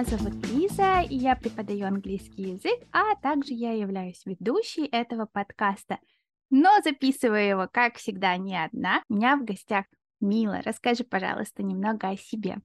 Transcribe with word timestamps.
меня 0.00 0.16
зовут 0.16 0.46
Лиза, 0.48 1.02
и 1.02 1.14
я 1.14 1.36
преподаю 1.36 1.86
английский 1.86 2.52
язык, 2.52 2.88
а 2.90 3.14
также 3.16 3.52
я 3.52 3.72
являюсь 3.72 4.22
ведущей 4.24 4.86
этого 4.86 5.26
подкаста. 5.26 5.98
Но 6.48 6.70
записываю 6.82 7.46
его, 7.46 7.68
как 7.70 7.96
всегда, 7.96 8.38
не 8.38 8.56
одна. 8.56 9.02
У 9.10 9.14
меня 9.14 9.36
в 9.36 9.44
гостях 9.44 9.84
Мила. 10.20 10.62
Расскажи, 10.64 11.04
пожалуйста, 11.04 11.62
немного 11.62 12.08
о 12.08 12.16
себе. 12.16 12.56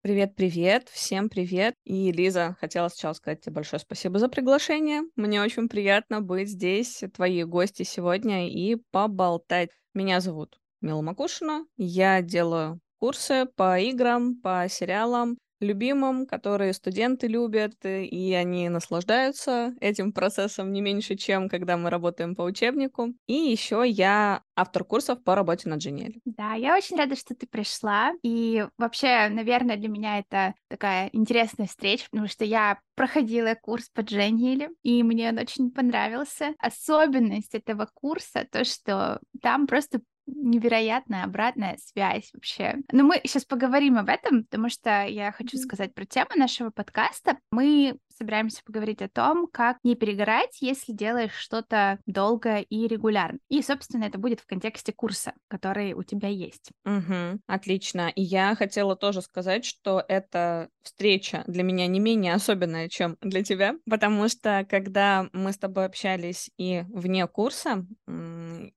Привет-привет, 0.00 0.88
всем 0.88 1.28
привет. 1.28 1.74
И, 1.84 2.10
Лиза, 2.10 2.56
хотела 2.60 2.88
сначала 2.88 3.12
сказать 3.12 3.40
тебе 3.40 3.54
большое 3.54 3.78
спасибо 3.78 4.18
за 4.18 4.28
приглашение. 4.28 5.02
Мне 5.14 5.40
очень 5.40 5.68
приятно 5.68 6.22
быть 6.22 6.48
здесь, 6.48 7.04
твои 7.14 7.44
гости 7.44 7.84
сегодня, 7.84 8.50
и 8.50 8.76
поболтать. 8.90 9.70
Меня 9.94 10.18
зовут 10.20 10.58
Мила 10.80 11.02
Макушина. 11.02 11.66
Я 11.76 12.20
делаю 12.20 12.80
курсы 12.98 13.46
по 13.54 13.78
играм, 13.78 14.34
по 14.40 14.66
сериалам, 14.68 15.38
любимым, 15.60 16.26
которые 16.26 16.72
студенты 16.72 17.26
любят, 17.26 17.74
э, 17.84 18.04
и 18.04 18.32
они 18.34 18.68
наслаждаются 18.68 19.74
этим 19.80 20.12
процессом 20.12 20.72
не 20.72 20.80
меньше, 20.80 21.16
чем 21.16 21.48
когда 21.48 21.76
мы 21.76 21.90
работаем 21.90 22.34
по 22.34 22.42
учебнику. 22.42 23.14
И 23.26 23.34
еще 23.34 23.84
я 23.86 24.42
автор 24.56 24.84
курсов 24.84 25.22
по 25.22 25.34
работе 25.34 25.68
над 25.68 25.80
Genial. 25.80 26.14
Да, 26.24 26.54
я 26.54 26.76
очень 26.76 26.96
рада, 26.96 27.16
что 27.16 27.34
ты 27.34 27.46
пришла. 27.46 28.12
И 28.22 28.66
вообще, 28.76 29.28
наверное, 29.28 29.76
для 29.76 29.88
меня 29.88 30.18
это 30.18 30.54
такая 30.68 31.10
интересная 31.12 31.66
встреча, 31.66 32.06
потому 32.10 32.28
что 32.28 32.44
я 32.44 32.78
проходила 32.94 33.54
курс 33.54 33.88
по 33.92 34.00
Genial, 34.00 34.68
и 34.82 35.02
мне 35.02 35.28
он 35.28 35.38
очень 35.38 35.70
понравился. 35.70 36.54
Особенность 36.58 37.54
этого 37.54 37.88
курса 37.94 38.46
то, 38.50 38.64
что 38.64 39.20
там 39.40 39.66
просто 39.66 40.00
невероятная 40.28 41.24
обратная 41.24 41.78
связь 41.78 42.30
вообще. 42.32 42.76
Но 42.92 43.04
мы 43.04 43.20
сейчас 43.24 43.44
поговорим 43.44 43.98
об 43.98 44.08
этом, 44.08 44.44
потому 44.44 44.68
что 44.68 45.04
я 45.04 45.32
хочу 45.32 45.56
сказать 45.58 45.94
про 45.94 46.04
тему 46.04 46.30
нашего 46.36 46.70
подкаста. 46.70 47.38
Мы 47.50 47.98
собираемся 48.18 48.62
поговорить 48.64 49.02
о 49.02 49.08
том, 49.08 49.48
как 49.52 49.78
не 49.84 49.94
перегорать, 49.94 50.58
если 50.60 50.92
делаешь 50.92 51.34
что-то 51.34 51.98
долго 52.06 52.58
и 52.58 52.86
регулярно. 52.88 53.38
И, 53.48 53.62
собственно, 53.62 54.04
это 54.04 54.18
будет 54.18 54.40
в 54.40 54.46
контексте 54.46 54.92
курса, 54.92 55.34
который 55.48 55.92
у 55.94 56.02
тебя 56.02 56.28
есть. 56.28 56.70
Угу, 56.84 57.40
отлично. 57.46 58.10
И 58.14 58.22
я 58.22 58.54
хотела 58.54 58.96
тоже 58.96 59.22
сказать, 59.22 59.64
что 59.64 60.04
эта 60.08 60.68
встреча 60.82 61.44
для 61.46 61.62
меня 61.62 61.86
не 61.86 62.00
менее 62.00 62.34
особенная, 62.34 62.88
чем 62.88 63.16
для 63.20 63.42
тебя, 63.44 63.74
потому 63.88 64.28
что 64.28 64.66
когда 64.68 65.28
мы 65.32 65.52
с 65.52 65.58
тобой 65.58 65.84
общались 65.84 66.50
и 66.56 66.84
вне 66.88 67.26
курса, 67.26 67.86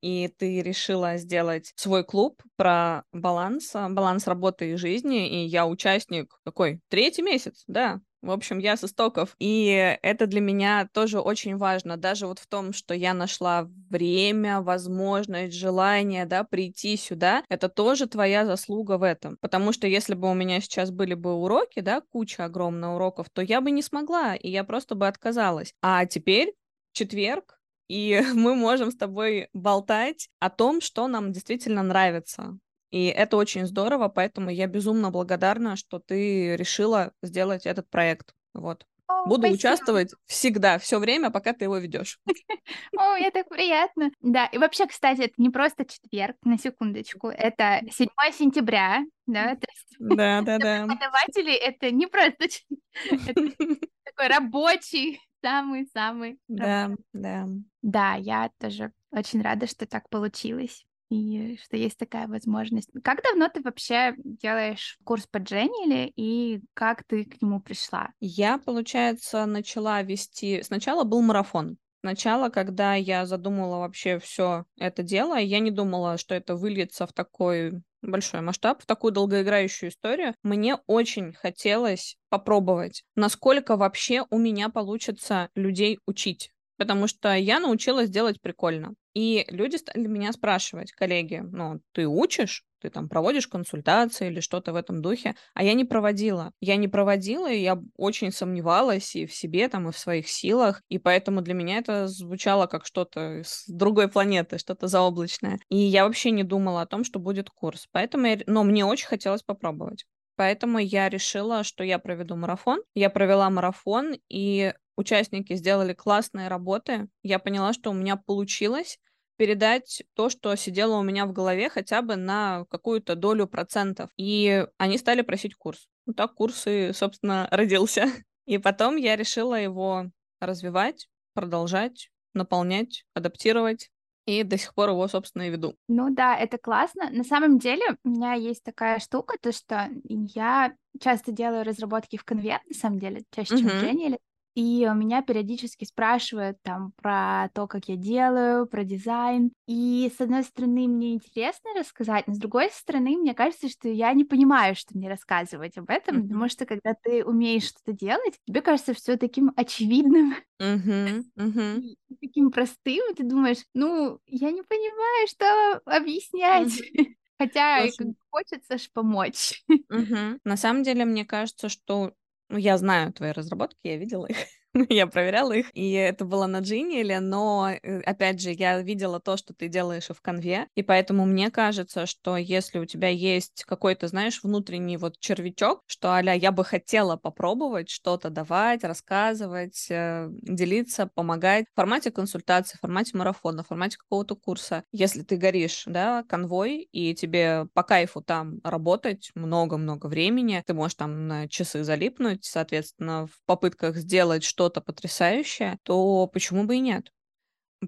и 0.02 0.34
ты 0.38 0.62
решила 0.62 1.17
сделать 1.17 1.72
свой 1.75 2.03
клуб 2.03 2.42
про 2.58 3.03
баланс, 3.14 3.72
баланс 3.73 4.28
работы 4.28 4.72
и 4.72 4.75
жизни, 4.75 5.44
и 5.44 5.45
я 5.45 5.66
участник 5.66 6.39
такой 6.44 6.81
третий 6.89 7.22
месяц, 7.22 7.64
да, 7.67 8.02
в 8.22 8.31
общем, 8.31 8.59
я 8.59 8.77
с 8.77 8.83
истоков. 8.83 9.36
И 9.39 9.97
это 10.02 10.27
для 10.27 10.41
меня 10.41 10.88
тоже 10.94 11.19
очень 11.19 11.58
важно. 11.58 11.97
Даже 11.97 12.28
вот 12.28 12.39
в 12.39 12.47
том, 12.47 12.73
что 12.73 12.94
я 12.94 13.13
нашла 13.13 13.67
время, 13.89 14.61
возможность, 14.61 15.55
желание, 15.55 16.25
да, 16.25 16.44
прийти 16.44 16.97
сюда, 16.97 17.44
это 17.50 17.69
тоже 17.69 18.08
твоя 18.08 18.45
заслуга 18.45 18.97
в 18.97 19.03
этом. 19.03 19.38
Потому 19.41 19.73
что 19.73 19.88
если 19.88 20.13
бы 20.13 20.30
у 20.30 20.33
меня 20.33 20.61
сейчас 20.61 20.91
были 20.91 21.13
бы 21.13 21.33
уроки, 21.33 21.80
да, 21.80 22.02
куча 22.02 22.45
огромных 22.45 22.91
уроков, 22.95 23.30
то 23.31 23.41
я 23.41 23.61
бы 23.61 23.72
не 23.72 23.81
смогла, 23.81 24.35
и 24.35 24.50
я 24.50 24.63
просто 24.63 24.95
бы 24.95 25.08
отказалась. 25.08 25.73
А 25.81 26.06
теперь 26.06 26.53
четверг, 26.94 27.59
и 27.88 28.22
мы 28.33 28.56
можем 28.56 28.91
с 28.91 28.95
тобой 28.95 29.50
болтать 29.53 30.30
о 30.39 30.50
том, 30.50 30.81
что 30.81 31.08
нам 31.08 31.31
действительно 31.31 31.83
нравится. 31.83 32.58
И 32.92 33.06
это 33.06 33.38
очень 33.38 33.66
здорово, 33.66 34.09
поэтому 34.09 34.50
я 34.50 34.67
безумно 34.67 35.11
благодарна, 35.11 35.78
что 35.78 36.00
ты 36.00 36.56
решила 36.57 37.13
сделать 37.24 37.66
этот 37.66 37.90
проект. 37.90 38.34
Вот. 38.53 38.85
О, 39.07 39.25
Буду 39.25 39.41
спасибо. 39.47 39.56
участвовать 39.56 40.13
всегда, 40.25 40.78
все 40.78 41.00
время, 41.00 41.31
пока 41.31 41.53
ты 41.53 41.66
его 41.66 41.78
ведешь. 41.78 42.19
О, 42.97 43.16
это 43.18 43.40
так 43.40 43.50
приятно. 43.50 44.12
Да, 44.19 44.46
и 44.46 44.57
вообще, 44.57 44.88
кстати, 44.88 45.22
это 45.22 45.34
не 45.38 45.50
просто 45.50 45.85
четверг, 45.85 46.35
на 46.44 46.57
секундочку, 46.57 47.28
это 47.28 47.81
7 47.91 48.09
сентября, 48.34 49.03
да, 49.25 49.58
да, 50.00 50.41
да, 50.41 50.58
да. 50.58 50.85
преподаватели 50.85 51.53
это 51.53 51.91
не 51.91 52.08
просто 52.08 52.47
такой 54.06 54.28
рабочий, 54.28 55.19
самый-самый. 55.41 56.40
Да, 56.47 56.91
да. 57.13 57.47
Да, 57.81 58.16
я 58.16 58.50
тоже 58.59 58.91
очень 59.12 59.41
рада, 59.41 59.68
что 59.68 59.85
так 59.85 60.09
получилось 60.09 60.85
и 61.11 61.59
что 61.61 61.75
есть 61.75 61.97
такая 61.97 62.27
возможность. 62.27 62.89
Как 63.03 63.22
давно 63.22 63.49
ты 63.49 63.61
вообще 63.61 64.13
делаешь 64.17 64.97
курс 65.03 65.27
по 65.27 65.38
Дженниле 65.38 66.11
и 66.16 66.61
как 66.73 67.03
ты 67.03 67.25
к 67.25 67.41
нему 67.41 67.59
пришла? 67.59 68.09
Я, 68.19 68.57
получается, 68.57 69.45
начала 69.45 70.01
вести... 70.01 70.63
Сначала 70.63 71.03
был 71.03 71.22
марафон. 71.22 71.77
Сначала, 71.99 72.49
когда 72.49 72.95
я 72.95 73.25
задумала 73.25 73.79
вообще 73.79 74.17
все 74.19 74.66
это 74.77 75.03
дело, 75.03 75.38
я 75.38 75.59
не 75.59 75.69
думала, 75.69 76.17
что 76.17 76.33
это 76.33 76.55
выльется 76.55 77.05
в 77.05 77.13
такой 77.13 77.73
большой 78.01 78.41
масштаб, 78.41 78.81
в 78.81 78.85
такую 78.85 79.11
долгоиграющую 79.11 79.89
историю. 79.89 80.33
Мне 80.41 80.78
очень 80.88 81.33
хотелось 81.33 82.17
попробовать, 82.29 83.03
насколько 83.16 83.75
вообще 83.75 84.25
у 84.31 84.39
меня 84.39 84.69
получится 84.69 85.49
людей 85.55 85.99
учить 86.07 86.51
потому 86.81 87.06
что 87.06 87.36
я 87.36 87.59
научилась 87.59 88.09
делать 88.09 88.42
прикольно. 88.42 88.96
И 89.14 89.46
люди 89.50 89.75
стали 89.75 90.08
меня 90.08 90.31
спрашивать, 90.31 90.92
коллеги, 90.92 91.44
ну, 91.44 91.80
ты 91.92 92.08
учишь? 92.08 92.66
Ты 92.81 92.90
там 92.90 93.08
проводишь 93.08 93.47
консультации 93.47 94.30
или 94.30 94.40
что-то 94.40 94.74
в 94.74 94.75
этом 94.75 95.03
духе? 95.03 95.36
А 95.53 95.64
я 95.64 95.75
не 95.75 95.86
проводила. 95.86 96.53
Я 96.59 96.78
не 96.78 96.88
проводила, 96.88 97.52
и 97.52 97.62
я 97.62 97.80
очень 97.97 98.31
сомневалась 98.31 99.16
и 99.16 99.28
в 99.28 99.36
себе, 99.36 99.68
там, 99.68 99.90
и 99.90 99.91
в 99.91 99.97
своих 100.00 100.28
силах. 100.28 100.81
И 100.90 100.97
поэтому 100.97 101.41
для 101.41 101.53
меня 101.53 101.78
это 101.78 102.08
звучало 102.08 102.66
как 102.66 102.88
что-то 102.88 103.44
с 103.46 103.66
другой 103.68 104.08
планеты, 104.08 104.58
что-то 104.58 104.88
заоблачное. 104.88 105.59
И 105.70 105.78
я 105.78 106.06
вообще 106.08 106.31
не 106.31 106.44
думала 106.44 106.81
о 106.81 106.88
том, 106.88 107.03
что 107.03 107.20
будет 107.20 107.52
курс. 107.52 107.88
Поэтому 107.91 108.25
я... 108.25 108.40
Но 108.47 108.64
мне 108.64 108.86
очень 108.86 109.06
хотелось 109.06 109.44
попробовать. 109.44 110.06
Поэтому 110.41 110.79
я 110.79 111.07
решила, 111.07 111.63
что 111.63 111.84
я 111.84 112.00
проведу 112.00 112.35
марафон. 112.35 112.81
Я 112.96 113.12
провела 113.12 113.47
марафон, 113.52 114.18
и 114.28 114.74
участники 114.97 115.53
сделали 115.53 115.94
классные 115.94 116.47
работы. 116.47 117.09
Я 117.22 117.38
поняла, 117.38 117.74
что 117.74 117.91
у 117.91 117.94
меня 117.94 118.16
получилось 118.16 118.97
передать 119.38 120.02
то, 120.16 120.29
что 120.29 120.56
сидело 120.56 120.96
у 120.97 121.03
меня 121.03 121.28
в 121.28 121.31
голове 121.31 121.69
хотя 121.69 122.02
бы 122.02 122.16
на 122.16 122.66
какую-то 122.72 123.13
долю 123.13 123.46
процентов. 123.46 124.09
И 124.18 124.66
они 124.79 124.97
стали 124.97 125.22
просить 125.22 125.53
курс. 125.53 125.88
Ну 126.07 126.13
так 126.13 126.34
курс 126.34 126.63
и, 126.66 126.91
собственно, 126.91 127.47
родился. 127.52 128.08
И 128.47 128.58
потом 128.58 128.96
я 128.96 129.16
решила 129.16 129.53
его 129.53 130.06
развивать, 130.40 131.08
продолжать, 131.35 132.09
наполнять, 132.34 133.06
адаптировать. 133.13 133.91
И 134.26 134.44
до 134.44 134.58
сих 134.58 134.74
пор 134.74 134.90
его, 134.90 135.08
собственно, 135.08 135.44
и 135.44 135.50
веду. 135.50 135.76
Ну 135.88 136.14
да, 136.14 136.38
это 136.38 136.58
классно. 136.58 137.09
На 137.09 137.24
самом 137.24 137.58
деле 137.58 137.84
у 138.04 138.09
меня 138.09 138.34
есть 138.34 138.64
такая 138.64 139.00
штука, 139.00 139.38
то 139.42 139.52
что 139.52 139.90
я 140.04 140.74
часто 141.00 141.32
делаю 141.32 141.64
разработки 141.64 142.18
в 142.18 142.24
конве, 142.24 142.59
на 142.68 142.74
самом 142.74 143.00
деле, 143.00 143.24
чаще, 143.32 143.56
чем 143.56 143.70
в 143.72 143.74
Genial. 143.74 144.20
И 144.56 144.85
меня 144.95 145.22
периодически 145.22 145.85
спрашивают 145.85 146.57
там 146.62 146.91
про 147.01 147.50
то, 147.53 147.67
как 147.67 147.85
я 147.85 147.95
делаю, 147.95 148.67
про 148.67 148.84
дизайн. 148.84 149.51
И 149.67 150.12
с 150.16 150.19
одной 150.19 150.44
стороны, 150.44 150.88
мне 150.88 151.13
интересно 151.13 151.72
рассказать, 151.78 152.28
но 152.28 152.34
с 152.34 152.38
другой 152.38 152.69
стороны, 152.72 153.17
мне 153.17 153.34
кажется, 153.34 153.69
что 153.69 153.88
я 153.88 154.13
не 154.13 154.25
понимаю, 154.25 154.75
что 154.75 154.97
мне 154.97 155.09
рассказывать 155.09 155.78
об 155.78 155.90
этом, 155.90 156.17
mm-hmm. 156.17 156.22
потому 156.23 156.50
что 156.50 156.66
когда 156.66 156.94
ты 156.94 157.23
умеешь 157.23 157.67
что-то 157.67 157.94
делать, 157.94 158.38
тебе 158.45 158.61
кажется 158.61 158.94
все 158.94 159.17
таким 159.17 159.53
очевидным, 159.56 160.35
mm-hmm. 160.61 161.23
Mm-hmm. 161.38 161.81
таким 162.19 162.51
простым, 162.51 163.11
и 163.11 163.16
ты 163.16 163.23
думаешь, 163.23 163.63
ну, 163.73 164.19
я 164.25 164.52
не 164.52 164.64
понимаю, 164.64 165.28
что 165.28 165.81
объяснять. 165.85 166.67
Mm-hmm. 166.67 167.05
Хотя 167.41 167.87
Слушай. 167.87 168.14
хочется 168.29 168.78
ж 168.78 168.87
помочь. 168.93 169.64
Угу. 169.67 170.41
На 170.43 170.58
самом 170.58 170.84
деле, 170.84 171.05
мне 171.05 171.26
кажется, 171.26 171.70
что 171.70 172.14
ну, 172.52 172.58
я 172.58 172.78
знаю 172.78 173.14
твои 173.14 173.32
разработки, 173.32 173.88
я 173.88 173.98
видела 173.98 174.26
их. 174.28 174.38
я 174.90 175.06
проверяла 175.08 175.52
их, 175.53 175.70
и 175.73 175.91
это 175.91 176.23
было 176.23 176.46
на 176.47 176.62
Genial, 176.62 177.20
но, 177.20 177.70
э, 177.72 178.00
опять 178.02 178.40
же, 178.41 178.52
я 178.52 178.82
видела 178.82 179.20
то, 179.20 179.35
что 179.35 179.53
ты 179.53 179.68
делаешь 179.68 180.08
в 180.09 180.22
конве, 180.22 180.68
и 180.76 180.82
поэтому 180.84 181.26
мне 181.26 181.52
кажется, 181.52 182.06
что 182.06 182.38
если 182.38 182.79
у 182.79 182.85
тебя 182.85 183.09
есть 183.09 183.64
какой-то, 183.66 184.08
знаешь, 184.08 184.41
внутренний 184.44 184.96
вот 184.97 185.20
червячок, 185.20 185.82
что, 185.88 186.12
аля, 186.14 186.34
я 186.34 186.52
бы 186.53 186.64
хотела 186.64 187.18
попробовать 187.18 187.90
что-то 187.90 188.29
давать, 188.29 188.84
рассказывать, 188.85 189.88
э, 189.90 190.29
делиться, 190.41 191.08
помогать 191.14 191.66
в 191.74 191.76
формате 191.76 192.12
консультации, 192.12 192.78
в 192.78 192.82
формате 192.82 193.17
марафона, 193.17 193.64
в 193.64 193.67
формате 193.67 193.97
какого-то 193.97 194.35
курса. 194.35 194.84
Если 194.94 195.22
ты 195.24 195.35
горишь, 195.35 195.84
да, 195.85 196.24
конвой, 196.29 196.88
и 196.94 197.14
тебе 197.14 197.67
по 197.74 197.84
кайфу 197.84 198.22
там 198.22 198.59
работать 198.64 199.32
много-много 199.35 200.08
времени, 200.08 200.64
ты 200.66 200.74
можешь 200.74 200.96
там 200.96 201.28
на 201.28 201.47
часы 201.50 201.84
залипнуть, 201.84 202.46
соответственно, 202.46 203.28
в 203.28 203.32
попытках 203.46 203.97
сделать 203.97 204.44
что 204.44 204.60
что-то 204.61 204.81
потрясающее, 204.81 205.79
то 205.81 206.28
почему 206.28 206.66
бы 206.66 206.75
и 206.75 206.79
нет? 206.79 207.11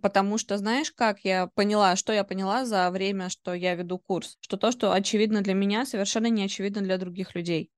Потому 0.02 0.40
что, 0.40 0.58
знаешь, 0.58 0.92
как 0.92 1.20
я 1.20 1.50
поняла, 1.54 1.96
что 1.96 2.12
я 2.14 2.24
поняла 2.24 2.66
за 2.66 2.90
время, 2.90 3.30
что 3.30 3.54
я 3.54 3.76
веду 3.76 4.00
курс? 4.00 4.38
Что 4.42 4.58
то, 4.58 4.72
что 4.72 4.92
очевидно 4.92 5.42
для 5.42 5.54
меня, 5.54 5.86
совершенно 5.86 6.28
не 6.28 6.44
очевидно 6.44 6.82
для 6.82 6.98
других 6.98 7.36
людей. 7.36 7.70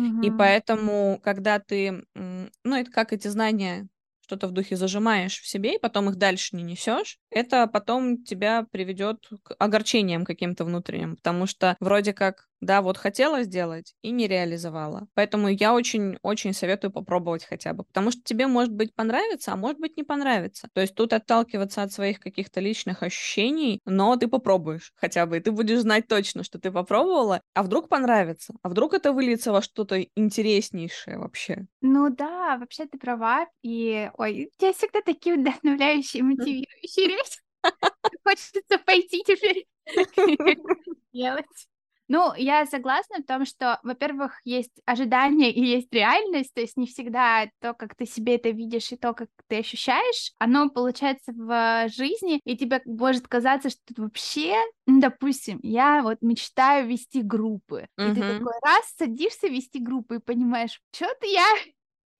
Mm-hmm. 0.00 0.26
И 0.26 0.30
поэтому, 0.30 1.20
когда 1.22 1.58
ты, 1.58 2.04
ну, 2.14 2.74
это 2.74 2.90
как 2.90 3.12
эти 3.12 3.28
знания 3.28 3.86
что-то 4.22 4.46
в 4.46 4.52
духе 4.52 4.76
зажимаешь 4.76 5.40
в 5.40 5.46
себе, 5.46 5.74
и 5.74 5.78
потом 5.78 6.08
их 6.08 6.16
дальше 6.16 6.56
не 6.56 6.62
несешь, 6.62 7.18
это 7.30 7.66
потом 7.66 8.24
тебя 8.24 8.66
приведет 8.70 9.26
к 9.42 9.54
огорчениям 9.58 10.24
каким-то 10.24 10.64
внутренним, 10.64 11.16
потому 11.16 11.46
что 11.46 11.76
вроде 11.80 12.14
как 12.14 12.48
да, 12.60 12.82
вот 12.82 12.96
хотела 12.98 13.42
сделать 13.42 13.94
и 14.02 14.10
не 14.10 14.26
реализовала. 14.28 15.06
Поэтому 15.14 15.48
я 15.48 15.74
очень-очень 15.74 16.52
советую 16.54 16.90
попробовать 16.92 17.44
хотя 17.44 17.72
бы, 17.72 17.84
потому 17.84 18.10
что 18.10 18.22
тебе, 18.22 18.46
может 18.46 18.72
быть, 18.72 18.94
понравится, 18.94 19.52
а 19.52 19.56
может 19.56 19.78
быть, 19.78 19.96
не 19.96 20.02
понравится. 20.02 20.68
То 20.72 20.80
есть 20.80 20.94
тут 20.94 21.12
отталкиваться 21.12 21.82
от 21.82 21.92
своих 21.92 22.20
каких-то 22.20 22.60
личных 22.60 23.02
ощущений, 23.02 23.80
но 23.84 24.16
ты 24.16 24.28
попробуешь 24.28 24.92
хотя 24.96 25.26
бы, 25.26 25.36
и 25.38 25.40
ты 25.40 25.52
будешь 25.52 25.80
знать 25.80 26.06
точно, 26.08 26.42
что 26.44 26.58
ты 26.58 26.70
попробовала, 26.70 27.42
а 27.54 27.62
вдруг 27.62 27.88
понравится, 27.88 28.54
а 28.62 28.68
вдруг 28.68 28.94
это 28.94 29.12
выльется 29.12 29.52
во 29.52 29.62
что-то 29.62 30.00
интереснейшее 30.16 31.18
вообще. 31.18 31.66
Ну 31.80 32.10
да, 32.10 32.58
вообще 32.58 32.86
ты 32.86 32.98
права, 32.98 33.46
и, 33.62 34.10
ой, 34.14 34.46
у 34.46 34.60
тебя 34.60 34.72
всегда 34.72 35.00
такие 35.02 35.36
вдохновляющие, 35.36 36.22
мотивирующие 36.22 37.06
речи. 37.06 37.38
Хочется 38.24 38.78
пойти 38.86 39.22
теперь 39.26 39.66
делать. 41.12 41.68
Ну, 42.08 42.32
я 42.36 42.64
согласна 42.64 43.18
в 43.18 43.26
том, 43.26 43.44
что, 43.44 43.78
во-первых, 43.82 44.40
есть 44.44 44.80
ожидания 44.86 45.52
и 45.52 45.62
есть 45.62 45.92
реальность, 45.92 46.54
то 46.54 46.62
есть 46.62 46.78
не 46.78 46.86
всегда 46.86 47.50
то, 47.60 47.74
как 47.74 47.94
ты 47.94 48.06
себе 48.06 48.36
это 48.36 48.48
видишь, 48.48 48.90
и 48.92 48.96
то, 48.96 49.12
как 49.12 49.28
ты 49.46 49.58
ощущаешь, 49.58 50.32
оно 50.38 50.70
получается 50.70 51.32
в 51.32 51.88
жизни, 51.88 52.40
и 52.44 52.56
тебе 52.56 52.80
может 52.86 53.28
казаться, 53.28 53.68
что 53.68 53.80
вообще, 53.98 54.54
ну, 54.86 55.00
допустим, 55.00 55.60
я 55.62 56.02
вот 56.02 56.18
мечтаю 56.22 56.88
вести 56.88 57.20
группы, 57.20 57.86
mm-hmm. 57.98 58.10
и 58.10 58.14
ты 58.14 58.20
такой 58.20 58.54
раз 58.62 58.94
садишься 58.96 59.48
вести 59.48 59.78
группы 59.78 60.16
и 60.16 60.20
понимаешь, 60.20 60.80
что-то 60.92 61.26
я 61.26 61.46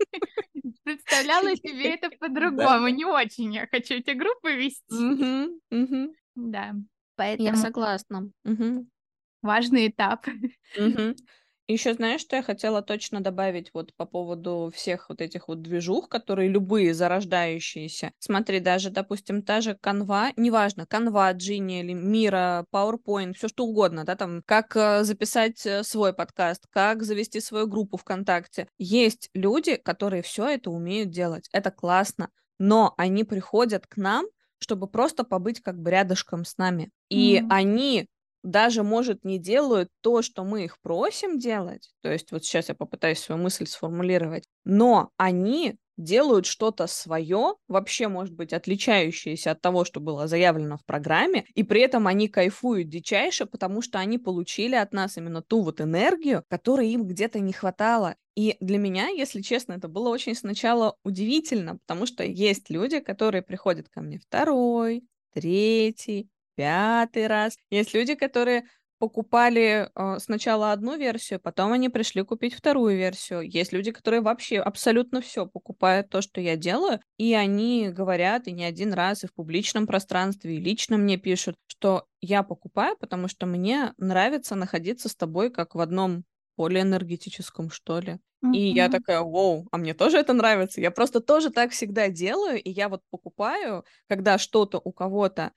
представляла 0.85 1.57
себе 1.57 1.95
это 1.95 2.11
по-другому, 2.21 2.89
не 2.89 3.07
очень 3.07 3.55
я 3.55 3.67
хочу 3.67 3.95
эти 3.95 4.11
группы 4.11 4.53
вести. 4.53 5.49
Да, 6.35 6.75
поэтому... 7.17 7.49
Я 7.49 7.57
согласна 7.57 8.31
важный 9.43 9.89
этап. 9.89 10.27
Мгм. 10.75 11.17
Еще 11.71 11.93
знаешь, 11.93 12.23
что 12.23 12.37
я 12.37 12.43
хотела 12.43 12.81
точно 12.81 13.21
добавить 13.21 13.71
вот 13.75 13.93
по 13.95 14.07
поводу 14.07 14.71
всех 14.75 15.11
вот 15.11 15.21
этих 15.21 15.49
вот 15.49 15.61
движух, 15.61 16.09
которые 16.09 16.49
любые 16.49 16.95
зарождающиеся. 16.95 18.13
Смотри, 18.21 18.61
даже, 18.61 18.89
допустим, 18.89 19.43
та 19.43 19.61
же 19.61 19.75
канва, 19.79 20.31
неважно, 20.37 20.87
канва, 20.87 21.31
Джинни 21.33 21.81
или 21.81 21.93
Мира, 21.93 22.65
PowerPoint, 22.73 23.35
все 23.35 23.49
что 23.49 23.67
угодно, 23.67 24.05
да, 24.05 24.17
там, 24.17 24.43
как 24.47 24.75
э, 24.77 25.05
записать 25.05 25.67
э, 25.67 25.83
свой 25.83 26.15
подкаст, 26.15 26.65
как 26.71 27.03
завести 27.03 27.39
свою 27.41 27.67
группу 27.67 27.99
ВКонтакте. 27.99 28.69
Есть 28.79 29.29
люди, 29.35 29.77
которые 29.77 30.23
все 30.23 30.47
это 30.49 30.71
умеют 30.71 31.11
делать. 31.11 31.49
Это 31.53 31.71
классно. 31.71 32.31
Но 32.59 32.95
они 32.97 33.25
приходят 33.25 33.87
к 33.87 33.99
нам, 33.99 34.25
чтобы 34.59 34.89
просто 34.89 35.23
побыть 35.23 35.61
как 35.61 35.79
бы 35.79 35.91
рядышком 35.91 36.47
с 36.47 36.57
нами. 36.57 36.91
И 37.11 37.43
Mm. 37.43 37.49
они 37.51 38.07
даже, 38.51 38.83
может, 38.83 39.25
не 39.25 39.39
делают 39.39 39.91
то, 40.01 40.23
что 40.23 40.45
мы 40.45 40.65
их 40.65 40.81
просим 40.81 41.39
делать, 41.39 41.91
то 42.03 42.11
есть 42.13 42.33
вот 42.33 42.45
сейчас 42.45 42.69
я 42.69 42.75
попытаюсь 42.75 43.19
свою 43.21 43.41
мысль 43.41 43.67
сформулировать, 43.67 44.45
но 44.65 45.11
они 45.17 45.77
делают 45.97 46.47
что-то 46.47 46.87
свое, 46.87 47.55
вообще, 47.67 48.07
может 48.09 48.33
быть, 48.35 48.53
отличающееся 48.53 49.51
от 49.51 49.61
того, 49.61 49.85
что 49.85 49.99
было 50.01 50.29
заявлено 50.29 50.77
в 50.79 50.85
программе, 50.85 51.45
и 51.55 51.65
при 51.65 51.81
этом 51.81 52.07
они 52.07 52.29
кайфуют 52.29 52.89
дичайше, 52.89 53.47
потому 53.47 53.83
что 53.83 53.99
они 53.99 54.17
получили 54.19 54.77
от 54.77 54.93
нас 54.93 55.17
именно 55.17 55.43
ту 55.43 55.63
вот 55.63 55.81
энергию, 55.81 56.45
которой 56.49 56.89
им 56.91 57.05
где-то 57.07 57.41
не 57.41 57.53
хватало. 57.53 58.15
И 58.37 58.57
для 58.61 58.79
меня, 58.79 59.09
если 59.09 59.41
честно, 59.43 59.73
это 59.73 59.89
было 59.89 60.09
очень 60.11 60.37
сначала 60.37 60.97
удивительно, 61.05 61.79
потому 61.79 62.07
что 62.07 62.23
есть 62.25 62.71
люди, 62.71 63.01
которые 63.01 63.43
приходят 63.43 63.89
ко 63.89 64.01
мне 64.01 64.19
второй, 64.21 65.03
третий, 65.35 66.29
пятый 66.59 67.29
раз. 67.29 67.57
Есть 67.71 67.95
люди, 67.95 68.17
которые 68.17 68.65
покупали 68.99 69.89
э, 69.95 70.19
сначала 70.19 70.73
одну 70.73 70.97
версию, 70.97 71.39
потом 71.39 71.71
они 71.71 71.89
пришли 71.89 72.23
купить 72.25 72.55
вторую 72.55 72.97
версию. 72.97 73.43
Есть 73.43 73.73
люди, 73.73 73.93
которые 73.93 74.23
вообще 74.23 74.59
абсолютно 74.59 75.21
все 75.21 75.47
покупают 75.47 76.09
то, 76.09 76.21
что 76.21 76.41
я 76.41 76.57
делаю, 76.57 76.99
и 77.17 77.33
они 77.33 77.91
говорят 77.91 78.49
и 78.49 78.53
не 78.53 78.65
один 78.65 78.93
раз 78.93 79.23
и 79.23 79.29
в 79.29 79.35
публичном 79.35 79.87
пространстве, 79.87 80.57
и 80.57 80.61
лично 80.61 80.97
мне 80.97 81.17
пишут, 81.17 81.55
что 81.69 82.07
я 82.21 82.43
покупаю, 82.43 82.97
потому 82.99 83.29
что 83.29 83.47
мне 83.47 83.93
нравится 83.99 84.57
находиться 84.57 85.09
с 85.09 85.15
тобой 85.15 85.51
как 85.51 85.77
в 85.77 85.81
одном 85.81 86.25
поле 86.57 86.81
энергетическом, 86.81 87.71
что 87.71 88.01
ли. 88.01 88.19
Mm-hmm. 88.45 88.57
И 88.57 88.73
я 88.73 88.89
такая, 88.89 89.21
вау, 89.21 89.69
а 89.71 89.79
мне 89.79 89.95
тоже 89.95 90.19
это 90.19 90.33
нравится. 90.33 90.81
Я 90.81 90.91
просто 90.91 91.21
тоже 91.21 91.51
так 91.51 91.71
всегда 91.71 92.09
делаю, 92.09 92.61
и 92.61 92.69
я 92.69 92.89
вот 92.89 93.03
покупаю, 93.11 93.85
когда 94.09 94.39
что-то 94.39 94.81
у 94.83 94.91
кого-то 94.91 95.53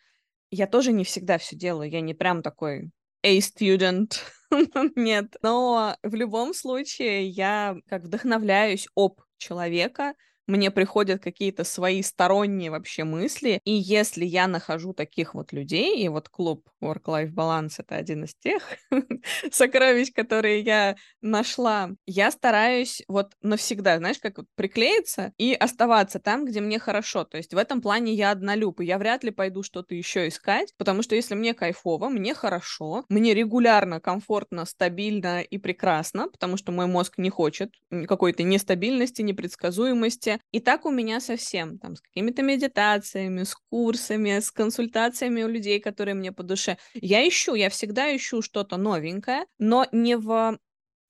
я 0.51 0.68
тоже 0.68 0.92
не 0.92 1.03
всегда 1.03 1.38
все 1.38 1.56
делаю, 1.56 1.89
я 1.89 2.01
не 2.01 2.13
прям 2.13 2.44
такой 2.44 2.92
A-student, 3.24 4.19
нет. 4.95 5.36
Но 5.42 5.95
в 6.03 6.13
любом 6.13 6.53
случае 6.53 7.27
я 7.27 7.77
как 7.88 8.03
вдохновляюсь 8.03 8.88
об 8.95 9.21
человека, 9.38 10.13
мне 10.47 10.71
приходят 10.71 11.21
какие-то 11.21 11.63
свои 11.63 12.01
сторонние 12.01 12.71
вообще 12.71 13.03
мысли, 13.03 13.59
и 13.63 13.71
если 13.71 14.25
я 14.25 14.47
нахожу 14.47 14.93
таких 14.93 15.33
вот 15.33 15.53
людей, 15.53 16.03
и 16.03 16.09
вот 16.09 16.29
клуб 16.29 16.67
Work-Life 16.81 17.33
Balance— 17.33 17.75
это 17.77 17.95
один 17.95 18.23
из 18.23 18.35
тех 18.35 18.63
сокровищ, 19.51 20.11
которые 20.13 20.61
я 20.61 20.95
нашла, 21.21 21.91
я 22.05 22.31
стараюсь 22.31 23.01
вот 23.07 23.33
навсегда, 23.41 23.97
знаешь, 23.97 24.19
как 24.19 24.39
приклеиться 24.55 25.33
и 25.38 25.53
оставаться 25.53 26.19
там, 26.19 26.45
где 26.45 26.61
мне 26.61 26.79
хорошо. 26.79 27.23
То 27.23 27.38
есть 27.38 27.53
в 27.53 27.57
этом 27.57 27.81
плане 27.81 28.13
я 28.13 28.31
однолюб, 28.31 28.81
и 28.81 28.85
я 28.85 28.97
вряд 28.97 29.23
ли 29.23 29.31
пойду 29.31 29.63
что-то 29.63 29.95
еще 29.95 30.27
искать, 30.27 30.73
потому 30.77 31.01
что 31.03 31.15
если 31.15 31.35
мне 31.35 31.53
кайфово, 31.53 32.09
мне 32.09 32.33
хорошо, 32.33 33.05
мне 33.09 33.33
регулярно, 33.33 33.99
комфортно, 33.99 34.65
стабильно 34.65 35.41
и 35.41 35.57
прекрасно, 35.57 36.29
потому 36.29 36.57
что 36.57 36.71
мой 36.71 36.88
мозг 36.88 37.17
не 37.17 37.29
хочет 37.29 37.71
какой-то 38.07 38.43
нестабильности, 38.43 39.21
непредсказуемости, 39.21 40.31
и 40.51 40.60
так 40.60 40.86
у 40.86 40.92
меня 40.92 41.19
совсем, 41.19 41.78
там, 41.80 41.95
с 41.95 42.01
какими-то 42.01 42.42
медитациями, 42.44 43.44
с 43.44 43.56
курсами, 43.69 44.39
с 44.39 44.51
консультациями 44.51 45.44
у 45.44 45.48
людей, 45.48 45.80
которые 45.80 46.16
мне 46.16 46.31
по 46.31 46.44
душе. 46.44 46.77
Я 46.94 47.27
ищу, 47.27 47.55
я 47.55 47.70
всегда 47.70 48.15
ищу 48.15 48.41
что-то 48.41 48.77
новенькое, 48.77 49.46
но 49.60 49.86
не 49.91 50.15
в 50.17 50.58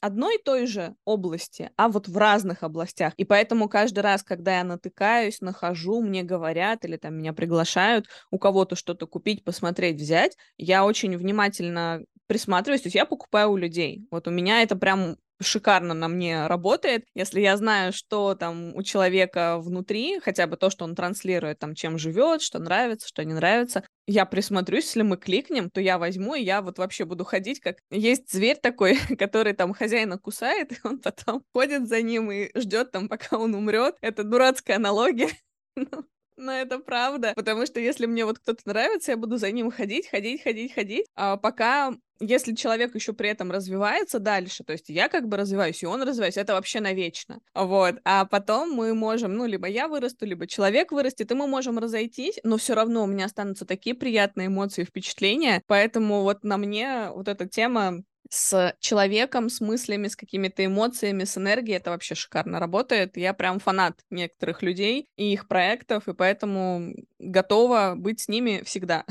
одной 0.01 0.35
и 0.37 0.43
той 0.43 0.65
же 0.65 0.95
области, 1.05 1.69
а 1.77 1.87
вот 1.87 2.07
в 2.07 2.17
разных 2.17 2.63
областях. 2.63 3.13
И 3.17 3.23
поэтому 3.23 3.69
каждый 3.69 3.99
раз, 3.99 4.23
когда 4.23 4.57
я 4.57 4.63
натыкаюсь, 4.63 5.41
нахожу, 5.41 6.01
мне 6.01 6.23
говорят 6.23 6.83
или 6.85 6.97
там 6.97 7.15
меня 7.17 7.33
приглашают 7.33 8.07
у 8.31 8.39
кого-то 8.39 8.75
что-то 8.75 9.05
купить, 9.05 9.43
посмотреть, 9.43 9.97
взять, 9.97 10.35
я 10.57 10.85
очень 10.85 11.15
внимательно 11.17 12.01
присматриваюсь, 12.27 12.81
то 12.81 12.87
есть 12.87 12.95
я 12.95 13.05
покупаю 13.05 13.51
у 13.51 13.57
людей. 13.57 14.07
Вот 14.09 14.27
у 14.27 14.31
меня 14.31 14.63
это 14.63 14.75
прям 14.75 15.17
шикарно 15.41 15.93
на 15.93 16.07
мне 16.07 16.47
работает. 16.47 17.05
Если 17.15 17.41
я 17.41 17.57
знаю, 17.57 17.93
что 17.93 18.35
там 18.35 18.75
у 18.75 18.83
человека 18.83 19.57
внутри, 19.59 20.19
хотя 20.19 20.47
бы 20.47 20.57
то, 20.57 20.69
что 20.69 20.85
он 20.85 20.95
транслирует, 20.95 21.59
там, 21.59 21.75
чем 21.75 21.97
живет, 21.97 22.41
что 22.41 22.59
нравится, 22.59 23.07
что 23.07 23.23
не 23.25 23.33
нравится, 23.33 23.83
я 24.07 24.25
присмотрюсь, 24.25 24.85
если 24.85 25.03
мы 25.03 25.17
кликнем, 25.17 25.69
то 25.69 25.81
я 25.81 25.97
возьму, 25.97 26.35
и 26.35 26.43
я 26.43 26.61
вот 26.61 26.77
вообще 26.77 27.05
буду 27.05 27.23
ходить, 27.25 27.59
как 27.59 27.77
есть 27.89 28.31
зверь 28.31 28.57
такой, 28.61 28.97
который 29.17 29.53
там 29.53 29.73
хозяина 29.73 30.17
кусает, 30.17 30.71
и 30.71 30.75
он 30.83 30.99
потом 30.99 31.43
ходит 31.53 31.87
за 31.87 32.01
ним 32.01 32.31
и 32.31 32.49
ждет 32.59 32.91
там, 32.91 33.07
пока 33.09 33.37
он 33.37 33.55
умрет. 33.55 33.95
Это 34.01 34.23
дурацкая 34.23 34.77
аналогия. 34.77 35.29
Но 36.41 36.51
это 36.51 36.79
правда, 36.79 37.33
потому 37.35 37.67
что 37.67 37.79
если 37.79 38.07
мне 38.07 38.25
вот 38.25 38.39
кто-то 38.39 38.61
нравится, 38.65 39.11
я 39.11 39.17
буду 39.17 39.37
за 39.37 39.51
ним 39.51 39.69
ходить, 39.69 40.09
ходить, 40.09 40.41
ходить, 40.41 40.73
ходить, 40.73 41.05
а 41.15 41.37
пока 41.37 41.93
если 42.19 42.55
человек 42.55 42.95
еще 42.95 43.13
при 43.13 43.29
этом 43.29 43.51
развивается 43.51 44.19
дальше, 44.19 44.63
то 44.63 44.73
есть 44.73 44.89
я 44.89 45.07
как 45.07 45.27
бы 45.27 45.37
развиваюсь, 45.37 45.81
и 45.83 45.85
он 45.85 46.01
развивается, 46.01 46.41
это 46.41 46.53
вообще 46.53 46.79
навечно. 46.79 47.41
Вот. 47.53 47.95
А 48.05 48.25
потом 48.25 48.71
мы 48.71 48.93
можем, 48.93 49.35
ну, 49.35 49.45
либо 49.45 49.67
я 49.67 49.87
вырасту, 49.87 50.25
либо 50.25 50.47
человек 50.47 50.91
вырастет, 50.91 51.31
и 51.31 51.35
мы 51.35 51.47
можем 51.47 51.77
разойтись, 51.77 52.39
но 52.43 52.57
все 52.57 52.73
равно 52.73 53.03
у 53.03 53.07
меня 53.07 53.25
останутся 53.25 53.65
такие 53.65 53.95
приятные 53.95 54.47
эмоции, 54.47 54.83
впечатления. 54.83 55.61
Поэтому 55.67 56.21
вот 56.21 56.43
на 56.43 56.57
мне 56.57 57.09
вот 57.13 57.27
эта 57.27 57.47
тема 57.47 58.03
с 58.33 58.73
человеком, 58.79 59.49
с 59.49 59.59
мыслями, 59.59 60.07
с 60.07 60.15
какими-то 60.15 60.65
эмоциями, 60.65 61.25
с 61.25 61.37
энергией, 61.37 61.75
это 61.75 61.91
вообще 61.91 62.15
шикарно 62.15 62.59
работает. 62.59 63.17
Я 63.17 63.33
прям 63.33 63.59
фанат 63.59 63.99
некоторых 64.09 64.63
людей 64.63 65.09
и 65.17 65.33
их 65.33 65.49
проектов, 65.49 66.07
и 66.07 66.13
поэтому 66.13 66.93
готова 67.19 67.95
быть 67.97 68.21
с 68.21 68.29
ними 68.29 68.63
всегда. 68.63 69.05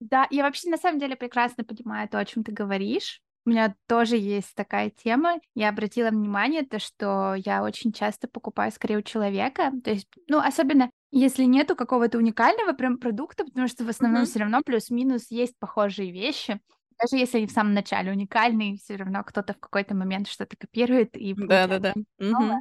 Да, 0.00 0.26
я 0.30 0.42
вообще 0.42 0.68
на 0.68 0.78
самом 0.78 0.98
деле 0.98 1.14
прекрасно 1.14 1.62
понимаю 1.62 2.08
то, 2.08 2.18
о 2.18 2.24
чем 2.24 2.42
ты 2.42 2.50
говоришь. 2.50 3.20
У 3.46 3.50
меня 3.50 3.74
тоже 3.86 4.16
есть 4.16 4.54
такая 4.54 4.90
тема. 4.90 5.38
Я 5.54 5.68
обратила 5.68 6.08
внимание, 6.08 6.62
то, 6.64 6.78
что 6.78 7.34
я 7.34 7.62
очень 7.62 7.92
часто 7.92 8.26
покупаю 8.26 8.72
скорее 8.72 8.98
у 8.98 9.02
человека. 9.02 9.70
То 9.84 9.90
есть, 9.90 10.08
ну, 10.26 10.38
особенно 10.38 10.90
если 11.12 11.44
нету 11.44 11.76
какого-то 11.76 12.18
уникального 12.18 12.72
прям 12.72 12.98
продукта, 12.98 13.44
потому 13.44 13.68
что 13.68 13.84
в 13.84 13.88
основном 13.88 14.22
mm-hmm. 14.22 14.26
все 14.26 14.38
равно 14.40 14.62
плюс-минус 14.64 15.30
есть 15.30 15.54
похожие 15.58 16.10
вещи. 16.10 16.60
Даже 17.00 17.16
если 17.16 17.38
они 17.38 17.46
в 17.46 17.52
самом 17.52 17.74
начале 17.74 18.10
уникальные, 18.10 18.76
все 18.76 18.96
равно 18.96 19.24
кто-то 19.24 19.54
в 19.54 19.58
какой-то 19.58 19.94
момент 19.94 20.28
что-то 20.28 20.56
копирует 20.56 21.16
и 21.16 21.34
Да-да-да. 21.34 21.94
Угу. 22.18 22.60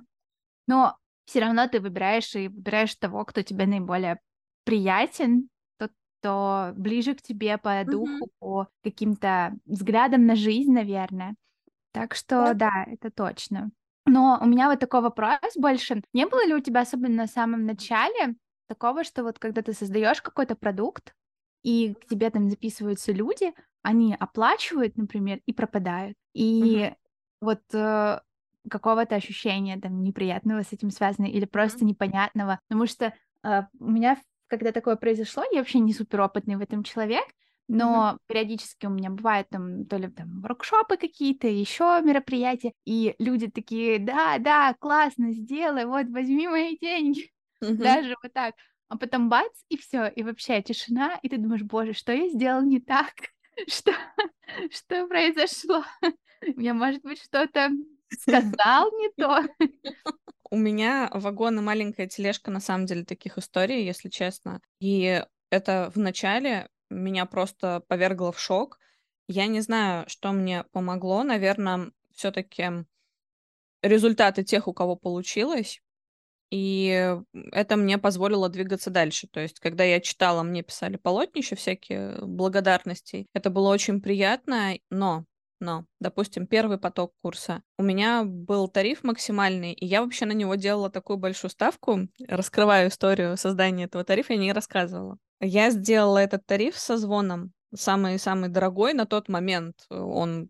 Но 0.68 0.98
все 1.26 1.40
равно 1.42 1.68
ты 1.68 1.80
выбираешь 1.80 2.34
и 2.36 2.48
выбираешь 2.48 2.96
того, 2.96 3.26
кто 3.26 3.42
тебе 3.42 3.66
наиболее 3.66 4.20
приятен, 4.64 5.50
тот, 5.78 5.92
кто 6.20 6.72
ближе 6.76 7.16
к 7.16 7.22
тебе 7.22 7.58
по 7.58 7.84
духу, 7.86 8.26
угу. 8.26 8.32
по 8.40 8.68
каким-то 8.84 9.54
взглядам 9.66 10.26
на 10.26 10.36
жизнь, 10.36 10.72
наверное. 10.72 11.36
Так 11.92 12.16
что 12.16 12.54
да. 12.54 12.54
да, 12.54 12.86
это 12.88 13.12
точно. 13.12 13.72
Но 14.06 14.40
у 14.42 14.46
меня 14.46 14.70
вот 14.70 14.80
такой 14.80 15.02
вопрос 15.02 15.40
больше. 15.56 16.02
Не 16.14 16.26
было 16.26 16.46
ли 16.46 16.54
у 16.54 16.60
тебя, 16.60 16.82
особенно 16.82 17.16
на 17.16 17.28
самом 17.28 17.66
начале, 17.66 18.36
такого, 18.68 19.04
что 19.04 19.24
вот 19.24 19.40
когда 19.40 19.62
ты 19.62 19.74
создаешь 19.74 20.22
какой-то 20.22 20.56
продукт, 20.56 21.14
и 21.64 21.94
к 21.94 22.08
тебе 22.08 22.30
там 22.30 22.50
записываются 22.50 23.12
люди, 23.12 23.54
они 23.82 24.16
оплачивают, 24.20 24.98
например, 24.98 25.40
и 25.46 25.54
пропадают. 25.54 26.18
И 26.34 26.88
угу. 26.88 26.96
вот 27.42 27.62
э, 27.74 28.20
какого-то 28.70 29.16
ощущения 29.16 29.80
там 29.80 30.04
неприятного 30.04 30.64
с 30.64 30.74
этим 30.74 30.92
связано 30.92 31.26
или 31.26 31.46
просто 31.46 31.80
угу. 31.80 31.88
непонятного. 31.88 32.60
Потому 32.68 32.88
что 32.88 33.14
э, 33.44 33.62
у 33.80 33.90
меня, 33.90 34.22
когда 34.48 34.72
такое 34.72 34.96
произошло, 34.96 35.44
я 35.52 35.60
вообще 35.60 35.80
не 35.80 35.94
суперопытный 35.94 36.56
в 36.56 36.62
этом 36.62 36.84
человек, 36.84 37.26
но 37.70 38.14
mm-hmm. 38.14 38.18
периодически 38.28 38.86
у 38.88 38.90
меня 38.90 39.12
бывают 39.12 39.48
там 39.50 39.86
то 39.86 39.96
ли 39.96 40.08
там 40.08 40.42
воркшопы 40.42 40.98
какие-то, 40.98 41.48
еще 41.48 42.02
мероприятия, 42.04 42.74
и 42.84 43.16
люди 43.20 43.48
такие, 43.48 44.00
да, 44.00 44.40
да, 44.40 44.76
классно, 44.80 45.32
сделай, 45.34 45.86
вот 45.86 46.08
возьми 46.08 46.48
мои 46.48 46.78
деньги, 46.80 47.30
mm-hmm. 47.64 47.76
даже 47.76 48.16
вот 48.24 48.34
так, 48.34 48.56
а 48.88 48.98
потом 48.98 49.30
бац 49.30 49.54
и 49.70 49.78
все, 49.78 50.08
и 50.08 50.24
вообще 50.24 50.64
тишина, 50.64 51.20
и 51.22 51.30
ты 51.30 51.38
думаешь, 51.38 51.62
боже, 51.62 51.94
что 51.94 52.12
я 52.12 52.28
сделал 52.30 52.64
не 52.64 52.80
так, 52.80 53.14
что 53.68 53.94
что 54.72 55.08
произошло, 55.08 55.84
я 56.58 56.74
может 56.74 57.02
быть 57.02 57.22
что-то 57.22 57.70
сказал 58.12 58.92
не 58.92 59.10
то. 59.18 59.44
У 60.52 60.58
меня 60.58 61.10
вагон 61.14 61.60
и 61.60 61.62
маленькая 61.62 62.08
тележка, 62.08 62.50
на 62.50 62.60
самом 62.60 62.86
деле, 62.86 63.06
таких 63.06 63.38
историй, 63.38 63.86
если 63.86 64.10
честно. 64.10 64.62
И 64.80 65.24
это 65.52 65.92
в 65.94 66.00
начале 66.00 66.70
меня 66.90 67.26
просто 67.26 67.84
повергло 67.88 68.32
в 68.32 68.40
шок. 68.40 68.80
Я 69.28 69.46
не 69.46 69.62
знаю, 69.62 70.06
что 70.08 70.32
мне 70.32 70.64
помогло. 70.72 71.24
Наверное, 71.24 71.92
все-таки 72.16 72.86
результаты 73.84 74.44
тех, 74.44 74.68
у 74.68 74.74
кого 74.74 74.96
получилось. 74.96 75.82
И 76.52 77.18
это 77.52 77.76
мне 77.78 77.98
позволило 77.98 78.50
двигаться 78.50 78.90
дальше. 78.90 79.28
То 79.28 79.40
есть, 79.40 79.60
когда 79.60 79.84
я 79.84 80.00
читала, 80.00 80.44
мне 80.44 80.64
писали 80.64 80.98
полотнища 80.98 81.56
всякие 81.56 82.18
благодарностей. 82.26 83.28
Это 83.34 83.50
было 83.50 83.70
очень 83.70 84.02
приятно, 84.02 84.74
но 84.90 85.26
но, 85.62 85.86
допустим, 86.00 86.48
первый 86.48 86.78
поток 86.78 87.12
курса, 87.22 87.64
у 87.78 87.84
меня 87.84 88.24
был 88.24 88.70
тариф 88.70 89.04
максимальный, 89.04 89.74
и 89.74 89.86
я 89.86 90.02
вообще 90.02 90.26
на 90.26 90.32
него 90.32 90.56
делала 90.56 90.90
такую 90.90 91.18
большую 91.18 91.52
ставку. 91.52 92.08
Раскрываю 92.28 92.90
историю 92.90 93.36
создания 93.36 93.84
этого 93.84 94.06
тарифа, 94.06 94.34
я 94.34 94.40
не 94.40 94.54
рассказывала. 94.54 95.18
Я 95.42 95.70
сделала 95.72 96.18
этот 96.20 96.46
тариф 96.46 96.78
со 96.78 96.98
звоном, 96.98 97.52
самый-самый 97.76 98.50
дорогой 98.50 98.94
на 98.94 99.06
тот 99.06 99.28
момент. 99.28 99.86
Он 99.90 100.50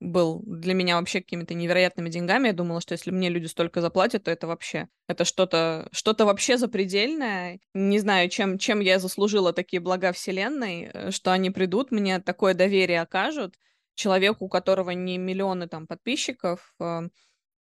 был 0.00 0.42
для 0.44 0.74
меня 0.74 0.98
вообще 0.98 1.20
какими-то 1.20 1.54
невероятными 1.54 2.08
деньгами. 2.08 2.48
Я 2.48 2.52
думала, 2.52 2.80
что 2.80 2.92
если 2.92 3.10
мне 3.10 3.28
люди 3.28 3.46
столько 3.46 3.80
заплатят, 3.80 4.24
то 4.24 4.30
это 4.30 4.46
вообще, 4.46 4.88
это 5.08 5.24
что-то, 5.24 5.88
что-то 5.92 6.26
вообще 6.26 6.56
запредельное. 6.58 7.60
Не 7.74 7.98
знаю, 7.98 8.28
чем, 8.28 8.58
чем 8.58 8.80
я 8.80 8.98
заслужила 8.98 9.52
такие 9.52 9.80
блага 9.80 10.12
вселенной, 10.12 10.90
э, 10.92 11.10
что 11.10 11.32
они 11.32 11.50
придут, 11.50 11.90
мне 11.90 12.18
такое 12.20 12.54
доверие 12.54 13.00
окажут 13.00 13.56
человеку, 13.94 14.46
у 14.46 14.48
которого 14.48 14.90
не 14.90 15.18
миллионы 15.18 15.68
там 15.68 15.86
подписчиков, 15.86 16.74
э, 16.80 17.08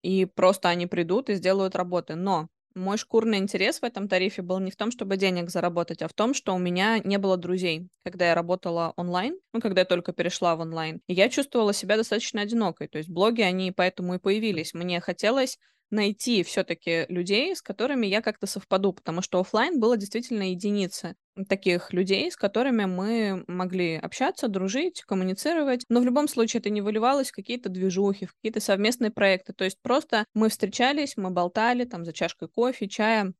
и 0.03 0.25
просто 0.25 0.69
они 0.69 0.87
придут 0.87 1.29
и 1.29 1.35
сделают 1.35 1.75
работы. 1.75 2.15
Но 2.15 2.49
мой 2.77 2.97
шкурный 2.97 3.37
интерес 3.39 3.79
в 3.79 3.83
этом 3.83 4.07
тарифе 4.07 4.41
был 4.41 4.59
не 4.59 4.71
в 4.71 4.75
том, 4.75 4.91
чтобы 4.91 5.17
денег 5.17 5.49
заработать, 5.49 6.01
а 6.01 6.07
в 6.07 6.13
том, 6.13 6.33
что 6.33 6.55
у 6.55 6.59
меня 6.59 6.99
не 6.99 7.17
было 7.17 7.37
друзей, 7.37 7.89
когда 8.05 8.27
я 8.29 8.35
работала 8.35 8.93
онлайн, 8.95 9.39
ну, 9.53 9.59
когда 9.61 9.81
я 9.81 9.85
только 9.85 10.13
перешла 10.13 10.55
в 10.55 10.61
онлайн. 10.61 11.01
И 11.07 11.13
я 11.13 11.29
чувствовала 11.29 11.73
себя 11.73 11.97
достаточно 11.97 12.41
одинокой. 12.41 12.87
То 12.87 12.97
есть 12.97 13.09
блоги, 13.09 13.41
они 13.41 13.71
поэтому 13.71 14.15
и 14.15 14.19
появились. 14.19 14.73
Мне 14.73 15.01
хотелось 15.01 15.57
найти 15.89 16.43
все-таки 16.43 17.05
людей, 17.09 17.55
с 17.55 17.61
которыми 17.61 18.07
я 18.07 18.21
как-то 18.21 18.47
совпаду, 18.47 18.93
потому 18.93 19.21
что 19.21 19.39
офлайн 19.39 19.79
было 19.79 19.97
действительно 19.97 20.49
единицы 20.51 21.15
таких 21.45 21.93
людей, 21.93 22.31
с 22.31 22.35
которыми 22.37 22.85
мы 22.85 23.43
могли 23.47 23.95
общаться, 23.95 24.47
дружить, 24.47 25.01
коммуницировать, 25.03 25.83
но 25.89 25.99
в 26.01 26.05
любом 26.05 26.27
случае 26.27 26.59
это 26.61 26.69
не 26.69 26.81
выливалось 26.81 27.29
в 27.31 27.35
какие-то 27.35 27.69
движухи, 27.69 28.25
в 28.25 28.33
какие-то 28.35 28.59
совместные 28.59 29.11
проекты, 29.11 29.53
то 29.53 29.63
есть 29.65 29.81
просто 29.81 30.25
мы 30.33 30.49
встречались, 30.49 31.17
мы 31.17 31.29
болтали 31.31 31.85
там 31.85 32.05
за 32.05 32.13
чашкой 32.13 32.47
кофе, 32.49 32.87
чая, 32.87 33.33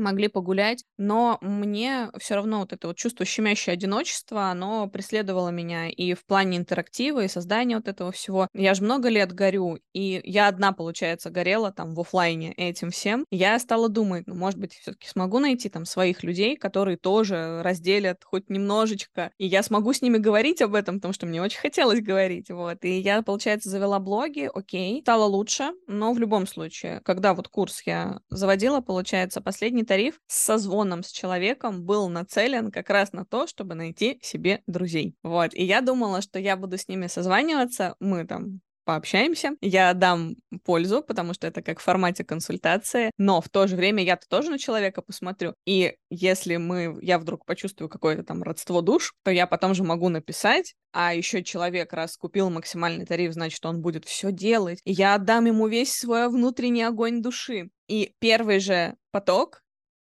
могли 0.00 0.28
погулять, 0.28 0.84
но 0.98 1.38
мне 1.40 2.10
все 2.18 2.34
равно 2.34 2.60
вот 2.60 2.72
это 2.72 2.88
вот 2.88 2.96
чувство 2.96 3.24
щемящее 3.24 3.74
одиночества, 3.74 4.50
оно 4.50 4.88
преследовало 4.88 5.50
меня 5.50 5.88
и 5.88 6.14
в 6.14 6.24
плане 6.26 6.58
интерактива, 6.58 7.24
и 7.24 7.28
создания 7.28 7.76
вот 7.76 7.88
этого 7.88 8.12
всего. 8.12 8.48
Я 8.54 8.74
же 8.74 8.82
много 8.82 9.08
лет 9.08 9.32
горю, 9.32 9.78
и 9.92 10.20
я 10.24 10.48
одна, 10.48 10.72
получается, 10.72 11.30
горела 11.30 11.72
там 11.72 11.94
в 11.94 12.00
офлайне 12.00 12.52
этим 12.54 12.90
всем. 12.90 13.24
Я 13.30 13.58
стала 13.58 13.88
думать, 13.88 14.24
ну, 14.26 14.34
может 14.34 14.58
быть, 14.58 14.74
все-таки 14.74 15.08
смогу 15.08 15.38
найти 15.38 15.68
там 15.68 15.84
своих 15.84 16.22
людей, 16.22 16.56
которые 16.56 16.96
тоже 16.96 17.62
разделят 17.62 18.24
хоть 18.24 18.48
немножечко, 18.50 19.30
и 19.38 19.46
я 19.46 19.62
смогу 19.62 19.92
с 19.92 20.02
ними 20.02 20.18
говорить 20.18 20.62
об 20.62 20.74
этом, 20.74 20.96
потому 20.96 21.12
что 21.14 21.26
мне 21.26 21.42
очень 21.42 21.60
хотелось 21.60 22.00
говорить, 22.00 22.50
вот. 22.50 22.84
И 22.84 22.98
я, 22.98 23.22
получается, 23.22 23.68
завела 23.70 23.98
блоги, 23.98 24.50
окей, 24.52 25.00
стало 25.02 25.24
лучше, 25.24 25.70
но 25.86 26.12
в 26.12 26.18
любом 26.18 26.46
случае, 26.46 27.00
когда 27.04 27.34
вот 27.34 27.48
курс 27.48 27.82
я 27.86 28.20
заводила, 28.30 28.80
получается, 28.80 29.40
последний 29.40 29.84
тариф 29.90 30.20
с 30.28 30.44
созвоном 30.44 31.02
с 31.02 31.10
человеком 31.10 31.82
был 31.82 32.08
нацелен 32.08 32.70
как 32.70 32.90
раз 32.90 33.12
на 33.12 33.24
то, 33.24 33.48
чтобы 33.48 33.74
найти 33.74 34.20
себе 34.22 34.62
друзей. 34.68 35.16
Вот. 35.24 35.52
И 35.52 35.64
я 35.64 35.80
думала, 35.80 36.22
что 36.22 36.38
я 36.38 36.56
буду 36.56 36.78
с 36.78 36.86
ними 36.86 37.08
созваниваться, 37.08 37.96
мы 37.98 38.24
там 38.24 38.60
пообщаемся, 38.84 39.56
я 39.60 39.92
дам 39.94 40.36
пользу, 40.64 41.02
потому 41.02 41.34
что 41.34 41.48
это 41.48 41.60
как 41.60 41.80
в 41.80 41.82
формате 41.82 42.24
консультации, 42.24 43.10
но 43.18 43.40
в 43.40 43.48
то 43.48 43.66
же 43.66 43.74
время 43.74 44.04
я-то 44.04 44.28
тоже 44.28 44.50
на 44.50 44.58
человека 44.60 45.02
посмотрю, 45.02 45.54
и 45.66 45.96
если 46.08 46.56
мы, 46.56 46.96
я 47.02 47.18
вдруг 47.18 47.44
почувствую 47.44 47.88
какое-то 47.88 48.22
там 48.22 48.42
родство 48.42 48.80
душ, 48.80 49.12
то 49.24 49.30
я 49.30 49.48
потом 49.48 49.74
же 49.74 49.82
могу 49.82 50.08
написать, 50.08 50.74
а 50.92 51.14
еще 51.14 51.42
человек 51.42 51.92
раз 51.92 52.16
купил 52.16 52.48
максимальный 52.48 53.06
тариф, 53.06 53.32
значит, 53.32 53.64
он 53.66 53.80
будет 53.80 54.04
все 54.06 54.32
делать, 54.32 54.80
и 54.84 54.92
я 54.92 55.14
отдам 55.14 55.46
ему 55.46 55.66
весь 55.68 55.92
свой 55.92 56.28
внутренний 56.28 56.82
огонь 56.82 57.22
души. 57.22 57.70
И 57.88 58.14
первый 58.20 58.60
же 58.60 58.94
поток 59.10 59.62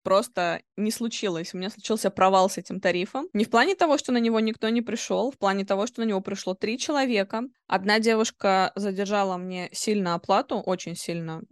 просто 0.02 0.62
не 0.76 0.90
случилось. 0.90 1.54
У 1.54 1.58
меня 1.58 1.70
случился 1.70 2.10
провал 2.10 2.50
с 2.50 2.58
этим 2.58 2.80
тарифом. 2.80 3.28
Не 3.32 3.44
в 3.44 3.50
плане 3.50 3.74
того, 3.74 3.98
что 3.98 4.12
на 4.12 4.18
него 4.18 4.40
никто 4.40 4.68
не 4.68 4.82
пришел, 4.82 5.30
в 5.30 5.38
плане 5.38 5.64
того, 5.64 5.86
что 5.86 6.00
на 6.00 6.04
него 6.04 6.20
пришло 6.20 6.54
три 6.54 6.78
человека. 6.78 7.42
Одна 7.66 7.98
девушка 7.98 8.72
задержала 8.74 9.36
мне 9.36 9.68
сильно 9.72 10.14
оплату, 10.14 10.58
очень 10.58 10.96
сильно. 10.96 11.42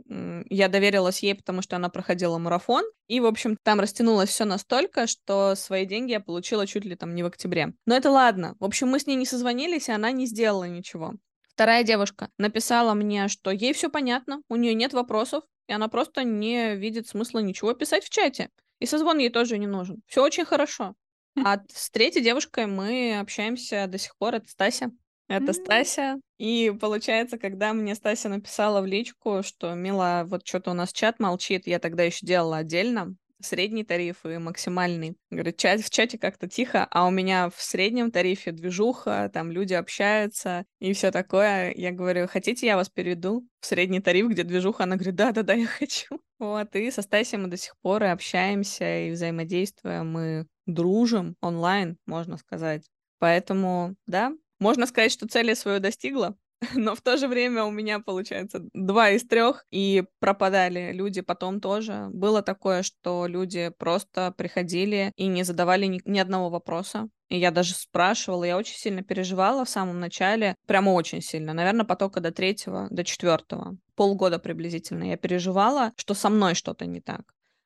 Я 0.51 0.69
доверилась 0.69 1.23
ей, 1.23 1.35
потому 1.35 1.63
что 1.63 1.77
она 1.77 1.89
проходила 1.89 2.39
марафон. 2.39 2.85
И, 3.07 3.21
в 3.21 3.27
общем, 3.27 3.57
там 3.63 3.81
растянулось 3.81 4.29
все 4.29 4.45
настолько, 4.45 5.07
что 5.07 5.55
свои 5.57 5.87
деньги 5.87 6.13
я 6.13 6.21
получила 6.21 6.67
чуть 6.67 6.85
ли 6.85 6.95
там 6.95 7.15
не 7.15 7.23
в 7.23 7.27
октябре. 7.27 7.75
Но 7.87 7.97
это 7.97 8.11
ладно. 8.11 8.57
В 8.61 8.65
общем, 8.65 8.89
мы 8.89 9.01
с 9.01 9.07
ней 9.07 9.17
не 9.17 9.27
созвонились, 9.27 9.89
и 9.89 9.93
она 9.93 10.11
не 10.13 10.27
сделала 10.27 10.65
ничего. 10.65 11.15
Вторая 11.61 11.85
девушка 11.85 12.31
написала 12.39 12.95
мне, 12.95 13.29
что 13.29 13.51
ей 13.51 13.75
все 13.75 13.91
понятно, 13.91 14.41
у 14.49 14.57
нее 14.57 14.73
нет 14.73 14.95
вопросов, 14.95 15.45
и 15.71 15.73
она 15.73 15.87
просто 15.87 16.25
не 16.25 16.75
видит 16.75 17.07
смысла 17.07 17.39
ничего 17.39 17.73
писать 17.75 18.05
в 18.05 18.11
чате. 18.11 18.51
И 18.81 18.87
созвон 18.87 19.19
ей 19.19 19.31
тоже 19.31 19.57
не 19.57 19.69
нужен. 19.69 20.03
Все 20.09 20.21
очень 20.21 20.45
хорошо. 20.45 20.97
А 21.37 21.61
с 21.73 21.91
третьей 21.91 22.25
девушкой 22.25 22.67
мы 22.67 23.17
общаемся 23.21 23.87
до 23.87 23.97
сих 23.97 24.17
пор. 24.17 24.35
Это 24.35 24.49
Стася. 24.49 24.91
Это 25.29 25.53
Стася. 25.53 26.17
И 26.39 26.75
получается, 26.81 27.39
когда 27.39 27.73
мне 27.73 27.95
Стася 27.95 28.29
написала 28.29 28.81
в 28.81 28.87
личку, 28.87 29.45
что 29.45 29.75
Мила, 29.75 30.25
вот 30.27 30.45
что-то 30.45 30.73
у 30.73 30.75
нас 30.75 30.93
чат 30.93 31.21
молчит, 31.21 31.69
я 31.69 31.79
тогда 31.79 32.03
еще 32.03 32.27
делала 32.27 32.57
отдельно 32.57 33.15
средний 33.41 33.85
тариф 33.85 34.25
и 34.25 34.39
максимальный. 34.39 35.17
Говорит, 35.31 35.57
чат, 35.57 35.81
в 35.81 35.91
чате 35.91 36.19
как-то 36.19 36.49
тихо, 36.49 36.87
а 36.91 37.07
у 37.07 37.11
меня 37.11 37.51
в 37.51 37.61
среднем 37.61 38.11
тарифе 38.11 38.53
движуха, 38.53 39.31
там 39.33 39.51
люди 39.51 39.75
общаются 39.75 40.65
и 40.79 40.93
все 40.93 41.11
такое. 41.11 41.73
Я 41.75 41.93
говорю, 41.93 42.29
хотите, 42.29 42.67
я 42.67 42.77
вас 42.77 42.89
переведу 42.89 43.47
в 43.61 43.67
средний 43.67 44.01
тариф, 44.01 44.29
где 44.29 44.43
движуха? 44.43 44.85
Она 44.85 44.97
говорит, 44.97 45.15
да-да-да, 45.15 45.55
я 45.55 45.67
хочу. 45.67 46.21
Вот, 46.41 46.75
и 46.75 46.91
со 46.91 47.03
Стасией 47.03 47.43
мы 47.43 47.49
до 47.49 47.59
сих 47.59 47.75
пор 47.83 48.03
и 48.03 48.07
общаемся, 48.07 49.01
и 49.01 49.11
взаимодействуем, 49.11 50.11
мы 50.11 50.47
дружим 50.65 51.37
онлайн, 51.43 51.99
можно 52.07 52.39
сказать. 52.39 52.89
Поэтому, 53.19 53.95
да, 54.07 54.33
можно 54.59 54.87
сказать, 54.87 55.13
что 55.13 55.29
цели 55.29 55.53
свою 55.53 55.81
достигла, 55.81 56.39
но 56.75 56.95
в 56.95 57.01
то 57.01 57.17
же 57.17 57.27
время 57.27 57.65
у 57.65 57.71
меня, 57.71 58.01
получается, 58.01 58.63
два 58.75 59.11
из 59.11 59.25
трех, 59.27 59.65
и 59.71 60.05
пропадали 60.19 60.93
люди 60.93 61.23
потом 61.23 61.61
тоже. 61.61 62.09
Было 62.13 62.43
такое, 62.43 62.83
что 62.83 63.27
люди 63.27 63.73
просто 63.79 64.33
приходили 64.37 65.13
и 65.17 65.27
не 65.27 65.43
задавали 65.43 65.87
ни, 65.87 66.01
ни 66.05 66.19
одного 66.19 66.51
вопроса. 66.51 67.09
И 67.29 67.39
я 67.39 67.51
даже 67.51 67.75
спрашивала, 67.75 68.45
я 68.45 68.59
очень 68.59 68.77
сильно 68.77 69.03
переживала 69.03 69.65
в 69.65 69.71
самом 69.71 70.01
начале, 70.01 70.57
прямо 70.67 70.91
очень 70.91 71.23
сильно. 71.23 71.53
Наверное, 71.55 71.87
потока 71.87 72.21
до 72.21 72.33
третьего, 72.33 72.89
до 72.91 73.05
четвертого, 73.05 73.77
полгода 73.95 74.39
приблизительно 74.39 75.05
я 75.05 75.17
переживала, 75.17 75.93
что 75.97 76.15
со 76.15 76.29
мной 76.29 76.55
что-то 76.55 76.87
не 76.87 77.01
так. 77.01 77.23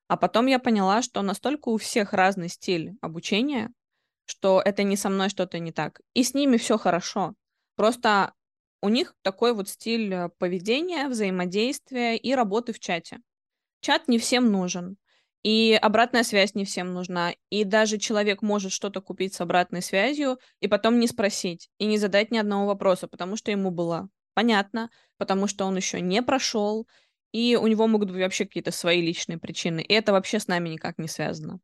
А 0.07 0.17
потом 0.17 0.47
я 0.47 0.59
поняла, 0.59 1.03
что 1.03 1.23
настолько 1.23 1.71
у 1.71 1.79
всех 1.79 2.13
разный 2.13 2.49
стиль 2.49 2.93
обучения, 3.01 3.71
что 4.27 4.63
это 4.65 4.83
не 4.83 4.97
со 4.97 5.09
мной 5.09 5.31
что-то 5.31 5.59
не 5.59 5.73
так. 5.73 6.01
И 6.13 6.23
с 6.23 6.35
ними 6.35 6.59
все 6.59 6.79
хорошо. 6.79 7.35
Просто 7.75 8.33
у 8.85 8.91
них 8.91 9.15
такой 9.23 9.55
вот 9.55 9.71
стиль 9.71 10.13
э, 10.13 10.29
поведения, 10.39 11.09
взаимодействия 11.09 12.19
и 12.19 12.35
работы 12.35 12.75
в 12.75 12.79
чате. 12.79 13.21
Чат 13.81 14.09
не 14.09 14.19
всем 14.19 14.53
нужен. 14.53 14.99
И 15.43 15.79
обратная 15.81 16.23
связь 16.23 16.55
не 16.55 16.67
всем 16.67 16.93
нужна. 16.93 17.35
И 17.49 17.65
даже 17.65 17.97
человек 17.97 18.43
может 18.43 18.73
что-то 18.73 19.01
купить 19.01 19.33
с 19.33 19.41
обратной 19.41 19.81
связью 19.81 20.39
и 20.61 20.69
потом 20.69 21.01
не 21.01 21.07
спросить 21.07 21.71
и 21.79 21.87
не 21.87 21.97
задать 21.97 22.31
ни 22.31 22.37
одного 22.37 22.67
вопроса, 22.67 23.09
потому 23.09 23.37
что 23.37 23.51
ему 23.51 23.71
было 23.71 24.11
понятно, 24.35 24.91
потому 25.17 25.47
что 25.47 25.65
он 25.65 25.77
еще 25.77 26.03
не 26.03 26.23
прошел, 26.23 26.87
и 27.33 27.57
у 27.57 27.67
него 27.67 27.87
могут 27.87 28.11
быть 28.11 28.21
вообще 28.21 28.45
какие-то 28.45 28.71
свои 28.71 29.01
личные 29.01 29.39
причины. 29.39 29.81
И 29.81 29.95
это 29.95 30.13
вообще 30.13 30.39
с 30.39 30.47
нами 30.47 30.69
никак 30.69 30.99
не 30.99 31.09
связано. 31.09 31.59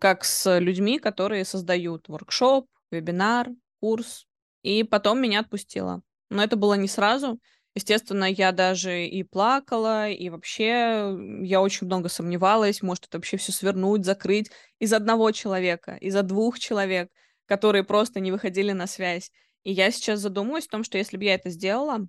Как 0.00 0.24
с 0.24 0.58
людьми, 0.58 0.98
которые 0.98 1.44
создают 1.44 2.08
воркшоп, 2.08 2.66
вебинар, 2.90 3.50
курс, 3.78 4.26
и 4.62 4.82
потом 4.82 5.22
меня 5.22 5.40
отпустила. 5.40 6.02
Но 6.30 6.42
это 6.42 6.56
было 6.56 6.74
не 6.74 6.88
сразу. 6.88 7.38
Естественно, 7.74 8.24
я 8.24 8.52
даже 8.52 9.04
и 9.06 9.22
плакала, 9.22 10.08
и 10.08 10.30
вообще 10.30 11.14
я 11.42 11.60
очень 11.60 11.86
много 11.86 12.08
сомневалась, 12.08 12.80
может 12.82 13.04
это 13.06 13.18
вообще 13.18 13.36
все 13.36 13.52
свернуть, 13.52 14.04
закрыть 14.06 14.50
из 14.78 14.94
одного 14.94 15.30
человека, 15.30 15.96
из-за 16.00 16.22
двух 16.22 16.58
человек, 16.58 17.10
которые 17.46 17.84
просто 17.84 18.20
не 18.20 18.32
выходили 18.32 18.72
на 18.72 18.86
связь. 18.86 19.30
И 19.62 19.72
я 19.72 19.90
сейчас 19.90 20.20
задумываюсь 20.20 20.66
о 20.66 20.70
том, 20.70 20.84
что 20.84 20.96
если 20.96 21.18
бы 21.18 21.24
я 21.24 21.34
это 21.34 21.50
сделала, 21.50 22.08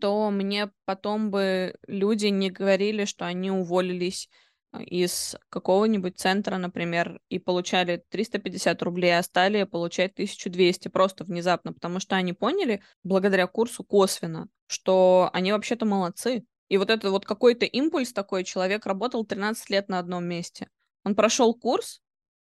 то 0.00 0.30
мне 0.30 0.70
потом 0.84 1.30
бы 1.30 1.74
люди 1.86 2.26
не 2.26 2.50
говорили, 2.50 3.04
что 3.04 3.24
они 3.24 3.50
уволились 3.50 4.28
из 4.78 5.36
какого-нибудь 5.48 6.18
центра, 6.18 6.56
например, 6.56 7.20
и 7.28 7.38
получали 7.38 8.04
350 8.08 8.82
рублей, 8.82 9.18
а 9.18 9.22
стали 9.22 9.64
получать 9.64 10.12
1200 10.12 10.88
просто 10.88 11.24
внезапно, 11.24 11.72
потому 11.72 12.00
что 12.00 12.16
они 12.16 12.32
поняли, 12.32 12.82
благодаря 13.02 13.46
курсу 13.46 13.84
косвенно, 13.84 14.48
что 14.66 15.30
они 15.32 15.52
вообще-то 15.52 15.86
молодцы. 15.86 16.44
И 16.68 16.78
вот 16.78 16.90
это 16.90 17.10
вот 17.10 17.24
какой-то 17.24 17.64
импульс 17.64 18.12
такой, 18.12 18.44
человек 18.44 18.86
работал 18.86 19.24
13 19.24 19.70
лет 19.70 19.88
на 19.88 19.98
одном 19.98 20.24
месте. 20.24 20.68
Он 21.04 21.14
прошел 21.14 21.54
курс 21.54 22.00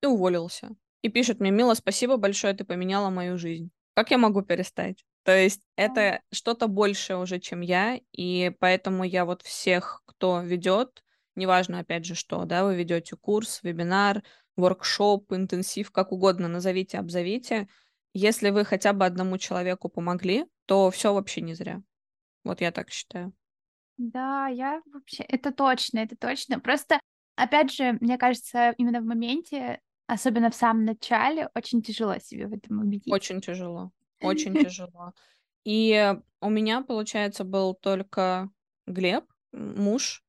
и 0.03 0.07
уволился. 0.07 0.71
И 1.03 1.09
пишет 1.09 1.41
мне, 1.41 1.51
Мила, 1.51 1.75
спасибо 1.75 2.17
большое, 2.17 2.55
ты 2.55 2.65
поменяла 2.65 3.11
мою 3.11 3.37
жизнь. 3.37 3.71
Как 3.95 4.11
я 4.11 4.19
могу 4.19 4.43
перестать? 4.43 5.05
То 5.25 5.37
есть 5.37 5.61
это 5.77 6.21
что-то 6.31 6.69
большее 6.69 7.17
уже, 7.17 7.41
чем 7.41 7.61
я, 7.61 7.99
и 8.13 8.53
поэтому 8.59 9.05
я 9.05 9.25
вот 9.25 9.43
всех, 9.43 10.03
кто 10.05 10.41
ведет, 10.41 11.03
неважно, 11.37 11.81
опять 11.81 12.05
же, 12.05 12.15
что, 12.15 12.45
да, 12.45 12.65
вы 12.65 12.77
ведете 12.77 13.17
курс, 13.17 13.61
вебинар, 13.63 14.23
воркшоп, 14.57 15.33
интенсив, 15.33 15.91
как 15.91 16.13
угодно 16.13 16.49
назовите, 16.49 16.99
обзовите. 16.99 17.69
Если 18.13 18.51
вы 18.51 18.65
хотя 18.65 18.93
бы 18.93 19.05
одному 19.05 19.39
человеку 19.39 19.89
помогли, 19.89 20.47
то 20.67 20.91
все 20.91 21.13
вообще 21.13 21.41
не 21.41 21.55
зря. 21.55 21.83
Вот 22.45 22.61
я 22.61 22.71
так 22.71 22.91
считаю. 22.91 23.33
Да, 23.97 24.49
я 24.49 24.83
вообще, 24.93 25.23
это 25.25 25.53
точно, 25.53 26.01
это 26.01 26.17
точно. 26.17 26.61
Просто, 26.61 27.01
опять 27.37 27.73
же, 27.73 27.97
мне 28.01 28.19
кажется, 28.19 28.75
именно 28.77 29.01
в 29.01 29.05
моменте, 29.05 29.81
особенно 30.07 30.51
в 30.51 30.55
самом 30.55 30.85
начале, 30.85 31.49
очень 31.55 31.83
тяжело 31.83 32.19
себе 32.19 32.47
в 32.47 32.53
этом 32.53 32.81
убедить. 32.81 33.13
Очень 33.13 33.41
тяжело, 33.41 33.93
очень 34.21 34.55
тяжело. 34.55 35.13
И 35.65 36.15
у 36.41 36.51
меня, 36.51 36.83
получается, 36.83 37.45
был 37.45 37.75
только 37.75 38.51
Глеб, 38.87 39.25
муж, 39.53 40.23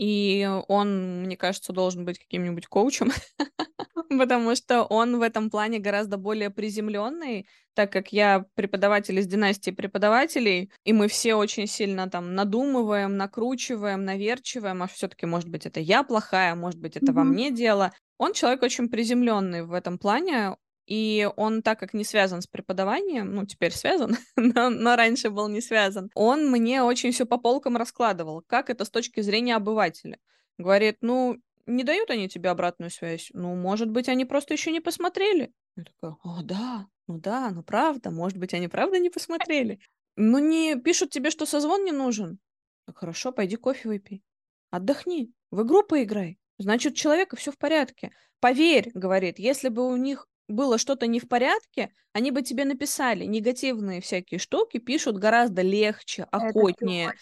и 0.00 0.48
он, 0.68 1.24
мне 1.24 1.36
кажется, 1.36 1.74
должен 1.74 2.06
быть 2.06 2.18
каким-нибудь 2.18 2.66
коучем, 2.68 3.12
потому 4.08 4.56
что 4.56 4.84
он 4.84 5.18
в 5.18 5.20
этом 5.20 5.50
плане 5.50 5.78
гораздо 5.78 6.16
более 6.16 6.48
приземленный, 6.48 7.46
так 7.74 7.92
как 7.92 8.10
я 8.10 8.46
преподаватель 8.54 9.18
из 9.18 9.26
династии 9.26 9.72
преподавателей, 9.72 10.72
и 10.84 10.94
мы 10.94 11.06
все 11.06 11.34
очень 11.34 11.66
сильно 11.66 12.08
там 12.08 12.34
надумываем, 12.34 13.18
накручиваем, 13.18 14.06
наверчиваем, 14.06 14.82
а 14.82 14.86
все-таки, 14.86 15.26
может 15.26 15.50
быть, 15.50 15.66
это 15.66 15.80
я 15.80 16.02
плохая, 16.02 16.54
может 16.54 16.80
быть, 16.80 16.96
это 16.96 17.12
во 17.12 17.22
мне 17.22 17.50
дело. 17.50 17.92
Он 18.16 18.32
человек 18.32 18.62
очень 18.62 18.88
приземленный 18.88 19.66
в 19.66 19.74
этом 19.74 19.98
плане, 19.98 20.56
и 20.90 21.30
он, 21.36 21.62
так 21.62 21.78
как 21.78 21.94
не 21.94 22.02
связан 22.02 22.42
с 22.42 22.48
преподаванием, 22.48 23.32
ну, 23.32 23.46
теперь 23.46 23.70
связан, 23.70 24.16
но, 24.36 24.70
но 24.70 24.96
раньше 24.96 25.30
был 25.30 25.46
не 25.46 25.60
связан, 25.60 26.10
он 26.14 26.50
мне 26.50 26.82
очень 26.82 27.12
все 27.12 27.26
по 27.26 27.38
полкам 27.38 27.76
раскладывал, 27.76 28.42
как 28.48 28.70
это 28.70 28.84
с 28.84 28.90
точки 28.90 29.20
зрения 29.20 29.54
обывателя. 29.54 30.18
Говорит, 30.58 30.98
ну, 31.00 31.36
не 31.66 31.84
дают 31.84 32.10
они 32.10 32.28
тебе 32.28 32.50
обратную 32.50 32.90
связь. 32.90 33.30
Ну, 33.32 33.54
может 33.54 33.88
быть, 33.88 34.08
они 34.08 34.24
просто 34.24 34.52
еще 34.52 34.72
не 34.72 34.80
посмотрели. 34.80 35.52
Я 35.76 35.84
такая, 35.84 36.16
о, 36.24 36.42
да, 36.42 36.88
ну 37.06 37.18
да, 37.20 37.50
ну 37.50 37.62
правда, 37.62 38.10
может 38.10 38.36
быть, 38.36 38.52
они 38.52 38.66
правда 38.66 38.98
не 38.98 39.10
посмотрели. 39.10 39.78
Ну, 40.16 40.38
не 40.38 40.74
пишут 40.74 41.10
тебе, 41.10 41.30
что 41.30 41.46
созвон 41.46 41.84
не 41.84 41.92
нужен. 41.92 42.40
Так 42.86 42.98
хорошо, 42.98 43.30
пойди 43.30 43.54
кофе 43.54 43.88
выпей. 43.88 44.24
Отдохни, 44.70 45.32
в 45.52 45.62
игру 45.62 45.84
поиграй. 45.84 46.40
Значит, 46.58 46.94
у 46.94 46.96
человека 46.96 47.36
все 47.36 47.52
в 47.52 47.58
порядке. 47.58 48.10
Поверь, 48.40 48.90
говорит, 48.92 49.38
если 49.38 49.68
бы 49.68 49.88
у 49.88 49.96
них 49.96 50.26
было 50.50 50.78
что-то 50.78 51.06
не 51.06 51.20
в 51.20 51.28
порядке, 51.28 51.92
они 52.12 52.30
бы 52.30 52.42
тебе 52.42 52.64
написали. 52.64 53.24
Негативные 53.24 54.00
всякие 54.00 54.38
штуки 54.38 54.78
пишут 54.78 55.16
гораздо 55.16 55.62
легче, 55.62 56.24
охотнее, 56.30 57.14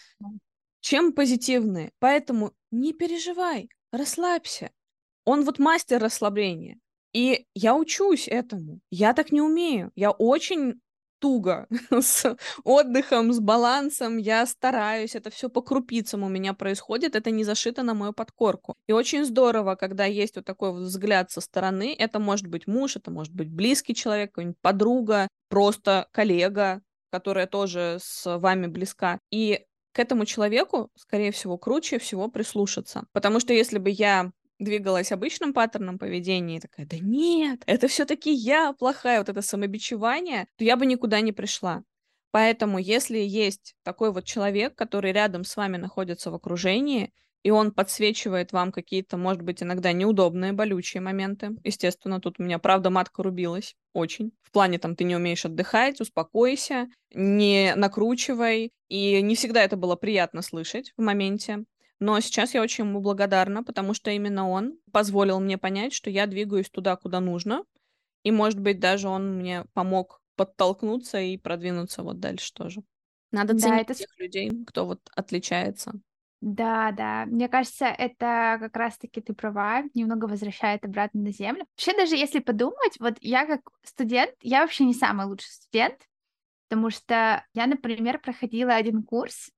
чем 0.81 1.13
позитивные. 1.13 1.91
Поэтому 1.99 2.53
не 2.71 2.93
переживай, 2.93 3.69
расслабься. 3.91 4.71
Он 5.25 5.43
вот 5.43 5.59
мастер 5.59 6.01
расслабления. 6.01 6.79
И 7.13 7.47
я 7.55 7.75
учусь 7.75 8.27
этому. 8.27 8.79
Я 8.91 9.13
так 9.13 9.31
не 9.31 9.41
умею. 9.41 9.91
Я 9.95 10.11
очень 10.11 10.79
туго 11.19 11.67
с 11.91 12.35
отдыхом, 12.63 13.33
с 13.33 13.39
балансом. 13.39 14.17
Я 14.17 14.45
стараюсь, 14.45 15.15
это 15.15 15.29
все 15.29 15.49
по 15.49 15.61
крупицам 15.61 16.23
у 16.23 16.29
меня 16.29 16.53
происходит, 16.53 17.15
это 17.15 17.31
не 17.31 17.43
зашито 17.43 17.83
на 17.83 17.93
мою 17.93 18.13
подкорку. 18.13 18.75
И 18.87 18.93
очень 18.93 19.25
здорово, 19.25 19.75
когда 19.75 20.05
есть 20.05 20.35
вот 20.35 20.45
такой 20.45 20.71
вот 20.71 20.81
взгляд 20.81 21.31
со 21.31 21.41
стороны. 21.41 21.95
Это 21.97 22.19
может 22.19 22.47
быть 22.47 22.67
муж, 22.67 22.95
это 22.95 23.11
может 23.11 23.33
быть 23.33 23.49
близкий 23.49 23.93
человек, 23.93 24.37
подруга, 24.61 25.27
просто 25.49 26.07
коллега, 26.11 26.81
которая 27.11 27.47
тоже 27.47 27.97
с 28.01 28.37
вами 28.37 28.67
близка. 28.67 29.19
И 29.31 29.65
к 29.91 29.99
этому 29.99 30.25
человеку, 30.25 30.89
скорее 30.95 31.31
всего, 31.31 31.57
круче 31.57 31.99
всего 31.99 32.29
прислушаться. 32.29 33.05
Потому 33.11 33.39
что 33.39 33.53
если 33.53 33.79
бы 33.79 33.89
я 33.89 34.31
двигалась 34.59 35.11
обычным 35.11 35.53
паттерном 35.53 35.97
поведения 35.97 36.57
и 36.57 36.59
такая, 36.59 36.85
да 36.85 36.97
нет, 36.99 37.63
это 37.65 37.87
все-таки 37.87 38.31
я 38.31 38.73
плохая, 38.73 39.19
вот 39.19 39.29
это 39.29 39.41
самобичевание, 39.41 40.47
то 40.57 40.63
я 40.63 40.75
бы 40.75 40.85
никуда 40.85 41.21
не 41.21 41.31
пришла. 41.31 41.83
Поэтому, 42.31 42.77
если 42.77 43.17
есть 43.17 43.75
такой 43.83 44.11
вот 44.11 44.25
человек, 44.25 44.75
который 44.75 45.11
рядом 45.11 45.43
с 45.43 45.55
вами 45.57 45.77
находится 45.77 46.29
в 46.29 46.35
окружении, 46.35 47.11
и 47.41 47.51
он 47.51 47.71
подсвечивает 47.71 48.51
вам 48.51 48.71
какие-то, 48.71 49.17
может 49.17 49.41
быть, 49.41 49.63
иногда 49.63 49.93
неудобные, 49.93 50.51
болючие 50.51 51.01
моменты. 51.01 51.51
Естественно, 51.63 52.19
тут 52.19 52.39
у 52.39 52.43
меня, 52.43 52.59
правда, 52.59 52.89
матка 52.89 53.23
рубилась 53.23 53.75
очень. 53.93 54.33
В 54.43 54.51
плане, 54.51 54.77
там, 54.77 54.95
ты 54.95 55.05
не 55.05 55.15
умеешь 55.15 55.45
отдыхать, 55.45 56.01
успокойся, 56.01 56.89
не 57.13 57.73
накручивай. 57.75 58.71
И 58.89 59.21
не 59.21 59.35
всегда 59.35 59.63
это 59.63 59.77
было 59.77 59.95
приятно 59.95 60.41
слышать 60.41 60.93
в 60.97 61.01
моменте. 61.01 61.63
Но 61.99 62.19
сейчас 62.21 62.53
я 62.53 62.61
очень 62.61 62.85
ему 62.85 63.01
благодарна, 63.01 63.63
потому 63.63 63.93
что 63.93 64.09
именно 64.09 64.49
он 64.49 64.77
позволил 64.91 65.39
мне 65.39 65.57
понять, 65.57 65.93
что 65.93 66.09
я 66.09 66.27
двигаюсь 66.27 66.69
туда, 66.69 66.95
куда 66.95 67.19
нужно. 67.19 67.63
И, 68.23 68.31
может 68.31 68.59
быть, 68.59 68.79
даже 68.79 69.09
он 69.09 69.37
мне 69.37 69.65
помог 69.73 70.21
подтолкнуться 70.35 71.19
и 71.19 71.37
продвинуться 71.37 72.03
вот 72.03 72.19
дальше 72.19 72.53
тоже. 72.53 72.81
Надо 73.31 73.53
да, 73.53 73.59
ценить 73.59 73.81
это... 73.81 73.93
тех 73.95 74.17
людей, 74.17 74.51
кто 74.65 74.85
вот 74.85 75.01
отличается. 75.15 75.93
Да, 76.41 76.91
да. 76.93 77.25
Мне 77.25 77.49
кажется, 77.49 77.85
это 77.85 78.57
как 78.59 78.75
раз-таки 78.77 79.19
ты 79.19 79.33
права, 79.33 79.83
немного 79.93 80.25
возвращает 80.25 80.85
обратно 80.85 81.21
на 81.21 81.31
землю. 81.31 81.65
Вообще, 81.75 81.93
даже 81.97 82.15
если 82.15 82.39
подумать, 82.39 82.95
вот 82.99 83.17
я 83.19 83.45
как 83.45 83.61
студент, 83.83 84.31
я 84.41 84.61
вообще 84.61 84.85
не 84.85 84.93
самый 84.93 85.25
лучший 85.25 85.51
студент, 85.51 85.97
потому 86.69 86.89
что 86.89 87.45
я, 87.53 87.67
например, 87.67 88.19
проходила 88.19 88.73
один 88.73 89.03
курс 89.03 89.51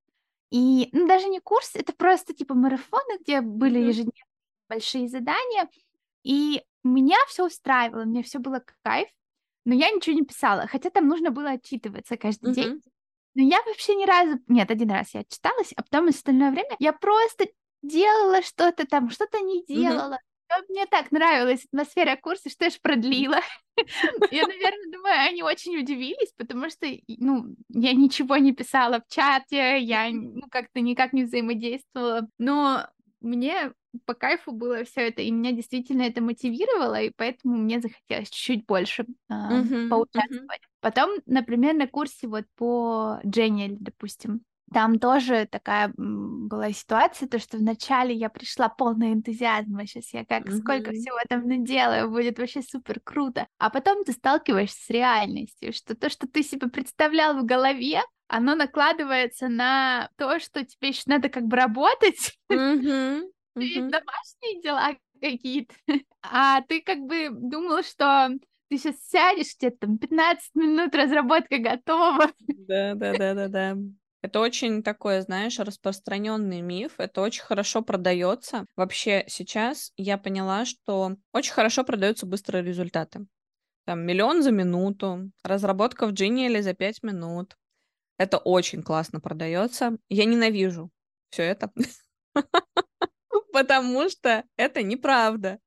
и 0.51 0.89
ну, 0.91 1.07
даже 1.07 1.27
не 1.27 1.39
курс, 1.39 1.71
это 1.75 1.93
просто 1.93 2.33
типа 2.33 2.53
марафоны, 2.53 3.17
где 3.21 3.41
были 3.41 3.79
ежедневные 3.79 4.25
большие 4.67 5.07
задания. 5.07 5.69
И 6.23 6.61
меня 6.83 7.17
все 7.27 7.47
устраивало, 7.47 8.03
мне 8.03 8.21
все 8.21 8.39
было 8.39 8.63
кайф, 8.83 9.09
но 9.65 9.73
я 9.73 9.89
ничего 9.91 10.15
не 10.15 10.25
писала, 10.25 10.67
хотя 10.67 10.89
там 10.89 11.07
нужно 11.07 11.31
было 11.31 11.51
отчитываться 11.51 12.17
каждый 12.17 12.51
mm-hmm. 12.51 12.55
день. 12.55 12.81
Но 13.33 13.43
я 13.43 13.61
вообще 13.65 13.95
ни 13.95 14.05
разу... 14.05 14.39
Нет, 14.47 14.69
один 14.69 14.91
раз 14.91 15.13
я 15.13 15.23
читалась, 15.23 15.71
а 15.75 15.83
потом 15.83 16.09
остальное 16.09 16.51
время 16.51 16.75
я 16.79 16.91
просто 16.91 17.47
делала 17.81 18.41
что-то 18.41 18.85
там, 18.85 19.09
что-то 19.09 19.39
не 19.39 19.63
делала. 19.65 20.15
Mm-hmm. 20.15 20.30
Мне 20.69 20.85
так 20.85 21.11
нравилась 21.11 21.65
атмосфера 21.65 22.15
курса, 22.15 22.49
что 22.49 22.65
я 22.65 22.71
ж 22.71 22.79
продлила. 22.81 23.39
Я, 24.31 24.47
наверное, 24.47 24.91
думаю, 24.91 25.27
они 25.27 25.43
очень 25.43 25.77
удивились, 25.77 26.33
потому 26.37 26.69
что, 26.69 26.87
ну, 27.07 27.55
я 27.69 27.93
ничего 27.93 28.37
не 28.37 28.51
писала 28.51 29.01
в 29.01 29.11
чате, 29.11 29.79
я, 29.79 30.09
ну, 30.11 30.43
как-то 30.51 30.81
никак 30.81 31.13
не 31.13 31.23
взаимодействовала. 31.23 32.27
Но 32.37 32.85
мне 33.21 33.73
по 34.05 34.13
кайфу 34.13 34.51
было 34.51 34.83
все 34.83 35.07
это, 35.07 35.21
и 35.21 35.31
меня 35.31 35.51
действительно 35.51 36.03
это 36.03 36.21
мотивировало, 36.21 37.01
и 37.01 37.11
поэтому 37.15 37.57
мне 37.57 37.79
захотелось 37.79 38.29
чуть-чуть 38.29 38.65
больше 38.65 39.03
э, 39.03 39.33
uh-huh, 39.33 39.89
поучаствовать. 39.89 40.61
Uh-huh. 40.61 40.81
Потом, 40.81 41.11
например, 41.25 41.75
на 41.75 41.87
курсе 41.87 42.27
вот 42.27 42.45
по 42.55 43.19
Дженниэль, 43.25 43.77
допустим, 43.79 44.41
там 44.73 44.99
тоже 44.99 45.47
такая 45.51 45.91
была 45.97 46.71
ситуация, 46.71 47.27
то 47.27 47.39
что 47.39 47.57
вначале 47.57 48.13
я 48.15 48.29
пришла 48.29 48.69
полная 48.69 49.13
энтузиазма, 49.13 49.85
сейчас 49.85 50.13
я 50.13 50.25
как 50.25 50.45
mm-hmm. 50.45 50.59
сколько 50.59 50.91
всего 50.91 51.17
там 51.27 51.47
наделаю, 51.47 52.09
будет 52.09 52.39
вообще 52.39 52.61
супер 52.61 52.99
круто. 53.03 53.47
А 53.57 53.69
потом 53.69 54.03
ты 54.03 54.13
сталкиваешься 54.13 54.85
с 54.85 54.89
реальностью, 54.89 55.73
что 55.73 55.95
то, 55.95 56.09
что 56.09 56.27
ты 56.27 56.43
себе 56.43 56.67
представлял 56.67 57.37
в 57.37 57.45
голове, 57.45 58.01
оно 58.27 58.55
накладывается 58.55 59.49
на 59.49 60.09
то, 60.15 60.39
что 60.39 60.65
тебе 60.65 60.89
еще 60.89 61.03
надо 61.07 61.29
как 61.29 61.43
бы 61.43 61.57
работать. 61.57 62.37
Mm-hmm. 62.51 63.21
Mm-hmm. 63.57 63.89
домашние 63.89 64.61
дела 64.61 64.95
какие-то. 65.21 65.73
А 66.21 66.61
ты 66.61 66.81
как 66.81 66.99
бы 66.99 67.29
думал, 67.31 67.83
что 67.83 68.29
ты 68.69 68.77
сейчас 68.77 68.95
сядешь, 69.09 69.55
тебе 69.57 69.71
там 69.71 69.97
15 69.97 70.55
минут, 70.55 70.95
разработка 70.95 71.57
готова. 71.57 72.31
Да, 72.47 72.95
да, 72.95 73.13
да, 73.17 73.33
да, 73.33 73.47
да. 73.47 73.77
Это 74.21 74.39
очень 74.39 74.83
такой, 74.83 75.21
знаешь, 75.21 75.57
распространенный 75.59 76.61
миф. 76.61 76.93
Это 76.99 77.21
очень 77.21 77.41
хорошо 77.41 77.81
продается. 77.81 78.65
Вообще 78.75 79.23
сейчас 79.27 79.91
я 79.97 80.17
поняла, 80.17 80.65
что 80.65 81.15
очень 81.33 81.53
хорошо 81.53 81.83
продаются 81.83 82.27
быстрые 82.27 82.63
результаты. 82.63 83.25
Там 83.85 84.01
миллион 84.05 84.43
за 84.43 84.51
минуту, 84.51 85.31
разработка 85.43 86.05
в 86.05 86.13
Genial 86.13 86.61
за 86.61 86.73
пять 86.73 87.01
минут. 87.01 87.57
Это 88.17 88.37
очень 88.37 88.83
классно 88.83 89.19
продается. 89.19 89.97
Я 90.07 90.25
ненавижу 90.25 90.91
все 91.31 91.43
это, 91.43 91.71
потому 93.53 94.07
что 94.09 94.43
это 94.55 94.83
неправда. 94.83 95.59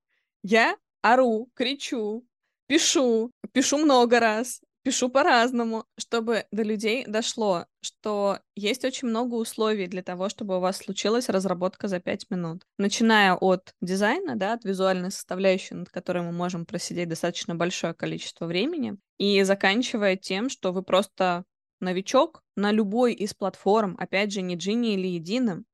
Я 0.43 0.77
ору, 1.03 1.49
кричу, 1.55 2.25
пишу, 2.67 3.33
пишу 3.53 3.79
много 3.79 4.21
раз, 4.21 4.61
пишу 4.85 5.09
по-разному, 5.09 5.87
чтобы 5.99 6.44
до 6.53 6.62
людей 6.62 7.05
дошло, 7.07 7.66
что 7.81 8.38
есть 8.55 8.85
очень 8.85 9.09
много 9.09 9.35
условий 9.35 9.87
для 9.87 10.03
того, 10.03 10.29
чтобы 10.29 10.59
у 10.59 10.61
вас 10.61 10.77
случилась 10.77 11.31
разработка 11.31 11.88
за 11.88 12.01
5 12.01 12.31
минут. 12.31 12.62
Начиная 12.79 13.35
от 13.35 13.75
дизайна, 13.81 14.37
да, 14.37 14.53
от 14.53 14.64
визуальной 14.64 15.11
составляющей, 15.11 15.75
над 15.75 15.88
которой 15.88 16.23
мы 16.23 16.33
можем 16.33 16.66
просидеть 16.66 17.09
достаточно 17.09 17.55
большое 17.55 17.94
количество 17.94 18.44
времени, 18.47 18.99
и 19.16 19.42
заканчивая 19.42 20.16
тем, 20.16 20.51
что 20.51 20.73
вы 20.73 20.83
просто 20.83 21.44
новичок 21.81 22.42
на 22.55 22.70
любой 22.70 23.14
из 23.14 23.33
платформ, 23.33 23.97
опять 23.99 24.33
же, 24.33 24.42
не 24.42 24.55
Джинни 24.55 24.94
или 24.94 25.07
Единым, 25.07 25.64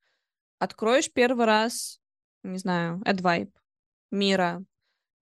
откроешь 0.60 1.12
первый 1.12 1.46
раз, 1.46 1.98
не 2.44 2.58
знаю, 2.58 3.02
AdVibe, 3.04 3.50
Мира, 4.12 4.64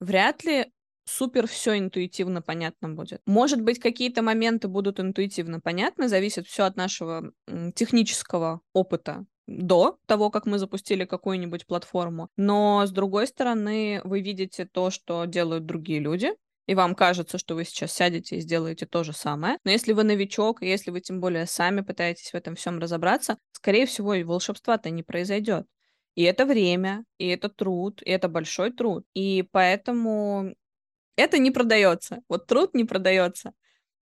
вряд 0.00 0.44
ли 0.44 0.72
супер 1.08 1.46
все 1.46 1.78
интуитивно 1.78 2.42
понятно 2.42 2.90
будет. 2.90 3.20
Может 3.26 3.62
быть, 3.62 3.78
какие-то 3.78 4.22
моменты 4.22 4.68
будут 4.68 5.00
интуитивно 5.00 5.60
понятны, 5.60 6.08
зависит 6.08 6.46
все 6.46 6.64
от 6.64 6.76
нашего 6.76 7.32
технического 7.74 8.60
опыта 8.72 9.24
до 9.46 9.98
того, 10.06 10.30
как 10.30 10.44
мы 10.44 10.58
запустили 10.58 11.04
какую-нибудь 11.06 11.66
платформу. 11.66 12.28
Но, 12.36 12.84
с 12.86 12.90
другой 12.90 13.26
стороны, 13.26 14.02
вы 14.04 14.20
видите 14.20 14.66
то, 14.66 14.90
что 14.90 15.24
делают 15.24 15.64
другие 15.64 16.00
люди, 16.00 16.34
и 16.66 16.74
вам 16.74 16.94
кажется, 16.94 17.38
что 17.38 17.54
вы 17.54 17.64
сейчас 17.64 17.92
сядете 17.92 18.36
и 18.36 18.40
сделаете 18.40 18.84
то 18.84 19.02
же 19.02 19.14
самое. 19.14 19.56
Но 19.64 19.70
если 19.70 19.94
вы 19.94 20.04
новичок, 20.04 20.62
и 20.62 20.68
если 20.68 20.90
вы 20.90 21.00
тем 21.00 21.18
более 21.18 21.46
сами 21.46 21.80
пытаетесь 21.80 22.30
в 22.30 22.34
этом 22.34 22.56
всем 22.56 22.78
разобраться, 22.78 23.38
скорее 23.52 23.86
всего, 23.86 24.12
и 24.12 24.22
волшебства-то 24.22 24.90
не 24.90 25.02
произойдет. 25.02 25.66
И 26.14 26.24
это 26.24 26.44
время, 26.44 27.04
и 27.16 27.28
это 27.28 27.48
труд, 27.48 28.02
и 28.02 28.10
это 28.10 28.28
большой 28.28 28.70
труд. 28.72 29.04
И 29.14 29.48
поэтому 29.50 30.52
это 31.18 31.38
не 31.38 31.50
продается. 31.50 32.22
Вот 32.28 32.46
труд 32.46 32.74
не 32.74 32.84
продается. 32.84 33.52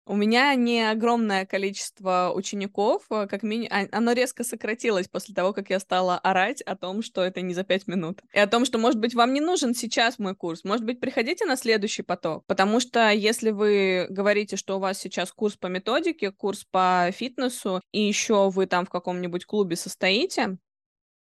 У 0.08 0.16
меня 0.16 0.54
не 0.54 0.88
огромное 0.88 1.48
количество 1.48 2.32
учеников, 2.36 3.06
э, 3.10 3.26
как 3.28 3.42
минимум, 3.42 3.70
а, 3.72 3.88
оно 3.98 4.12
резко 4.12 4.44
сократилось 4.44 5.08
после 5.08 5.34
того, 5.34 5.52
как 5.52 5.72
я 5.72 5.80
стала 5.80 6.20
орать 6.20 6.62
о 6.62 6.76
том, 6.76 7.02
что 7.02 7.24
это 7.24 7.42
не 7.42 7.56
за 7.56 7.64
пять 7.64 7.88
минут. 7.88 8.22
И 8.32 8.38
о 8.38 8.46
том, 8.46 8.66
что, 8.66 8.78
может 8.78 9.00
быть, 9.00 9.16
вам 9.16 9.34
не 9.34 9.42
нужен 9.42 9.74
сейчас 9.74 10.20
мой 10.20 10.36
курс, 10.36 10.64
может 10.64 10.86
быть, 10.86 11.00
приходите 11.00 11.46
на 11.46 11.56
следующий 11.56 12.04
поток. 12.04 12.46
Потому 12.46 12.80
что 12.80 13.10
если 13.10 13.50
вы 13.50 14.06
говорите, 14.12 14.58
что 14.58 14.78
у 14.78 14.80
вас 14.80 15.00
сейчас 15.00 15.32
курс 15.32 15.58
по 15.58 15.68
методике, 15.68 16.32
курс 16.32 16.66
по 16.70 17.10
фитнесу, 17.12 17.82
и 17.92 18.02
еще 18.02 18.52
вы 18.52 18.68
там 18.68 18.86
в 18.86 18.92
каком-нибудь 18.92 19.46
клубе 19.46 19.76
состоите, 19.76 20.58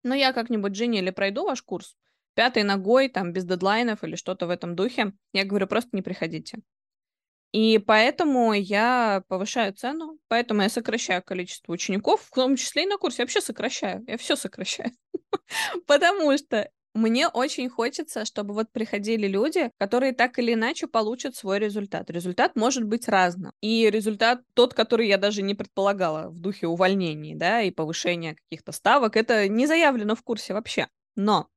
ну, 0.02 0.14
я 0.14 0.32
как-нибудь, 0.32 0.72
Джинни, 0.72 1.00
или 1.00 1.10
пройду 1.10 1.44
ваш 1.44 1.60
курс, 1.62 1.96
пятой 2.34 2.62
ногой, 2.62 3.08
там, 3.08 3.32
без 3.32 3.44
дедлайнов 3.44 4.04
или 4.04 4.16
что-то 4.16 4.46
в 4.46 4.50
этом 4.50 4.76
духе, 4.76 5.12
я 5.32 5.44
говорю, 5.44 5.66
просто 5.66 5.90
не 5.92 6.02
приходите. 6.02 6.58
И 7.52 7.78
поэтому 7.78 8.52
я 8.52 9.24
повышаю 9.28 9.74
цену, 9.74 10.18
поэтому 10.28 10.62
я 10.62 10.68
сокращаю 10.68 11.22
количество 11.22 11.72
учеников, 11.72 12.22
в 12.22 12.34
том 12.34 12.56
числе 12.56 12.84
и 12.84 12.86
на 12.86 12.96
курсе. 12.96 13.22
Я 13.22 13.24
вообще 13.24 13.40
сокращаю, 13.40 14.04
я 14.06 14.16
все 14.18 14.36
сокращаю. 14.36 14.92
Потому 15.86 16.36
что 16.38 16.70
мне 16.94 17.28
очень 17.28 17.68
хочется, 17.68 18.24
чтобы 18.24 18.54
вот 18.54 18.70
приходили 18.72 19.26
люди, 19.26 19.70
которые 19.78 20.12
так 20.12 20.38
или 20.38 20.54
иначе 20.54 20.86
получат 20.86 21.36
свой 21.36 21.58
результат. 21.58 22.10
Результат 22.10 22.56
может 22.56 22.84
быть 22.84 23.08
разным. 23.08 23.52
И 23.60 23.88
результат 23.90 24.40
тот, 24.54 24.74
который 24.74 25.08
я 25.08 25.16
даже 25.16 25.42
не 25.42 25.54
предполагала 25.54 26.28
в 26.30 26.40
духе 26.40 26.66
увольнений, 26.66 27.34
да, 27.34 27.62
и 27.62 27.70
повышения 27.70 28.34
каких-то 28.36 28.72
ставок, 28.72 29.16
это 29.16 29.48
не 29.48 29.66
заявлено 29.66 30.14
в 30.14 30.22
курсе 30.22 30.52
вообще. 30.52 30.88
Но 31.14 31.48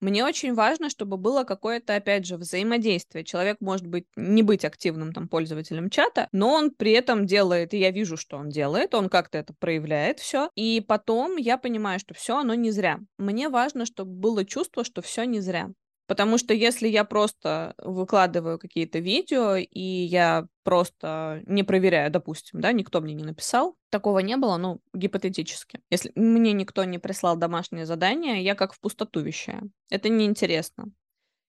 мне 0.00 0.24
очень 0.24 0.54
важно, 0.54 0.90
чтобы 0.90 1.16
было 1.16 1.44
какое-то, 1.44 1.94
опять 1.94 2.26
же, 2.26 2.36
взаимодействие. 2.36 3.24
Человек 3.24 3.56
может 3.60 3.86
быть 3.86 4.06
не 4.16 4.42
быть 4.42 4.64
активным 4.64 5.12
там 5.12 5.28
пользователем 5.28 5.90
чата, 5.90 6.28
но 6.32 6.52
он 6.52 6.70
при 6.70 6.92
этом 6.92 7.26
делает, 7.26 7.72
и 7.74 7.78
я 7.78 7.90
вижу, 7.90 8.16
что 8.16 8.36
он 8.36 8.50
делает, 8.50 8.94
он 8.94 9.08
как-то 9.08 9.38
это 9.38 9.54
проявляет 9.58 10.20
все, 10.20 10.50
и 10.54 10.84
потом 10.86 11.36
я 11.36 11.56
понимаю, 11.58 11.98
что 11.98 12.14
все 12.14 12.38
оно 12.38 12.54
не 12.54 12.70
зря. 12.70 12.98
Мне 13.18 13.48
важно, 13.48 13.86
чтобы 13.86 14.12
было 14.12 14.44
чувство, 14.44 14.84
что 14.84 15.02
все 15.02 15.24
не 15.24 15.40
зря. 15.40 15.70
Потому 16.06 16.38
что 16.38 16.54
если 16.54 16.88
я 16.88 17.04
просто 17.04 17.74
выкладываю 17.78 18.58
какие-то 18.58 19.00
видео, 19.00 19.56
и 19.56 19.80
я 19.80 20.46
просто 20.62 21.42
не 21.46 21.64
проверяю, 21.64 22.10
допустим, 22.10 22.60
да, 22.60 22.72
никто 22.72 23.00
мне 23.00 23.14
не 23.14 23.24
написал, 23.24 23.76
такого 23.90 24.20
не 24.20 24.36
было, 24.36 24.56
ну, 24.56 24.80
гипотетически. 24.94 25.80
Если 25.90 26.12
мне 26.14 26.52
никто 26.52 26.84
не 26.84 26.98
прислал 26.98 27.36
домашнее 27.36 27.86
задание, 27.86 28.42
я 28.44 28.54
как 28.54 28.72
в 28.72 28.80
пустоту 28.80 29.20
вещаю. 29.20 29.70
Это 29.90 30.08
неинтересно. 30.08 30.92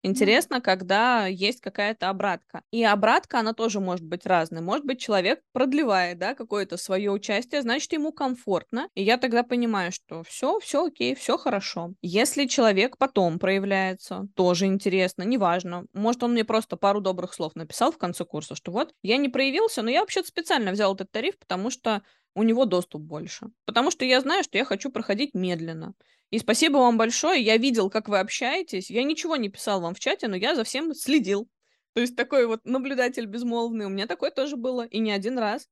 Интересно, 0.02 0.60
когда 0.60 1.26
есть 1.26 1.60
какая-то 1.60 2.08
обратка. 2.10 2.62
И 2.70 2.84
обратка, 2.84 3.40
она 3.40 3.54
тоже 3.54 3.80
может 3.80 4.04
быть 4.06 4.24
разной. 4.24 4.62
Может 4.62 4.84
быть, 4.84 5.00
человек 5.00 5.40
продлевает, 5.52 6.18
да, 6.18 6.34
какое-то 6.34 6.76
свое 6.76 7.10
участие, 7.10 7.62
значит, 7.62 7.92
ему 7.92 8.12
комфортно. 8.12 8.88
И 8.94 9.02
я 9.02 9.16
тогда 9.18 9.42
понимаю, 9.42 9.90
что 9.90 10.22
все, 10.22 10.60
все 10.60 10.86
окей, 10.86 11.16
все 11.16 11.36
хорошо. 11.36 11.94
Если 12.02 12.46
человек 12.46 12.98
потом 12.98 13.40
проявляется, 13.40 14.28
тоже 14.36 14.66
интересно, 14.66 15.24
неважно. 15.24 15.86
Может, 15.92 16.22
он 16.22 16.32
мне 16.32 16.44
просто 16.44 16.76
пару 16.76 17.00
добрых 17.00 17.34
слов 17.34 17.56
написал 17.56 17.90
в 17.90 17.98
конце 17.98 18.24
курса, 18.24 18.54
что 18.54 18.70
вот, 18.70 18.94
я 19.02 19.16
не 19.16 19.28
проявился, 19.28 19.82
но 19.82 19.90
я 19.90 20.00
вообще-то 20.00 20.28
специально 20.28 20.70
взял 20.70 20.94
этот 20.94 21.10
тариф, 21.10 21.36
потому 21.38 21.70
что 21.70 22.02
у 22.36 22.42
него 22.42 22.66
доступ 22.66 23.00
больше. 23.00 23.48
Потому 23.64 23.90
что 23.90 24.04
я 24.04 24.20
знаю, 24.20 24.44
что 24.44 24.58
я 24.58 24.64
хочу 24.66 24.90
проходить 24.90 25.32
медленно. 25.32 25.94
И 26.30 26.38
спасибо 26.38 26.76
вам 26.76 26.98
большое. 26.98 27.42
Я 27.42 27.56
видел, 27.56 27.88
как 27.88 28.08
вы 28.08 28.18
общаетесь. 28.18 28.90
Я 28.90 29.02
ничего 29.04 29.36
не 29.36 29.48
писал 29.48 29.80
вам 29.80 29.94
в 29.94 30.00
чате, 30.00 30.28
но 30.28 30.36
я 30.36 30.54
за 30.54 30.62
всем 30.62 30.92
следил. 30.94 31.48
То 31.94 32.02
есть 32.02 32.14
такой 32.14 32.46
вот 32.46 32.60
наблюдатель 32.64 33.24
безмолвный. 33.24 33.86
У 33.86 33.88
меня 33.88 34.06
такое 34.06 34.30
тоже 34.30 34.56
было, 34.56 34.82
и 34.82 34.98
не 34.98 35.12
один 35.12 35.38
раз. 35.38 35.66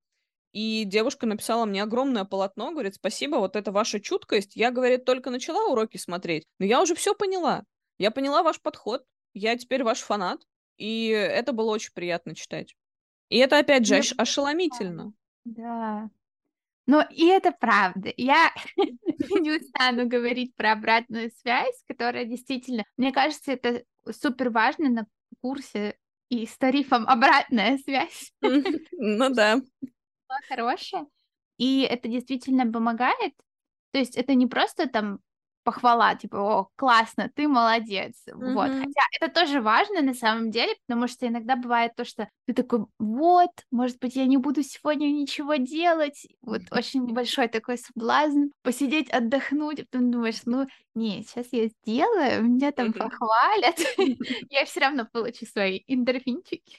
И 0.52 0.84
девушка 0.86 1.26
написала 1.26 1.66
мне 1.66 1.82
огромное 1.82 2.24
полотно, 2.24 2.70
говорит, 2.70 2.94
спасибо, 2.94 3.36
вот 3.36 3.56
это 3.56 3.70
ваша 3.70 4.00
чуткость. 4.00 4.56
Я, 4.56 4.70
говорит, 4.70 5.04
только 5.04 5.28
начала 5.28 5.70
уроки 5.70 5.98
смотреть, 5.98 6.46
но 6.58 6.64
я 6.64 6.80
уже 6.80 6.94
все 6.94 7.14
поняла. 7.14 7.64
Я 7.98 8.10
поняла 8.10 8.42
ваш 8.42 8.60
подход, 8.62 9.04
я 9.34 9.58
теперь 9.58 9.82
ваш 9.82 9.98
фанат, 9.98 10.40
и 10.78 11.08
это 11.08 11.52
было 11.52 11.72
очень 11.72 11.92
приятно 11.92 12.34
читать. 12.34 12.74
И 13.28 13.38
это, 13.38 13.58
опять 13.58 13.84
же, 13.84 13.96
ошеломительно. 13.96 14.22
ошеломительно. 14.22 15.12
Да, 15.44 16.10
но 16.86 17.06
и 17.10 17.26
это 17.26 17.52
правда. 17.52 18.12
Я 18.16 18.52
не 18.76 19.52
устану 19.52 20.06
говорить 20.06 20.54
про 20.54 20.72
обратную 20.72 21.30
связь, 21.40 21.82
которая 21.86 22.24
действительно, 22.24 22.84
мне 22.96 23.12
кажется, 23.12 23.52
это 23.52 23.84
супер 24.10 24.50
важно 24.50 24.90
на 24.90 25.06
курсе 25.40 25.96
и 26.28 26.46
с 26.46 26.56
тарифом 26.56 27.06
обратная 27.08 27.78
связь. 27.78 28.32
Ну 28.92 29.30
да. 29.30 29.60
Хорошая. 30.48 31.06
И 31.58 31.82
это 31.82 32.08
действительно 32.08 32.70
помогает. 32.70 33.34
То 33.92 33.98
есть 33.98 34.16
это 34.16 34.34
не 34.34 34.46
просто 34.46 34.88
там 34.88 35.20
похвала, 35.64 36.14
типа, 36.14 36.36
о, 36.36 36.68
классно, 36.76 37.30
ты 37.34 37.48
молодец, 37.48 38.14
mm-hmm. 38.28 38.54
вот. 38.54 38.70
Хотя 38.70 39.02
это 39.18 39.32
тоже 39.32 39.60
важно 39.60 40.02
на 40.02 40.14
самом 40.14 40.50
деле, 40.50 40.74
потому 40.86 41.08
что 41.08 41.26
иногда 41.26 41.56
бывает 41.56 41.92
то, 41.96 42.04
что 42.04 42.28
ты 42.46 42.54
такой, 42.54 42.86
вот, 42.98 43.50
может 43.70 43.98
быть, 43.98 44.14
я 44.16 44.26
не 44.26 44.36
буду 44.36 44.62
сегодня 44.62 45.06
ничего 45.06 45.56
делать, 45.56 46.26
вот 46.42 46.62
очень 46.70 47.06
большой 47.12 47.48
такой 47.48 47.78
соблазн, 47.78 48.50
посидеть, 48.62 49.10
отдохнуть, 49.10 49.80
а 49.80 49.84
потом 49.90 50.10
думаешь, 50.10 50.42
ну, 50.44 50.66
не, 50.94 51.24
сейчас 51.24 51.46
я 51.50 51.68
сделаю, 51.68 52.44
меня 52.44 52.70
там 52.70 52.88
mm-hmm. 52.88 52.98
похвалят, 52.98 53.78
я 54.50 54.64
все 54.64 54.80
равно 54.80 55.08
получу 55.10 55.46
свои 55.46 55.80
эндорфинчики. 55.88 56.78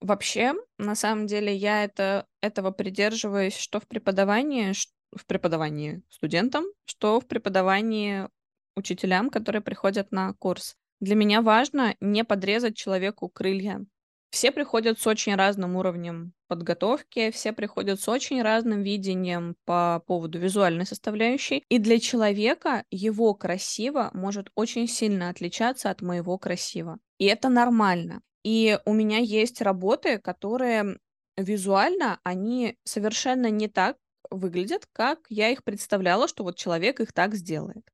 Вообще, 0.00 0.54
на 0.78 0.94
самом 0.94 1.26
деле, 1.26 1.54
я 1.54 1.84
это 1.84 2.26
этого 2.40 2.70
придерживаюсь, 2.70 3.56
что 3.56 3.80
в 3.80 3.88
преподавании, 3.88 4.72
что 4.72 4.92
в 5.14 5.26
преподавании 5.26 6.02
студентам, 6.10 6.64
что 6.84 7.20
в 7.20 7.26
преподавании 7.26 8.28
учителям, 8.76 9.30
которые 9.30 9.62
приходят 9.62 10.12
на 10.12 10.32
курс. 10.34 10.76
Для 11.00 11.14
меня 11.14 11.42
важно 11.42 11.94
не 12.00 12.24
подрезать 12.24 12.76
человеку 12.76 13.28
крылья. 13.28 13.84
Все 14.30 14.50
приходят 14.52 15.00
с 15.00 15.06
очень 15.06 15.34
разным 15.34 15.76
уровнем 15.76 16.32
подготовки, 16.48 17.30
все 17.30 17.52
приходят 17.52 18.00
с 18.00 18.08
очень 18.08 18.42
разным 18.42 18.82
видением 18.82 19.56
по 19.64 20.02
поводу 20.06 20.38
визуальной 20.38 20.84
составляющей. 20.84 21.64
И 21.68 21.78
для 21.78 21.98
человека 21.98 22.84
его 22.90 23.34
красиво 23.34 24.10
может 24.12 24.50
очень 24.54 24.88
сильно 24.88 25.30
отличаться 25.30 25.90
от 25.90 26.02
моего 26.02 26.38
красиво. 26.38 26.98
И 27.18 27.24
это 27.24 27.48
нормально. 27.48 28.20
И 28.42 28.78
у 28.84 28.92
меня 28.92 29.18
есть 29.18 29.62
работы, 29.62 30.18
которые 30.18 30.98
визуально, 31.36 32.20
они 32.22 32.76
совершенно 32.84 33.50
не 33.50 33.68
так, 33.68 33.96
выглядят, 34.30 34.86
как 34.92 35.20
я 35.28 35.50
их 35.50 35.64
представляла, 35.64 36.28
что 36.28 36.44
вот 36.44 36.56
человек 36.56 37.00
их 37.00 37.12
так 37.12 37.34
сделает. 37.34 37.84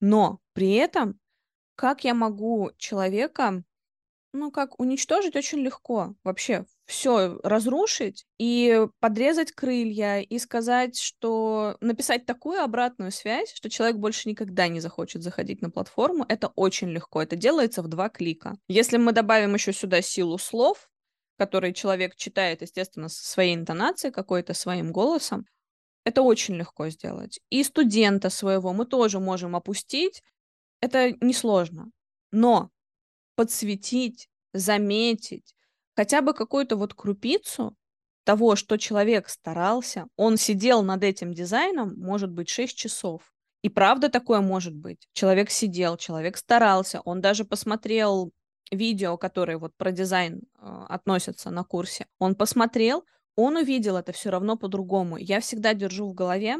Но 0.00 0.40
при 0.52 0.74
этом, 0.74 1.18
как 1.74 2.04
я 2.04 2.14
могу 2.14 2.70
человека, 2.76 3.62
ну, 4.36 4.50
как 4.50 4.78
уничтожить 4.78 5.34
очень 5.34 5.58
легко. 5.60 6.14
Вообще 6.22 6.66
все 6.84 7.38
разрушить 7.42 8.26
и 8.38 8.86
подрезать 9.00 9.52
крылья, 9.52 10.20
и 10.20 10.38
сказать, 10.38 10.98
что 10.98 11.76
написать 11.80 12.26
такую 12.26 12.60
обратную 12.60 13.10
связь, 13.10 13.52
что 13.52 13.70
человек 13.70 13.96
больше 13.96 14.28
никогда 14.28 14.68
не 14.68 14.80
захочет 14.80 15.22
заходить 15.22 15.62
на 15.62 15.70
платформу, 15.70 16.24
это 16.28 16.48
очень 16.54 16.88
легко. 16.88 17.22
Это 17.22 17.34
делается 17.34 17.82
в 17.82 17.88
два 17.88 18.08
клика. 18.08 18.56
Если 18.68 18.98
мы 18.98 19.12
добавим 19.12 19.54
еще 19.54 19.72
сюда 19.72 20.02
силу 20.02 20.38
слов, 20.38 20.88
которые 21.38 21.74
человек 21.74 22.14
читает, 22.16 22.62
естественно, 22.62 23.08
со 23.08 23.24
своей 23.24 23.54
интонацией, 23.54 24.12
какой-то 24.12 24.54
своим 24.54 24.92
голосом, 24.92 25.46
это 26.06 26.22
очень 26.22 26.54
легко 26.54 26.88
сделать. 26.88 27.40
И 27.50 27.62
студента 27.64 28.30
своего 28.30 28.72
мы 28.72 28.86
тоже 28.86 29.20
можем 29.20 29.56
опустить. 29.56 30.22
Это 30.80 31.12
несложно. 31.20 31.90
Но 32.30 32.70
подсветить, 33.34 34.28
заметить 34.54 35.56
хотя 35.96 36.20
бы 36.20 36.34
какую-то 36.34 36.76
вот 36.76 36.94
крупицу 36.94 37.74
того, 38.24 38.54
что 38.56 38.76
человек 38.76 39.28
старался, 39.28 40.06
он 40.16 40.36
сидел 40.36 40.82
над 40.82 41.02
этим 41.02 41.32
дизайном, 41.32 41.94
может 41.96 42.30
быть, 42.30 42.48
6 42.48 42.76
часов. 42.76 43.32
И 43.62 43.68
правда 43.68 44.08
такое 44.08 44.40
может 44.40 44.74
быть. 44.74 45.08
Человек 45.12 45.50
сидел, 45.50 45.96
человек 45.96 46.36
старался, 46.36 47.00
он 47.00 47.20
даже 47.20 47.44
посмотрел 47.44 48.32
видео, 48.70 49.16
которые 49.16 49.58
вот 49.58 49.76
про 49.76 49.90
дизайн 49.92 50.42
э, 50.58 50.84
относятся 50.88 51.50
на 51.50 51.64
курсе. 51.64 52.06
Он 52.18 52.34
посмотрел, 52.34 53.04
он 53.36 53.56
увидел 53.56 53.96
это 53.96 54.12
все 54.12 54.30
равно 54.30 54.56
по-другому. 54.56 55.16
Я 55.16 55.40
всегда 55.40 55.74
держу 55.74 56.08
в 56.08 56.14
голове, 56.14 56.56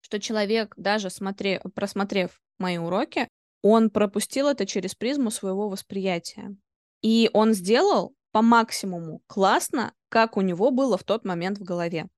что 0.00 0.20
человек, 0.20 0.74
даже 0.76 1.10
смотре, 1.10 1.60
просмотрев 1.74 2.40
мои 2.58 2.78
уроки, 2.78 3.28
он 3.62 3.90
пропустил 3.90 4.48
это 4.48 4.64
через 4.64 4.94
призму 4.94 5.30
своего 5.30 5.68
восприятия. 5.68 6.56
И 7.02 7.28
он 7.32 7.52
сделал 7.52 8.14
по 8.32 8.42
максимуму 8.42 9.22
классно, 9.26 9.92
как 10.08 10.36
у 10.36 10.40
него 10.40 10.70
было 10.70 10.96
в 10.96 11.04
тот 11.04 11.24
момент 11.24 11.58
в 11.58 11.64
голове. 11.64 12.08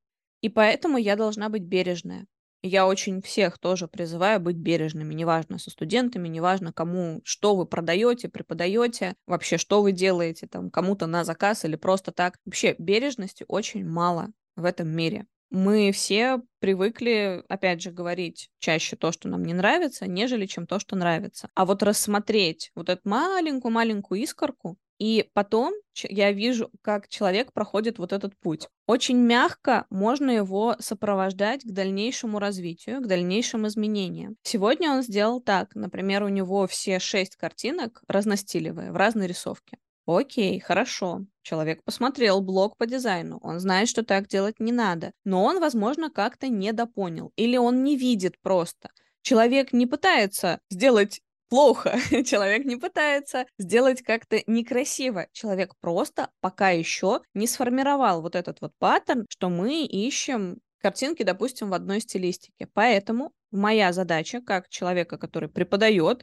И 0.43 0.49
поэтому 0.49 0.99
я 0.99 1.17
должна 1.17 1.49
быть 1.49 1.63
бережная. 1.63 2.27
Я 2.63 2.87
очень 2.87 3.23
всех 3.23 3.59
тоже 3.59 3.89
призываю 3.89 4.39
быть 4.39 4.57
бережными, 4.57 5.15
неважно 5.15 5.59
со 5.59 5.71
студентами, 5.71 6.29
неважно 6.29 6.73
кому, 6.73 7.23
что 7.25 7.57
вы 7.57 7.65
продаете, 7.65 8.29
преподаете, 8.29 9.15
вообще 9.27 9.57
что 9.57 9.81
вы 9.81 9.93
делаете, 9.93 10.47
там 10.47 10.71
кому-то 10.71 11.07
на 11.07 11.25
заказ 11.25 11.65
или 11.65 11.77
просто 11.77 12.13
так. 12.13 12.37
Вообще 12.45 12.75
бережности 12.79 13.47
очень 13.49 13.87
мало 13.87 14.29
в 14.57 14.65
этом 14.67 14.89
мире. 14.89 15.27
Мы 15.51 15.91
все 15.91 16.43
привыкли, 16.61 17.43
опять 17.49 17.81
же, 17.83 17.91
говорить 17.91 18.51
чаще 18.61 18.95
то, 18.95 19.11
что 19.11 19.29
нам 19.29 19.43
не 19.45 19.55
нравится, 19.55 20.07
нежели 20.07 20.45
чем 20.47 20.67
то, 20.67 20.79
что 20.79 20.97
нравится. 20.97 21.49
А 21.55 21.65
вот 21.65 21.83
рассмотреть 21.83 22.71
вот 22.75 22.89
эту 22.91 23.09
маленькую-маленькую 23.09 24.21
искорку, 24.21 24.77
и 25.01 25.29
потом 25.33 25.73
я 26.09 26.31
вижу, 26.31 26.71
как 26.83 27.09
человек 27.09 27.53
проходит 27.53 27.99
вот 27.99 28.13
этот 28.13 28.39
путь. 28.39 28.69
Очень 28.87 29.17
мягко 29.17 29.87
можно 29.89 30.31
его 30.31 30.77
сопровождать 30.79 31.63
к 31.65 31.73
дальнейшему 31.73 32.39
развитию, 32.39 33.01
к 33.01 33.07
дальнейшим 33.07 33.67
изменениям. 33.67 34.37
Сегодня 34.43 34.93
он 34.93 35.03
сделал 35.03 35.41
так. 35.41 35.75
Например, 35.75 36.23
у 36.23 36.29
него 36.29 36.67
все 36.67 36.99
шесть 36.99 37.37
картинок 37.37 38.03
разностилевые, 38.09 38.93
в 38.93 38.97
разной 38.97 39.27
рисовке. 39.27 39.79
Окей, 40.07 40.61
хорошо. 40.61 41.25
Человек 41.43 41.83
посмотрел 41.83 42.43
блог 42.43 42.77
по 42.77 42.87
дизайну, 42.87 43.39
он 43.43 43.59
знает, 43.59 43.89
что 43.89 44.03
так 44.03 44.29
делать 44.29 44.61
не 44.61 44.73
надо, 44.73 45.13
но 45.25 45.45
он, 45.45 45.61
возможно, 45.61 46.11
как-то 46.11 46.49
недопонял 46.49 47.33
или 47.37 47.57
он 47.57 47.85
не 47.85 47.97
видит 47.97 48.35
просто. 48.43 48.91
Человек 49.23 49.73
не 49.73 49.87
пытается 49.87 50.61
сделать 50.71 51.21
плохо. 51.51 51.99
Человек 52.25 52.65
не 52.65 52.77
пытается 52.77 53.45
сделать 53.59 54.03
как-то 54.03 54.43
некрасиво. 54.47 55.27
Человек 55.33 55.75
просто 55.81 56.31
пока 56.41 56.71
еще 56.71 57.21
не 57.35 57.47
сформировал 57.47 58.23
вот 58.23 58.35
этот 58.35 58.63
вот 58.63 58.73
паттерн, 58.79 59.27
что 59.29 59.51
мы 59.51 59.85
ищем 59.85 60.61
картинки, 60.79 61.23
допустим, 61.23 61.69
в 61.69 61.75
одной 61.75 62.01
стилистике. 62.01 62.69
Поэтому 62.73 63.33
моя 63.51 63.93
задача, 63.93 64.41
как 64.41 64.71
человека, 64.71 65.19
который 65.19 65.51
преподает, 65.51 66.23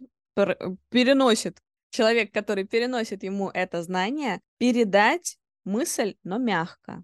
переносит, 0.89 1.59
человек, 1.91 2.33
который 2.33 2.63
переносит 2.63 3.23
ему 3.23 3.49
это 3.49 3.83
знание, 3.83 4.41
передать 4.57 5.37
мысль, 5.63 6.15
но 6.23 6.37
мягко. 6.37 7.03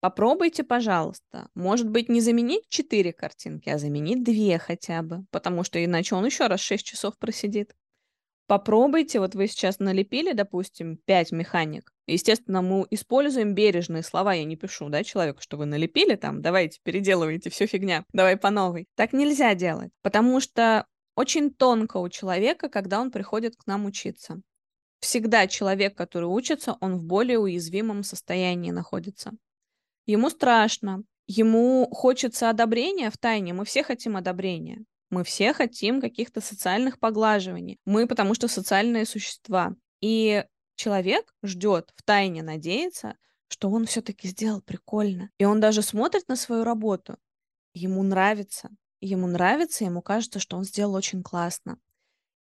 Попробуйте, 0.00 0.64
пожалуйста. 0.64 1.48
Может 1.54 1.90
быть, 1.90 2.08
не 2.08 2.22
заменить 2.22 2.68
четыре 2.68 3.12
картинки, 3.12 3.68
а 3.68 3.78
заменить 3.78 4.24
две 4.24 4.58
хотя 4.58 5.02
бы, 5.02 5.26
потому 5.30 5.62
что 5.62 5.82
иначе 5.84 6.14
он 6.14 6.24
еще 6.24 6.46
раз 6.46 6.60
6 6.60 6.84
часов 6.84 7.18
просидит. 7.18 7.74
Попробуйте, 8.46 9.20
вот 9.20 9.34
вы 9.34 9.46
сейчас 9.46 9.78
налепили, 9.78 10.32
допустим, 10.32 10.96
5 11.04 11.32
механик. 11.32 11.92
Естественно, 12.06 12.62
мы 12.62 12.86
используем 12.90 13.54
бережные 13.54 14.02
слова, 14.02 14.32
я 14.32 14.44
не 14.44 14.56
пишу, 14.56 14.88
да, 14.88 15.04
человеку, 15.04 15.40
что 15.42 15.56
вы 15.56 15.66
налепили 15.66 16.16
там, 16.16 16.42
давайте, 16.42 16.80
переделывайте, 16.82 17.50
все 17.50 17.66
фигня, 17.66 18.04
давай 18.12 18.36
по 18.36 18.50
новой. 18.50 18.88
Так 18.96 19.12
нельзя 19.12 19.54
делать, 19.54 19.92
потому 20.02 20.40
что 20.40 20.86
очень 21.14 21.52
тонко 21.52 21.98
у 21.98 22.08
человека, 22.08 22.68
когда 22.68 23.00
он 23.00 23.10
приходит 23.10 23.54
к 23.54 23.66
нам 23.66 23.84
учиться. 23.84 24.40
Всегда 25.00 25.46
человек, 25.46 25.96
который 25.96 26.24
учится, 26.24 26.76
он 26.80 26.96
в 26.96 27.04
более 27.04 27.38
уязвимом 27.38 28.02
состоянии 28.02 28.70
находится. 28.70 29.32
Ему 30.10 30.28
страшно, 30.28 31.04
ему 31.28 31.88
хочется 31.92 32.50
одобрения 32.50 33.12
в 33.12 33.16
тайне, 33.16 33.52
мы 33.52 33.64
все 33.64 33.84
хотим 33.84 34.16
одобрения. 34.16 34.82
Мы 35.08 35.22
все 35.22 35.52
хотим 35.52 36.00
каких-то 36.00 36.40
социальных 36.40 36.98
поглаживаний. 36.98 37.78
Мы 37.84 38.08
потому 38.08 38.34
что 38.34 38.48
социальные 38.48 39.06
существа. 39.06 39.76
И 40.00 40.44
человек 40.74 41.32
ждет, 41.44 41.92
в 41.94 42.02
тайне 42.02 42.42
надеется, 42.42 43.14
что 43.46 43.70
он 43.70 43.86
все-таки 43.86 44.26
сделал 44.26 44.62
прикольно. 44.62 45.30
И 45.38 45.44
он 45.44 45.60
даже 45.60 45.80
смотрит 45.80 46.26
на 46.26 46.34
свою 46.34 46.64
работу. 46.64 47.16
Ему 47.72 48.02
нравится. 48.02 48.68
Ему 49.00 49.28
нравится, 49.28 49.84
ему 49.84 50.02
кажется, 50.02 50.40
что 50.40 50.56
он 50.56 50.64
сделал 50.64 50.94
очень 50.94 51.22
классно. 51.22 51.78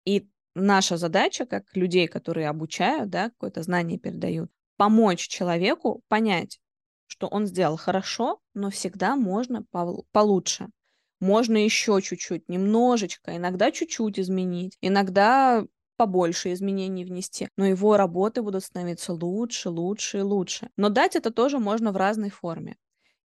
И 0.04 0.28
наша 0.54 0.98
задача, 0.98 1.46
как 1.46 1.64
людей, 1.74 2.08
которые 2.08 2.50
обучают, 2.50 3.08
да, 3.08 3.30
какое-то 3.30 3.62
знание 3.62 3.98
передают, 3.98 4.50
помочь 4.76 5.28
человеку 5.28 6.02
понять, 6.08 6.60
что 7.06 7.28
он 7.28 7.46
сделал 7.46 7.76
хорошо, 7.76 8.40
но 8.54 8.70
всегда 8.70 9.16
можно 9.16 9.64
получше. 10.12 10.68
Можно 11.20 11.56
еще 11.56 12.00
чуть-чуть, 12.02 12.48
немножечко, 12.48 13.36
иногда 13.36 13.70
чуть-чуть 13.70 14.18
изменить, 14.18 14.76
иногда 14.80 15.64
побольше 15.96 16.52
изменений 16.52 17.04
внести, 17.04 17.48
но 17.56 17.64
его 17.66 17.96
работы 17.96 18.42
будут 18.42 18.64
становиться 18.64 19.12
лучше, 19.12 19.70
лучше 19.70 20.18
и 20.18 20.22
лучше. 20.22 20.70
Но 20.76 20.88
дать 20.88 21.16
это 21.16 21.30
тоже 21.30 21.58
можно 21.58 21.92
в 21.92 21.96
разной 21.96 22.30
форме. 22.30 22.76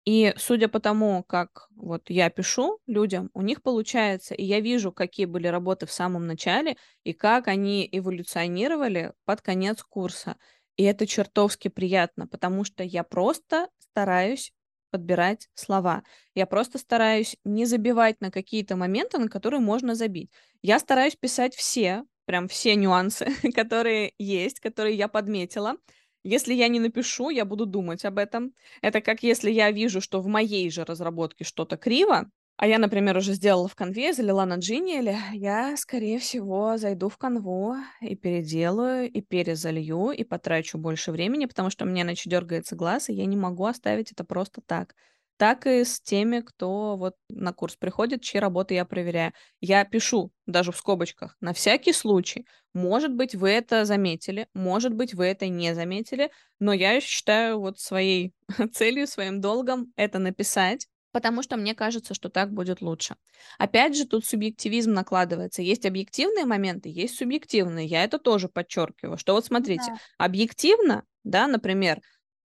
И 0.06 0.34
судя 0.38 0.68
по 0.70 0.80
тому, 0.80 1.24
как 1.28 1.68
вот 1.76 2.10
я 2.10 2.30
пишу 2.30 2.80
людям, 2.88 3.30
у 3.34 3.42
них 3.42 3.62
получается, 3.62 4.34
и 4.34 4.44
я 4.44 4.60
вижу, 4.62 4.92
какие 4.92 5.26
были 5.26 5.48
работы 5.48 5.86
в 5.86 5.92
самом 5.92 6.26
начале, 6.26 6.78
и 7.04 7.14
как 7.14 7.48
они 7.48 7.88
эволюционировали 7.92 9.14
под 9.26 9.42
конец 9.42 9.84
курса. 9.84 10.38
И 10.80 10.84
это 10.84 11.06
чертовски 11.06 11.68
приятно, 11.68 12.26
потому 12.26 12.64
что 12.64 12.86
я 12.86 13.04
просто 13.04 13.68
стараюсь 13.80 14.54
подбирать 14.92 15.50
слова. 15.54 16.04
Я 16.36 16.46
просто 16.46 16.78
стараюсь 16.78 17.36
не 17.44 17.66
забивать 17.66 18.22
на 18.22 18.32
какие-то 18.32 18.78
моменты, 18.78 19.18
на 19.18 19.28
которые 19.28 19.60
можно 19.60 19.94
забить. 19.94 20.32
Я 20.62 20.80
стараюсь 20.80 21.18
писать 21.18 21.54
все, 21.54 22.06
прям 22.24 22.48
все 22.48 22.76
нюансы, 22.76 23.28
которые 23.54 24.14
есть, 24.18 24.62
которые 24.62 24.96
я 24.96 25.10
подметила. 25.10 25.76
Если 26.24 26.54
я 26.54 26.70
не 26.70 26.80
напишу, 26.80 27.30
я 27.30 27.44
буду 27.44 27.66
думать 27.66 28.06
об 28.06 28.18
этом. 28.18 28.54
Это 28.82 29.02
как 29.02 29.22
если 29.22 29.52
я 29.52 29.72
вижу, 29.72 30.00
что 30.00 30.22
в 30.22 30.28
моей 30.28 30.72
же 30.72 30.86
разработке 30.86 31.44
что-то 31.44 31.76
криво, 31.76 32.32
а 32.62 32.68
я, 32.68 32.78
например, 32.78 33.16
уже 33.16 33.32
сделала 33.34 33.70
в 33.70 33.76
конве, 33.76 34.12
залила 34.12 34.44
на 34.44 34.58
Genial, 34.58 35.16
я, 35.34 35.78
скорее 35.78 36.20
всего, 36.20 36.76
зайду 36.78 37.08
в 37.08 37.18
канву 37.18 37.76
и 38.02 38.16
переделаю, 38.16 39.10
и 39.10 39.22
перезалью, 39.22 40.12
и 40.12 40.26
потрачу 40.26 40.78
больше 40.78 41.14
времени, 41.14 41.46
потому 41.46 41.70
что 41.70 41.86
у 41.86 41.88
меня 41.88 42.02
иначе 42.02 42.30
дергается 42.30 42.76
глаз, 42.76 43.08
и 43.08 43.14
я 43.14 43.26
не 43.26 43.38
могу 43.38 43.66
оставить 43.66 44.12
это 44.12 44.26
просто 44.26 44.60
так. 44.60 44.94
Так 45.38 45.68
и 45.68 45.86
с 45.86 46.02
теми, 46.02 46.42
кто 46.42 46.98
вот 46.98 47.16
на 47.30 47.54
курс 47.54 47.78
приходит, 47.78 48.24
чьи 48.24 48.42
работы 48.42 48.74
я 48.74 48.84
проверяю. 48.84 49.32
Я 49.62 49.86
пишу, 49.86 50.34
даже 50.46 50.74
в 50.74 50.78
скобочках, 50.78 51.38
на 51.40 51.54
всякий 51.54 51.94
случай. 51.94 52.46
Может 52.74 53.14
быть, 53.16 53.36
вы 53.36 53.52
это 53.52 53.86
заметили, 53.86 54.48
может 54.54 54.94
быть, 54.94 55.14
вы 55.14 55.28
это 55.28 55.48
не 55.48 55.74
заметили, 55.74 56.30
но 56.60 56.74
я 56.74 57.00
считаю 57.00 57.62
вот 57.62 57.80
своей 57.80 58.34
целью, 58.74 59.08
своим 59.08 59.40
долгом 59.40 59.94
это 59.96 60.20
написать, 60.20 60.89
потому 61.12 61.44
что 61.44 61.58
мне 61.58 61.74
кажется, 61.74 62.14
что 62.14 62.30
так 62.30 62.52
будет 62.52 62.82
лучше. 62.82 63.16
Опять 63.58 63.96
же, 63.96 64.06
тут 64.06 64.26
субъективизм 64.26 64.92
накладывается. 64.94 65.62
Есть 65.62 65.86
объективные 65.86 66.46
моменты, 66.46 66.90
есть 66.90 67.18
субъективные. 67.18 67.86
Я 67.86 68.04
это 68.04 68.20
тоже 68.20 68.50
подчеркиваю, 68.50 69.18
что 69.18 69.34
вот 69.34 69.46
смотрите, 69.46 69.88
да. 69.88 69.98
объективно, 70.18 71.04
да, 71.24 71.48
например, 71.48 72.02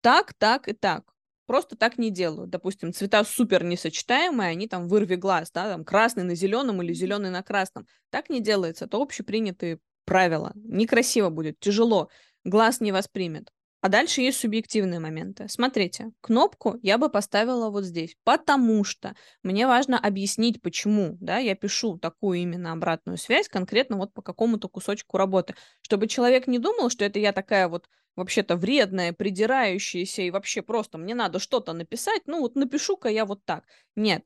так, 0.02 0.34
так 0.34 0.67
и 0.67 0.74
так. 0.74 1.04
Просто 1.46 1.78
так 1.78 1.98
не 1.98 2.12
делаю. 2.12 2.48
Допустим, 2.48 2.91
цвета 2.91 3.24
супер 3.24 3.63
несочетаемые, 3.63 4.50
они 4.50 4.67
там 4.67 4.88
вырви 4.88 5.15
глаз, 5.15 5.50
да, 5.52 5.70
там 5.70 5.86
красный 5.86 6.24
на 6.24 6.36
зеленом 6.36 6.82
или 6.82 6.91
зеленый 6.91 7.30
на 7.30 7.41
красном. 7.41 7.88
Так 8.10 8.30
не 8.30 8.41
делается. 8.41 8.86
Это 8.86 8.98
общепринятые 8.98 9.80
правила. 10.04 10.52
Некрасиво 10.56 11.30
будет, 11.30 11.60
тяжело. 11.60 12.10
Глаз 12.43 12.82
не 12.82 12.91
воспримет. 12.91 13.52
А 13.88 13.89
дальше 13.89 14.19
есть 14.19 14.41
субъективные 14.41 15.00
моменты. 15.00 15.47
Смотрите, 15.47 16.12
кнопку 16.19 16.78
я 16.82 16.97
бы 16.97 17.08
поставила 17.10 17.69
вот 17.69 17.86
здесь, 17.86 18.17
потому 18.26 18.84
что 18.84 19.15
мне 19.43 19.65
важно 19.65 19.97
объяснить, 19.97 20.62
почему, 20.62 21.17
да, 21.21 21.38
я 21.38 21.56
пишу 21.56 21.97
такую 21.97 22.39
именно 22.39 22.73
обратную 22.73 23.17
связь 23.17 23.47
конкретно 23.47 23.95
вот 23.95 24.13
по 24.13 24.21
какому-то 24.21 24.67
кусочку 24.67 25.15
работы, 25.17 25.56
чтобы 25.80 26.08
человек 26.10 26.47
не 26.47 26.60
думал, 26.60 26.89
что 26.89 27.06
это 27.06 27.17
я 27.19 27.32
такая 27.32 27.69
вот 27.69 27.88
вообще-то 28.17 28.58
вредная, 28.58 29.13
придирающаяся 29.13 30.21
и 30.23 30.32
вообще 30.32 30.62
просто 30.62 30.97
мне 30.97 31.15
надо 31.15 31.39
что-то 31.39 31.71
написать, 31.71 32.23
ну 32.26 32.41
вот 32.41 32.56
напишу-ка 32.58 33.08
я 33.08 33.23
вот 33.23 33.45
так. 33.45 33.63
Нет. 33.95 34.26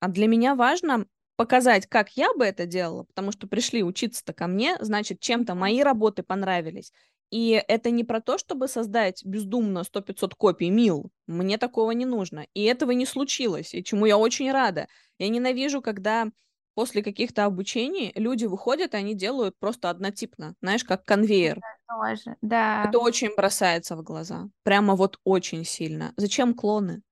А 0.00 0.08
для 0.08 0.26
меня 0.26 0.54
важно 0.54 1.06
показать, 1.36 1.86
как 1.86 2.10
я 2.16 2.32
бы 2.34 2.44
это 2.44 2.66
делала, 2.66 3.04
потому 3.04 3.32
что 3.32 3.46
пришли 3.46 3.82
учиться-то 3.82 4.32
ко 4.32 4.46
мне, 4.46 4.76
значит, 4.80 5.20
чем-то 5.20 5.54
мои 5.54 5.82
работы 5.82 6.22
понравились. 6.22 6.92
И 7.30 7.62
это 7.66 7.90
не 7.90 8.04
про 8.04 8.20
то, 8.20 8.38
чтобы 8.38 8.68
создать 8.68 9.24
бездумно 9.24 9.82
100-500 9.82 10.34
копий 10.36 10.70
мил. 10.70 11.10
Мне 11.26 11.58
такого 11.58 11.90
не 11.90 12.04
нужно. 12.04 12.46
И 12.54 12.64
этого 12.64 12.92
не 12.92 13.06
случилось, 13.06 13.74
и 13.74 13.82
чему 13.82 14.06
я 14.06 14.16
очень 14.16 14.50
рада. 14.50 14.86
Я 15.18 15.28
ненавижу, 15.28 15.82
когда 15.82 16.30
после 16.74 17.02
каких-то 17.02 17.46
обучений 17.46 18.12
люди 18.14 18.44
выходят, 18.44 18.94
и 18.94 18.98
они 18.98 19.14
делают 19.14 19.58
просто 19.58 19.90
однотипно, 19.90 20.54
знаешь, 20.60 20.84
как 20.84 21.04
конвейер. 21.04 21.58
Тоже, 21.88 22.36
да. 22.42 22.84
Это 22.86 22.98
очень 22.98 23.34
бросается 23.34 23.96
в 23.96 24.02
глаза. 24.02 24.48
Прямо 24.62 24.94
вот 24.94 25.18
очень 25.24 25.64
сильно. 25.64 26.12
Зачем 26.16 26.54
клоны? 26.54 27.02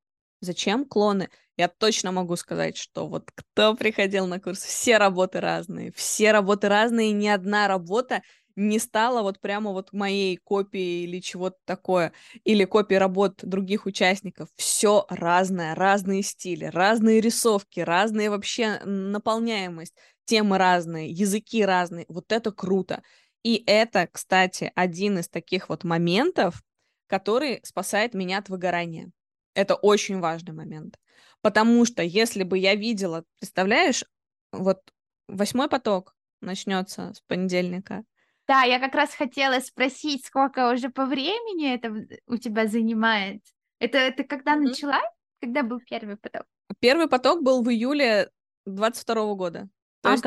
Зачем 0.41 0.85
клоны? 0.85 1.31
Я 1.57 1.69
точно 1.69 2.13
могу 2.13 2.37
сказать, 2.37 2.77
что 2.77 3.07
вот 3.07 3.31
кто 3.35 3.75
приходил 3.75 4.27
на 4.27 4.41
курс, 4.41 4.59
все 4.59 4.99
работы 4.99 5.41
разные, 5.41 5.93
все 5.93 6.33
работы 6.33 6.69
разные, 6.69 7.13
ни 7.13 7.29
одна 7.29 7.67
работа 7.67 8.23
не 8.57 8.79
стала 8.79 9.23
вот 9.23 9.41
прямо 9.41 9.73
вот 9.73 9.93
моей 9.93 10.37
копией 10.37 11.05
или 11.05 11.21
чего-то 11.21 11.57
такое, 11.65 12.13
или 12.45 12.65
копией 12.65 12.99
работ 12.99 13.41
других 13.43 13.87
участников. 13.87 14.49
Все 14.57 15.07
разное, 15.09 15.75
разные 15.75 16.23
стили, 16.23 16.67
разные 16.67 17.21
рисовки, 17.21 17.81
разные 17.81 18.31
вообще 18.31 18.79
наполняемость, 18.85 19.95
темы 20.25 20.59
разные, 20.59 21.11
языки 21.11 21.65
разные. 21.65 22.07
Вот 22.09 22.33
это 22.33 22.53
круто. 22.53 23.03
И 23.43 23.63
это, 23.67 24.09
кстати, 24.11 24.73
один 24.75 25.19
из 25.19 25.29
таких 25.29 25.69
вот 25.69 25.85
моментов, 25.85 26.63
который 27.07 27.61
спасает 27.65 28.15
меня 28.15 28.39
от 28.39 28.49
выгорания. 28.49 29.11
Это 29.55 29.75
очень 29.75 30.21
важный 30.21 30.55
момент. 30.55 30.99
Потому 31.43 31.85
что 31.85 32.03
если 32.03 32.43
бы 32.43 32.59
я 32.59 32.75
видела, 32.75 33.25
представляешь, 33.39 34.05
вот 34.53 34.81
восьмой 35.29 35.69
поток 35.69 36.15
начнется 36.41 37.13
с 37.15 37.21
понедельника, 37.21 38.05
да, 38.47 38.63
я 38.63 38.79
как 38.79 38.95
раз 38.95 39.15
хотела 39.15 39.61
спросить, 39.61 40.27
сколько 40.27 40.73
уже 40.73 40.91
по 40.91 41.07
времени 41.07 41.75
это 41.75 41.95
у 42.27 42.37
тебя 42.37 42.67
занимает. 42.67 43.43
Это, 43.79 43.99
это 43.99 44.25
когда 44.25 44.57
mm-hmm. 44.57 44.61
начала? 44.61 45.01
Когда 45.41 45.63
был 45.63 45.81
первый 45.81 46.17
поток? 46.17 46.45
Первый 46.81 47.09
поток 47.09 47.43
был 47.43 47.63
в 47.63 47.69
июле 47.71 48.31
22 48.67 49.35
года. 49.35 49.69
То 50.03 50.11
ага. 50.11 50.13
есть 50.13 50.25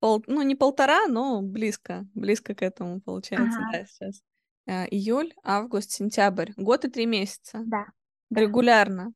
пол, 0.00 0.24
ну, 0.26 0.42
не 0.42 0.54
полтора, 0.54 1.06
но 1.06 1.42
близко, 1.42 2.06
близко 2.14 2.54
к 2.54 2.62
этому 2.62 3.00
получается, 3.00 3.58
ага. 3.60 3.70
да, 3.72 3.86
сейчас. 3.86 4.22
А, 4.68 4.84
июль, 4.90 5.32
август, 5.42 5.90
сентябрь. 5.90 6.52
Год 6.56 6.84
и 6.84 6.90
три 6.90 7.06
месяца. 7.06 7.62
Да. 7.64 7.86
Регулярно. 8.30 9.12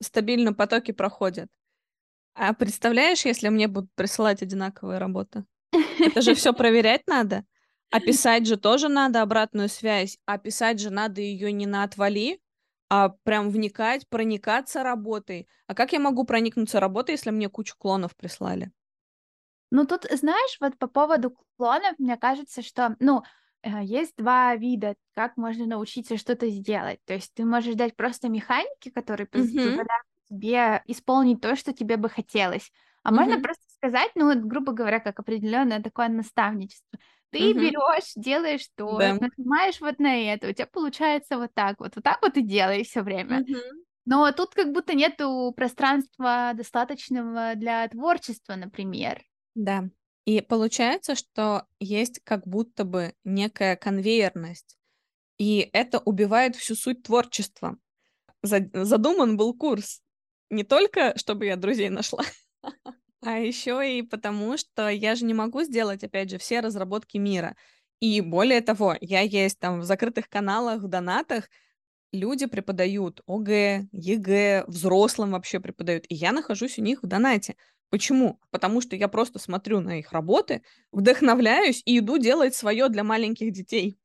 Стабильно 0.00 0.52
потоки 0.52 0.92
проходят. 0.92 1.48
А 2.34 2.54
представляешь, 2.54 3.24
если 3.24 3.48
мне 3.48 3.68
будут 3.68 3.92
присылать 3.94 4.42
одинаковые 4.42 4.98
работы? 4.98 5.44
Это 6.00 6.20
же 6.20 6.34
все 6.34 6.52
проверять 6.54 7.06
надо. 7.06 7.44
А 7.92 8.00
писать 8.00 8.46
же 8.46 8.56
тоже 8.56 8.88
надо 8.88 9.20
обратную 9.20 9.68
связь, 9.68 10.18
а 10.24 10.38
писать 10.38 10.80
же 10.80 10.90
надо 10.90 11.20
ее 11.20 11.52
не 11.52 11.66
на 11.66 11.84
отвали, 11.84 12.40
а 12.88 13.10
прям 13.10 13.50
вникать, 13.50 14.08
проникаться 14.08 14.82
работой. 14.82 15.46
А 15.66 15.74
как 15.74 15.92
я 15.92 16.00
могу 16.00 16.24
проникнуться 16.24 16.80
работой, 16.80 17.12
если 17.12 17.30
мне 17.30 17.48
кучу 17.48 17.74
клонов 17.76 18.16
прислали? 18.16 18.72
Ну, 19.70 19.86
тут, 19.86 20.06
знаешь, 20.10 20.56
вот 20.60 20.76
по 20.78 20.86
поводу 20.86 21.36
клонов, 21.56 21.98
мне 21.98 22.16
кажется, 22.16 22.62
что, 22.62 22.96
ну, 22.98 23.22
э, 23.62 23.82
есть 23.82 24.14
два 24.16 24.54
вида, 24.56 24.94
как 25.14 25.36
можно 25.36 25.66
научиться 25.66 26.16
что-то 26.16 26.48
сделать. 26.50 27.00
То 27.04 27.14
есть 27.14 27.32
ты 27.34 27.44
можешь 27.44 27.74
дать 27.74 27.96
просто 27.96 28.28
механики, 28.28 28.90
которые 28.90 29.26
позволяют 29.26 29.88
тебе 30.28 30.82
исполнить 30.86 31.40
то, 31.40 31.56
что 31.56 31.72
тебе 31.72 31.96
бы 31.96 32.08
хотелось. 32.08 32.70
А 33.02 33.10
mm-hmm. 33.10 33.14
можно 33.14 33.40
просто 33.40 33.64
сказать, 33.76 34.10
ну, 34.14 34.26
вот, 34.26 34.38
грубо 34.44 34.72
говоря, 34.72 35.00
как 35.00 35.18
определенное 35.18 35.82
такое 35.82 36.08
наставничество. 36.08 36.98
Ты 37.32 37.50
угу. 37.50 37.60
берешь, 37.60 38.12
делаешь 38.14 38.68
то, 38.76 38.98
да. 38.98 39.14
нажимаешь 39.14 39.80
вот 39.80 39.98
на 39.98 40.14
это, 40.32 40.48
у 40.48 40.52
тебя 40.52 40.66
получается 40.66 41.38
вот 41.38 41.52
так 41.54 41.80
вот, 41.80 41.96
вот 41.96 42.04
так 42.04 42.20
вот 42.20 42.36
и 42.36 42.42
делай 42.42 42.84
все 42.84 43.00
время. 43.00 43.40
Угу. 43.40 43.56
Но 44.04 44.30
тут 44.32 44.54
как 44.54 44.72
будто 44.72 44.94
нету 44.94 45.52
пространства 45.56 46.52
достаточного 46.54 47.54
для 47.54 47.88
творчества, 47.88 48.54
например. 48.56 49.22
Да. 49.54 49.88
И 50.26 50.42
получается, 50.42 51.14
что 51.14 51.66
есть 51.80 52.20
как 52.22 52.46
будто 52.46 52.84
бы 52.84 53.14
некая 53.24 53.76
конвейерность, 53.76 54.76
и 55.38 55.70
это 55.72 56.00
убивает 56.00 56.54
всю 56.54 56.74
суть 56.74 57.02
творчества. 57.02 57.78
Задуман 58.42 59.38
был 59.38 59.54
курс 59.54 60.02
не 60.50 60.64
только, 60.64 61.16
чтобы 61.16 61.46
я 61.46 61.56
друзей 61.56 61.88
нашла, 61.88 62.24
а 63.22 63.38
еще 63.38 63.98
и 63.98 64.02
потому, 64.02 64.56
что 64.58 64.88
я 64.88 65.14
же 65.14 65.24
не 65.24 65.34
могу 65.34 65.62
сделать, 65.62 66.02
опять 66.04 66.30
же, 66.30 66.38
все 66.38 66.60
разработки 66.60 67.18
мира. 67.18 67.56
И 68.00 68.20
более 68.20 68.60
того, 68.60 68.96
я 69.00 69.20
есть 69.20 69.58
там 69.60 69.80
в 69.80 69.84
закрытых 69.84 70.28
каналах, 70.28 70.82
в 70.82 70.88
донатах, 70.88 71.48
люди 72.12 72.46
преподают 72.46 73.22
ОГЭ, 73.26 73.88
ЕГЭ, 73.92 74.64
взрослым 74.68 75.32
вообще 75.32 75.60
преподают, 75.60 76.06
и 76.08 76.14
я 76.16 76.32
нахожусь 76.32 76.78
у 76.78 76.82
них 76.82 77.02
в 77.02 77.06
донате. 77.06 77.56
Почему? 77.90 78.40
Потому 78.50 78.80
что 78.82 78.96
я 78.96 79.08
просто 79.08 79.38
смотрю 79.38 79.80
на 79.80 79.98
их 80.00 80.12
работы, 80.12 80.62
вдохновляюсь 80.92 81.82
и 81.86 81.98
иду 82.00 82.18
делать 82.18 82.54
свое 82.56 82.88
для 82.88 83.04
маленьких 83.04 83.52
детей. 83.52 83.98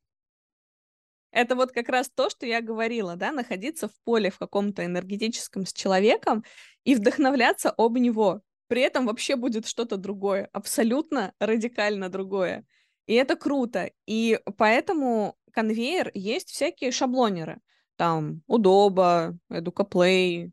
Это 1.32 1.56
вот 1.56 1.72
как 1.72 1.90
раз 1.90 2.10
то, 2.10 2.30
что 2.30 2.46
я 2.46 2.62
говорила, 2.62 3.16
да, 3.16 3.32
находиться 3.32 3.88
в 3.88 3.94
поле 4.04 4.30
в 4.32 4.40
каком-то 4.40 4.86
энергетическом 4.86 5.66
с 5.66 5.74
человеком 5.74 6.44
и 6.84 6.96
вдохновляться 6.96 7.70
об 7.70 7.98
него. 7.98 8.42
При 8.68 8.82
этом 8.82 9.06
вообще 9.06 9.36
будет 9.36 9.66
что-то 9.68 9.98
другое, 9.98 10.50
абсолютно 10.52 11.34
радикально 11.40 12.10
другое. 12.10 12.66
И 13.06 13.14
это 13.14 13.36
круто. 13.36 13.90
И 14.06 14.40
поэтому 14.58 15.38
конвейер 15.52 16.12
есть 16.14 16.50
всякие 16.50 16.92
шаблонеры. 16.92 17.62
Там 17.96 18.42
Удоба, 18.48 19.38
EducaPlay 19.50 20.52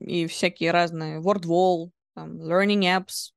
и 0.00 0.26
всякие 0.26 0.70
разные 0.70 1.20
WordWall, 1.20 1.90
там, 2.14 2.40
Learning 2.42 2.82
Apps. 2.82 3.32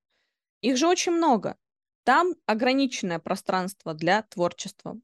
Их 0.61 0.77
же 0.77 0.87
очень 0.87 1.13
много. 1.13 1.55
Там 2.03 2.33
ограниченное 2.45 3.19
пространство 3.19 3.93
для 3.93 4.23
творчества. 4.23 4.99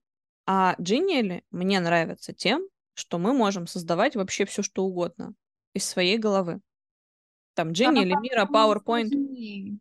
А 0.46 0.76
Genial 0.80 1.44
мне 1.52 1.80
нравится 1.80 2.34
тем, 2.34 2.68
что 2.96 3.20
мы 3.20 3.34
можем 3.34 3.68
создавать 3.68 4.16
вообще 4.16 4.46
все, 4.46 4.62
что 4.62 4.84
угодно. 4.84 5.36
из 5.74 5.86
своей 5.86 6.18
головы. 6.18 6.62
Там 7.56 7.72
Джинни, 7.72 8.06
Лемира, 8.06 8.46
по-моему, 8.46 8.74
PowerPoint. 8.74 9.10
сложнее. 9.10 9.80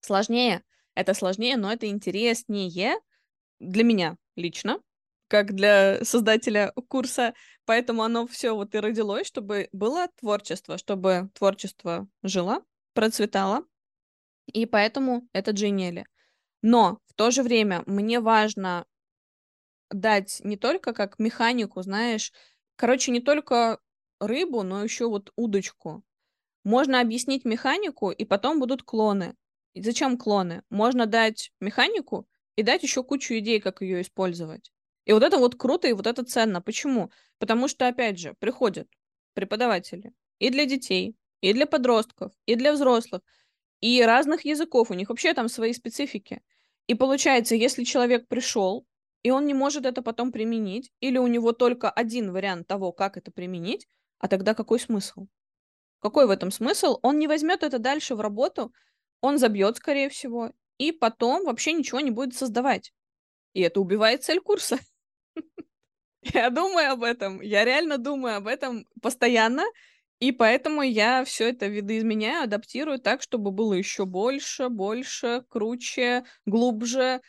Сложнее. 0.00 0.62
Это 0.94 1.14
сложнее, 1.14 1.56
но 1.56 1.72
это 1.72 1.86
интереснее 1.88 2.96
для 3.60 3.84
меня 3.84 4.16
лично, 4.36 4.80
как 5.28 5.54
для 5.54 6.04
создателя 6.04 6.72
курса. 6.88 7.34
Поэтому 7.66 8.02
оно 8.02 8.26
все 8.26 8.52
вот 8.54 8.74
и 8.74 8.80
родилось, 8.80 9.26
чтобы 9.26 9.68
было 9.72 10.08
творчество, 10.20 10.78
чтобы 10.78 11.30
творчество 11.34 12.08
жило, 12.22 12.62
процветало. 12.94 13.64
И 14.46 14.66
поэтому 14.66 15.28
это 15.32 15.52
Джинни. 15.52 16.06
Но 16.62 17.00
в 17.06 17.14
то 17.14 17.30
же 17.30 17.42
время 17.42 17.82
мне 17.86 18.20
важно 18.20 18.86
дать 19.90 20.40
не 20.44 20.56
только 20.56 20.92
как 20.92 21.18
механику, 21.18 21.82
знаешь, 21.82 22.32
короче, 22.76 23.10
не 23.10 23.20
только 23.20 23.78
рыбу, 24.20 24.62
но 24.62 24.82
еще 24.82 25.08
вот 25.08 25.32
удочку. 25.36 26.02
Можно 26.68 27.00
объяснить 27.00 27.46
механику, 27.46 28.10
и 28.10 28.26
потом 28.26 28.60
будут 28.60 28.82
клоны. 28.82 29.34
И 29.72 29.82
зачем 29.82 30.18
клоны? 30.18 30.64
Можно 30.68 31.06
дать 31.06 31.50
механику 31.60 32.28
и 32.56 32.62
дать 32.62 32.82
еще 32.82 33.02
кучу 33.02 33.38
идей, 33.38 33.58
как 33.58 33.80
ее 33.80 34.02
использовать. 34.02 34.70
И 35.06 35.14
вот 35.14 35.22
это 35.22 35.38
вот 35.38 35.54
круто, 35.54 35.88
и 35.88 35.94
вот 35.94 36.06
это 36.06 36.26
ценно. 36.26 36.60
Почему? 36.60 37.10
Потому 37.38 37.68
что, 37.68 37.88
опять 37.88 38.18
же, 38.18 38.34
приходят 38.38 38.86
преподаватели 39.32 40.12
и 40.40 40.50
для 40.50 40.66
детей, 40.66 41.16
и 41.40 41.54
для 41.54 41.64
подростков, 41.66 42.32
и 42.44 42.54
для 42.54 42.74
взрослых, 42.74 43.22
и 43.80 44.02
разных 44.02 44.44
языков. 44.44 44.90
У 44.90 44.94
них 44.94 45.08
вообще 45.08 45.32
там 45.32 45.48
свои 45.48 45.72
специфики. 45.72 46.42
И 46.86 46.94
получается, 46.94 47.54
если 47.54 47.82
человек 47.84 48.28
пришел, 48.28 48.84
и 49.22 49.30
он 49.30 49.46
не 49.46 49.54
может 49.54 49.86
это 49.86 50.02
потом 50.02 50.32
применить, 50.32 50.92
или 51.00 51.16
у 51.16 51.28
него 51.28 51.52
только 51.52 51.88
один 51.88 52.30
вариант 52.30 52.66
того, 52.66 52.92
как 52.92 53.16
это 53.16 53.30
применить, 53.30 53.88
а 54.18 54.28
тогда 54.28 54.52
какой 54.52 54.78
смысл? 54.78 55.28
Какой 56.00 56.26
в 56.26 56.30
этом 56.30 56.50
смысл? 56.50 56.98
Он 57.02 57.18
не 57.18 57.26
возьмет 57.26 57.62
это 57.62 57.78
дальше 57.78 58.14
в 58.14 58.20
работу, 58.20 58.72
он 59.20 59.38
забьет, 59.38 59.76
скорее 59.76 60.08
всего, 60.08 60.52
и 60.78 60.92
потом 60.92 61.44
вообще 61.44 61.72
ничего 61.72 62.00
не 62.00 62.10
будет 62.10 62.34
создавать. 62.34 62.92
И 63.52 63.60
это 63.60 63.80
убивает 63.80 64.22
цель 64.22 64.40
курса. 64.40 64.78
Я 66.22 66.50
думаю 66.50 66.92
об 66.92 67.02
этом. 67.02 67.40
Я 67.40 67.64
реально 67.64 67.98
думаю 67.98 68.36
об 68.36 68.46
этом 68.46 68.86
постоянно. 69.02 69.64
И 70.20 70.32
поэтому 70.32 70.82
я 70.82 71.24
все 71.24 71.50
это 71.50 71.68
видоизменяю, 71.68 72.42
адаптирую 72.42 72.98
так, 72.98 73.22
чтобы 73.22 73.52
было 73.52 73.74
еще 73.74 74.04
больше, 74.04 74.68
больше, 74.68 75.44
круче, 75.48 76.24
глубже, 76.44 77.20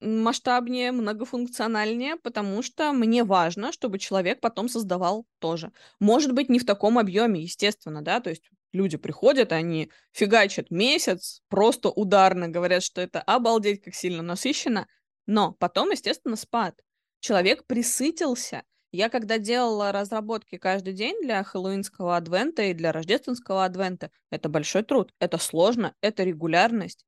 масштабнее, 0.00 0.92
многофункциональнее, 0.92 2.16
потому 2.16 2.62
что 2.62 2.92
мне 2.92 3.24
важно, 3.24 3.72
чтобы 3.72 3.98
человек 3.98 4.40
потом 4.40 4.68
создавал 4.68 5.26
тоже. 5.38 5.72
Может 6.00 6.32
быть, 6.32 6.48
не 6.48 6.58
в 6.58 6.66
таком 6.66 6.98
объеме, 6.98 7.40
естественно, 7.42 8.02
да, 8.02 8.20
то 8.20 8.30
есть 8.30 8.50
люди 8.72 8.96
приходят, 8.96 9.52
они 9.52 9.90
фигачат 10.12 10.70
месяц, 10.70 11.40
просто 11.48 11.88
ударно 11.88 12.48
говорят, 12.48 12.82
что 12.82 13.00
это 13.00 13.20
обалдеть, 13.22 13.82
как 13.82 13.94
сильно 13.94 14.22
насыщенно, 14.22 14.86
но 15.26 15.52
потом, 15.52 15.90
естественно, 15.90 16.36
спад. 16.36 16.74
Человек 17.20 17.64
присытился. 17.66 18.62
Я 18.92 19.08
когда 19.08 19.38
делала 19.38 19.90
разработки 19.90 20.56
каждый 20.56 20.92
день 20.92 21.20
для 21.22 21.42
хэллоуинского 21.42 22.16
адвента 22.16 22.62
и 22.62 22.74
для 22.74 22.92
рождественского 22.92 23.64
адвента, 23.64 24.10
это 24.30 24.48
большой 24.48 24.82
труд, 24.82 25.12
это 25.18 25.38
сложно, 25.38 25.94
это 26.00 26.22
регулярность. 26.22 27.04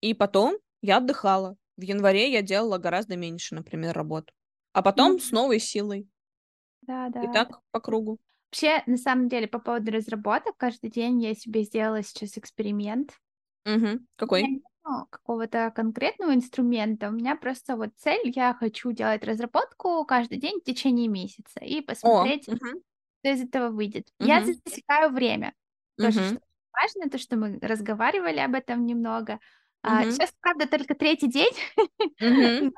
И 0.00 0.12
потом 0.12 0.58
я 0.82 0.98
отдыхала, 0.98 1.56
в 1.76 1.82
январе 1.82 2.30
я 2.32 2.42
делала 2.42 2.78
гораздо 2.78 3.16
меньше, 3.16 3.54
например, 3.54 3.94
работ. 3.94 4.32
А 4.72 4.82
потом 4.82 5.12
Ну 5.12 5.18
с 5.18 5.30
новой 5.32 5.60
силой. 5.60 6.08
да, 6.82 7.08
И 7.20 7.26
да, 7.26 7.32
да. 7.32 7.32
так 7.34 7.60
по 7.72 7.80
кругу. 7.80 8.18
Вообще, 8.52 8.82
на 8.86 8.96
самом 8.96 9.28
деле, 9.28 9.48
по 9.48 9.58
поводу 9.58 9.90
разработок, 9.92 10.56
каждый 10.56 10.90
день 10.90 11.20
я 11.22 11.34
себе 11.34 11.62
сделала 11.64 12.02
сейчас 12.02 12.38
эксперимент. 12.38 13.18
Угу. 13.66 14.06
Какой? 14.16 14.50
нету 14.84 15.06
какого-то 15.10 15.70
конкретного 15.74 16.34
инструмента. 16.34 17.08
У 17.08 17.12
меня 17.12 17.36
просто 17.36 17.76
вот 17.76 17.90
цель, 17.96 18.32
я 18.34 18.54
хочу 18.54 18.92
делать 18.92 19.24
разработку 19.24 20.04
каждый 20.04 20.38
день 20.38 20.60
в 20.60 20.64
течение 20.64 21.08
месяца 21.08 21.60
и 21.60 21.80
О, 22.02 22.14
посмотреть, 22.20 22.48
угу. 22.48 22.84
что 23.22 23.32
из 23.32 23.42
этого 23.42 23.70
выйдет. 23.70 24.08
Я 24.20 24.40
Угу. 24.40 24.46
засекаю 24.64 25.10
время. 25.12 25.54
Тоже 26.00 26.20
Угу. 26.20 26.22
что 26.22 26.40
важно, 26.72 27.10
то, 27.10 27.18
что 27.18 27.36
мы 27.36 27.58
разговаривали 27.60 28.40
об 28.40 28.54
этом 28.54 28.86
немного. 28.86 29.40
Угу. 29.84 30.10
сейчас, 30.12 30.32
правда, 30.40 30.66
только 30.66 30.94
третий 30.94 31.28
день, 31.28 31.52
но 32.20 32.72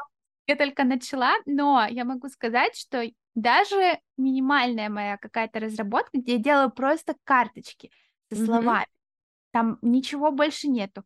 я 0.47 0.57
только 0.57 0.85
начала, 0.85 1.35
но 1.47 1.87
я 1.89 2.05
могу 2.05 2.29
сказать, 2.29 2.77
что 2.77 3.05
даже 3.35 3.99
минимальная 4.17 4.89
моя 4.89 5.17
какая-то 5.17 5.61
разработка, 5.61 6.19
где 6.19 6.35
я 6.35 6.39
делаю 6.39 6.71
просто 6.71 7.15
карточки 7.25 7.91
со 8.33 8.45
словами, 8.45 8.87
там 9.53 9.79
ничего 9.83 10.31
больше 10.31 10.69
нету. 10.69 11.05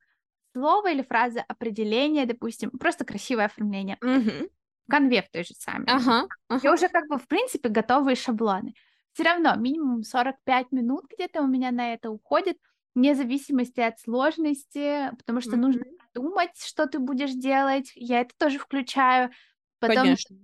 Слово 0.53 0.90
или 0.90 1.03
фраза, 1.03 1.44
определение, 1.46 2.26
допустим, 2.26 2.70
просто 2.70 3.05
красивое 3.05 3.46
оформление. 3.46 3.98
В 4.01 4.90
конве 4.90 5.22
в 5.22 5.30
той 5.30 5.44
же 5.44 5.55
самой. 5.55 5.86
Ага. 5.86 6.26
Я 6.48 6.59
Ага. 6.59 6.74
уже 6.74 6.88
как 6.88 7.09
бы, 7.09 7.18
в 7.18 7.28
принципе, 7.28 7.68
готовые 7.68 8.16
шаблоны. 8.16 8.74
Все 9.12 9.22
равно 9.22 9.55
минимум 9.57 10.03
45 10.03 10.72
минут 10.72 11.05
где-то 11.12 11.42
у 11.42 11.46
меня 11.46 11.70
на 11.70 11.94
это 11.94 12.11
уходит, 12.11 12.59
вне 12.95 13.14
зависимости 13.14 13.80
от 13.80 13.99
сложности, 14.01 15.11
потому 15.18 15.41
что 15.41 15.57
нужно 15.57 15.82
Мгм. 15.82 16.01
продумать, 16.12 16.61
что 16.62 16.86
ты 16.86 16.99
будешь 16.99 17.32
делать. 17.32 17.93
Я 17.95 18.20
это 18.20 18.34
тоже 18.38 18.59
включаю. 18.59 19.30
Потом 19.80 20.16
Конечно. 20.16 20.36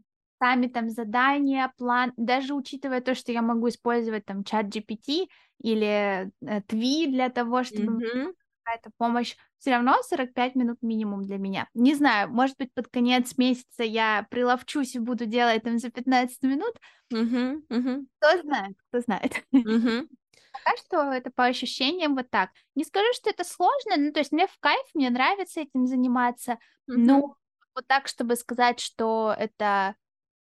сами 0.42 0.66
там 0.68 0.90
задания, 0.90 1.72
план, 1.78 2.12
даже 2.16 2.54
учитывая 2.54 3.00
то, 3.00 3.14
что 3.14 3.32
я 3.32 3.42
могу 3.42 3.68
использовать 3.68 4.26
там 4.26 4.44
чат 4.44 4.66
GPT 4.66 5.28
или 5.62 6.30
э, 6.46 6.62
Тви 6.68 7.06
для 7.08 7.30
того, 7.30 7.64
чтобы 7.64 8.02
Угу. 8.02 8.34
какая-то 8.64 8.90
помощь, 8.98 9.36
все 9.58 9.70
равно 9.72 9.96
45 10.02 10.54
минут 10.56 10.78
минимум 10.82 11.22
для 11.24 11.38
меня. 11.38 11.68
Не 11.74 11.94
знаю, 11.94 12.30
может 12.30 12.56
быть, 12.58 12.72
под 12.74 12.88
конец 12.88 13.38
месяца 13.38 13.84
я 13.84 14.26
приловчусь 14.30 14.96
и 14.96 14.98
буду 14.98 15.26
делать 15.26 15.62
там 15.64 15.78
за 15.78 15.90
15 15.90 16.42
минут. 16.42 16.74
Угу. 17.12 17.64
Угу. 17.70 18.06
Кто 18.18 18.40
знает, 18.42 18.76
кто 18.88 19.00
знает. 19.00 19.44
Угу. 19.64 20.08
Пока 20.52 20.76
что 20.76 21.12
это 21.12 21.30
по 21.30 21.44
ощущениям 21.46 22.14
вот 22.14 22.30
так. 22.30 22.50
Не 22.74 22.84
скажу, 22.84 23.06
что 23.14 23.30
это 23.30 23.44
сложно, 23.44 23.96
ну, 23.96 24.12
то 24.12 24.20
есть 24.20 24.32
мне 24.32 24.46
в 24.46 24.56
кайф, 24.60 24.84
мне 24.94 25.10
нравится 25.10 25.60
этим 25.60 25.86
заниматься, 25.86 26.58
Угу. 26.88 26.98
но 26.98 27.36
вот 27.74 27.86
так, 27.86 28.08
чтобы 28.08 28.36
сказать, 28.36 28.80
что 28.80 29.34
это 29.36 29.96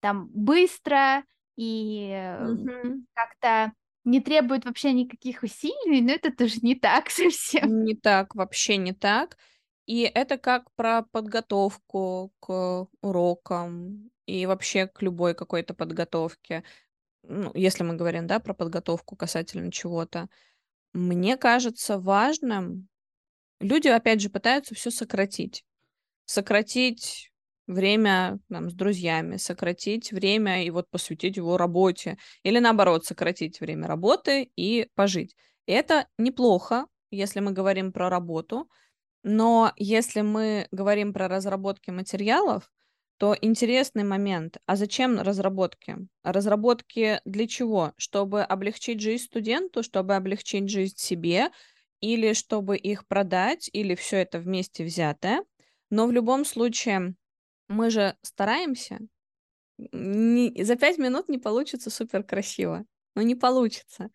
там 0.00 0.28
быстро 0.28 1.24
и 1.56 2.36
Угу. 2.40 3.04
как-то 3.14 3.72
не 4.04 4.20
требует 4.20 4.64
вообще 4.66 4.92
никаких 4.92 5.42
усилий, 5.42 6.02
но 6.02 6.12
это 6.12 6.30
тоже 6.32 6.56
не 6.62 6.74
так 6.74 7.08
совсем. 7.10 7.84
Не 7.84 7.94
так, 7.94 8.34
вообще 8.34 8.76
не 8.76 8.92
так. 8.92 9.38
И 9.86 10.02
это 10.02 10.38
как 10.38 10.70
про 10.76 11.02
подготовку 11.02 12.32
к 12.40 12.86
урокам 13.02 14.10
и 14.26 14.46
вообще 14.46 14.86
к 14.86 15.02
любой 15.02 15.34
какой-то 15.34 15.74
подготовке. 15.74 16.64
Ну, 17.28 17.50
если 17.54 17.84
мы 17.84 17.94
говорим, 17.94 18.26
да, 18.26 18.38
про 18.40 18.54
подготовку 18.54 19.16
касательно 19.16 19.72
чего-то. 19.72 20.28
Мне 20.92 21.36
кажется 21.36 21.98
важным, 21.98 22.88
люди, 23.60 23.88
опять 23.88 24.20
же, 24.20 24.30
пытаются 24.30 24.74
все 24.74 24.90
сократить. 24.90 25.64
Сократить 26.26 27.30
время 27.66 28.38
там, 28.50 28.70
с 28.70 28.74
друзьями, 28.74 29.36
сократить 29.36 30.12
время 30.12 30.64
и 30.64 30.70
вот 30.70 30.88
посвятить 30.90 31.36
его 31.36 31.56
работе. 31.56 32.18
Или 32.42 32.58
наоборот, 32.58 33.04
сократить 33.04 33.60
время 33.60 33.88
работы 33.88 34.50
и 34.56 34.88
пожить. 34.94 35.34
Это 35.66 36.06
неплохо, 36.18 36.86
если 37.10 37.40
мы 37.40 37.52
говорим 37.52 37.92
про 37.92 38.10
работу, 38.10 38.68
но 39.22 39.72
если 39.76 40.20
мы 40.20 40.68
говорим 40.70 41.14
про 41.14 41.28
разработки 41.28 41.90
материалов, 41.90 42.70
то 43.18 43.36
интересный 43.40 44.04
момент. 44.04 44.58
А 44.66 44.76
зачем 44.76 45.20
разработки? 45.20 45.96
Разработки 46.22 47.20
для 47.24 47.46
чего? 47.46 47.92
Чтобы 47.96 48.42
облегчить 48.42 49.00
жизнь 49.00 49.24
студенту, 49.24 49.82
чтобы 49.82 50.16
облегчить 50.16 50.68
жизнь 50.68 50.96
себе, 50.96 51.50
или 52.00 52.32
чтобы 52.34 52.76
их 52.76 53.06
продать, 53.06 53.70
или 53.72 53.94
все 53.94 54.18
это 54.18 54.38
вместе 54.38 54.84
взятое. 54.84 55.44
Но 55.90 56.06
в 56.06 56.12
любом 56.12 56.44
случае 56.44 57.14
мы 57.68 57.90
же 57.90 58.16
стараемся. 58.22 59.00
Не- 59.78 60.62
за 60.64 60.76
пять 60.76 60.98
минут 60.98 61.28
не 61.28 61.38
получится 61.38 61.90
супер 61.90 62.22
красиво. 62.22 62.84
Ну, 63.16 63.22
не 63.22 63.34
получится. 63.34 64.10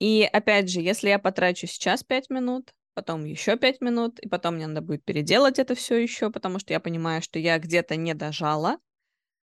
И 0.00 0.28
опять 0.32 0.70
же, 0.70 0.80
если 0.80 1.08
я 1.10 1.18
потрачу 1.18 1.66
сейчас 1.68 2.04
5 2.04 2.30
минут, 2.30 2.72
потом 2.96 3.26
еще 3.26 3.58
5 3.58 3.82
минут, 3.82 4.20
и 4.20 4.28
потом 4.30 4.56
мне 4.56 4.68
надо 4.68 4.82
будет 4.82 5.04
переделать 5.06 5.60
это 5.60 5.76
все 5.76 5.96
еще, 5.98 6.32
потому 6.32 6.60
что 6.60 6.74
я 6.74 6.80
понимаю, 6.80 7.22
что 7.22 7.38
я 7.40 7.60
где-то 7.60 7.96
не 7.96 8.14
дожала, 8.14 8.80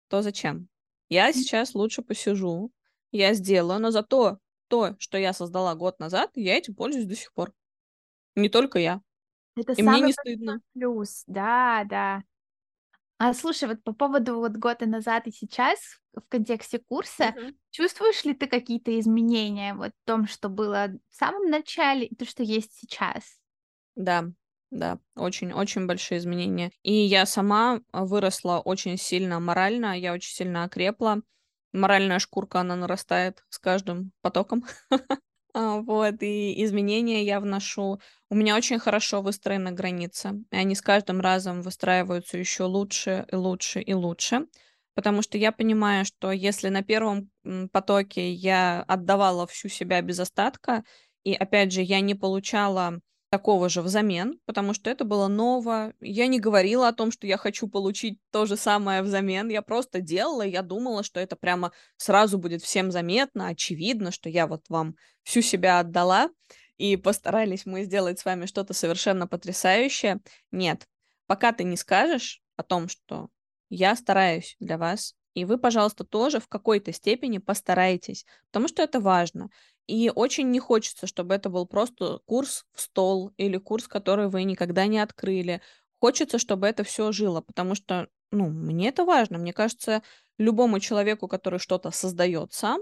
то 0.08 0.22
зачем? 0.22 0.68
Я 1.10 1.32
сейчас 1.32 1.74
лучше 1.74 2.02
посижу, 2.02 2.72
я 3.12 3.34
сделаю, 3.34 3.80
но 3.80 3.90
зато 3.92 4.38
то, 4.68 4.96
что 5.00 5.18
я 5.18 5.32
создала 5.34 5.74
год 5.76 6.00
назад, 6.00 6.30
я 6.36 6.56
этим 6.56 6.74
пользуюсь 6.74 7.06
до 7.06 7.16
сих 7.16 7.32
пор. 7.34 7.52
Не 8.36 8.48
только 8.50 8.78
я. 8.80 9.02
Это 9.56 9.74
И 9.76 9.82
мне 9.82 10.00
самый 10.00 10.02
не 10.02 10.12
большой 10.12 10.14
стыдно. 10.14 10.62
плюс. 10.72 11.24
Да, 11.26 11.84
да. 11.88 12.22
А 13.22 13.34
слушай, 13.34 13.68
вот 13.68 13.82
по 13.84 13.92
поводу 13.92 14.36
вот 14.38 14.52
года 14.56 14.86
назад 14.86 15.26
и 15.26 15.30
сейчас 15.30 16.00
в 16.14 16.22
контексте 16.28 16.78
курса, 16.78 17.34
Мгм. 17.34 17.54
чувствуешь 17.70 18.24
ли 18.24 18.32
ты 18.34 18.46
какие-то 18.46 18.98
изменения 18.98 19.74
вот 19.74 19.92
в 19.92 20.06
том, 20.06 20.26
что 20.26 20.48
было 20.48 20.88
в 21.10 21.14
самом 21.14 21.50
начале 21.50 22.06
и 22.06 22.14
то, 22.14 22.24
что 22.24 22.42
есть 22.42 22.72
сейчас? 22.72 23.38
Да, 23.96 24.24
да, 24.70 24.98
очень-очень 25.16 25.86
большие 25.86 26.18
изменения. 26.18 26.72
И 26.82 26.92
я 26.92 27.26
сама 27.26 27.80
а, 27.92 28.04
выросла 28.04 28.60
очень 28.60 28.96
сильно 28.96 29.40
морально, 29.40 29.98
я 29.98 30.12
очень 30.12 30.32
сильно 30.34 30.64
окрепла. 30.64 31.22
Моральная 31.72 32.18
шкурка, 32.18 32.60
она 32.60 32.76
нарастает 32.76 33.44
с 33.48 33.58
каждым 33.58 34.12
потоком. 34.22 34.64
А, 35.54 35.80
Вот, 35.80 36.22
и 36.22 36.62
изменения 36.64 37.24
я 37.24 37.40
вношу. 37.40 38.00
У 38.30 38.34
меня 38.34 38.56
очень 38.56 38.78
хорошо 38.78 39.20
выстроены 39.22 39.72
границы, 39.72 40.44
и 40.52 40.56
они 40.56 40.74
с 40.74 40.82
каждым 40.82 41.20
разом 41.20 41.62
выстраиваются 41.62 42.38
еще 42.38 42.64
лучше 42.64 43.26
и 43.30 43.34
лучше 43.36 43.80
и 43.80 43.92
лучше. 43.94 44.46
Потому 44.94 45.22
что 45.22 45.38
я 45.38 45.50
понимаю, 45.52 46.04
что 46.04 46.30
если 46.32 46.68
на 46.68 46.82
первом 46.82 47.30
потоке 47.72 48.32
я 48.32 48.82
отдавала 48.86 49.46
всю 49.46 49.68
себя 49.68 50.00
без 50.02 50.20
остатка, 50.20 50.84
и 51.24 51.34
опять 51.34 51.72
же, 51.72 51.82
я 51.82 52.00
не 52.00 52.14
получала 52.14 53.00
такого 53.30 53.68
же 53.68 53.80
взамен, 53.80 54.40
потому 54.44 54.74
что 54.74 54.90
это 54.90 55.04
было 55.04 55.28
ново. 55.28 55.92
Я 56.00 56.26
не 56.26 56.40
говорила 56.40 56.88
о 56.88 56.92
том, 56.92 57.12
что 57.12 57.26
я 57.26 57.36
хочу 57.36 57.68
получить 57.68 58.18
то 58.32 58.44
же 58.44 58.56
самое 58.56 59.02
взамен. 59.02 59.48
Я 59.48 59.62
просто 59.62 60.00
делала, 60.00 60.42
я 60.42 60.62
думала, 60.62 61.04
что 61.04 61.20
это 61.20 61.36
прямо 61.36 61.72
сразу 61.96 62.38
будет 62.38 62.62
всем 62.62 62.90
заметно, 62.90 63.46
очевидно, 63.48 64.10
что 64.10 64.28
я 64.28 64.46
вот 64.48 64.64
вам 64.68 64.96
всю 65.22 65.42
себя 65.42 65.78
отдала, 65.78 66.30
и 66.76 66.96
постарались 66.96 67.66
мы 67.66 67.84
сделать 67.84 68.18
с 68.18 68.24
вами 68.24 68.46
что-то 68.46 68.74
совершенно 68.74 69.28
потрясающее. 69.28 70.20
Нет, 70.50 70.88
пока 71.26 71.52
ты 71.52 71.62
не 71.62 71.76
скажешь 71.76 72.42
о 72.56 72.64
том, 72.64 72.88
что 72.88 73.28
я 73.68 73.94
стараюсь 73.94 74.56
для 74.58 74.76
вас, 74.76 75.14
и 75.34 75.44
вы, 75.44 75.58
пожалуйста, 75.58 76.04
тоже 76.04 76.40
в 76.40 76.48
какой-то 76.48 76.92
степени 76.92 77.38
постарайтесь, 77.38 78.24
потому 78.50 78.66
что 78.66 78.82
это 78.82 78.98
важно. 79.00 79.50
И 79.86 80.10
очень 80.14 80.50
не 80.50 80.60
хочется, 80.60 81.06
чтобы 81.06 81.34
это 81.34 81.48
был 81.50 81.66
просто 81.66 82.20
курс 82.26 82.64
в 82.74 82.80
стол 82.80 83.32
или 83.36 83.56
курс, 83.56 83.88
который 83.88 84.28
вы 84.28 84.44
никогда 84.44 84.86
не 84.86 84.98
открыли. 85.00 85.60
Хочется, 86.00 86.38
чтобы 86.38 86.66
это 86.66 86.84
все 86.84 87.12
жило, 87.12 87.40
потому 87.40 87.74
что, 87.74 88.08
ну, 88.30 88.48
мне 88.48 88.88
это 88.88 89.04
важно. 89.04 89.38
Мне 89.38 89.52
кажется, 89.52 90.02
любому 90.38 90.80
человеку, 90.80 91.28
который 91.28 91.58
что-то 91.58 91.90
создает 91.90 92.52
сам, 92.52 92.80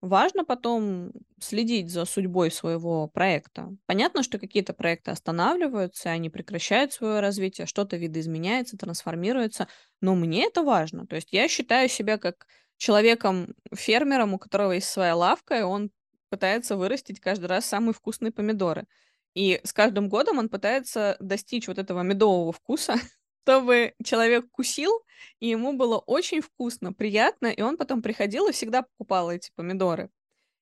важно 0.00 0.44
потом 0.44 1.12
следить 1.40 1.90
за 1.90 2.04
судьбой 2.04 2.50
своего 2.50 3.08
проекта. 3.08 3.70
Понятно, 3.86 4.22
что 4.22 4.38
какие-то 4.38 4.74
проекты 4.74 5.10
останавливаются, 5.10 6.10
они 6.10 6.30
прекращают 6.30 6.92
свое 6.92 7.20
развитие, 7.20 7.66
что-то 7.66 7.96
видоизменяется, 7.96 8.76
трансформируется, 8.76 9.66
но 10.00 10.14
мне 10.14 10.46
это 10.46 10.62
важно. 10.62 11.06
То 11.06 11.16
есть 11.16 11.32
я 11.32 11.48
считаю 11.48 11.88
себя 11.88 12.18
как 12.18 12.46
человеком-фермером, 12.76 14.34
у 14.34 14.38
которого 14.38 14.72
есть 14.72 14.88
своя 14.88 15.16
лавка, 15.16 15.58
и 15.58 15.62
он 15.62 15.90
пытается 16.34 16.76
вырастить 16.76 17.20
каждый 17.20 17.46
раз 17.46 17.64
самые 17.64 17.94
вкусные 17.94 18.32
помидоры. 18.32 18.86
И 19.34 19.60
с 19.62 19.72
каждым 19.72 20.08
годом 20.08 20.38
он 20.38 20.48
пытается 20.48 21.16
достичь 21.20 21.68
вот 21.68 21.78
этого 21.78 22.02
медового 22.02 22.50
вкуса, 22.52 22.96
чтобы 23.44 23.94
человек 24.02 24.50
кусил, 24.50 24.90
и 25.38 25.48
ему 25.48 25.74
было 25.74 25.98
очень 25.98 26.40
вкусно, 26.40 26.92
приятно, 26.92 27.46
и 27.46 27.62
он 27.62 27.76
потом 27.76 28.02
приходил 28.02 28.48
и 28.48 28.52
всегда 28.52 28.82
покупал 28.82 29.30
эти 29.30 29.52
помидоры. 29.54 30.10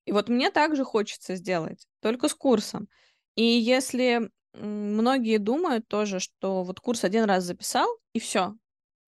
И 0.04 0.12
вот 0.12 0.28
мне 0.28 0.50
также 0.50 0.84
хочется 0.84 1.36
сделать, 1.36 1.86
только 2.00 2.28
с 2.28 2.34
курсом. 2.34 2.88
И 3.34 3.44
если 3.44 4.30
многие 4.52 5.38
думают 5.38 5.88
тоже, 5.88 6.20
что 6.20 6.64
вот 6.64 6.80
курс 6.80 7.02
один 7.04 7.24
раз 7.24 7.44
записал, 7.44 7.88
и 8.12 8.20
все, 8.20 8.54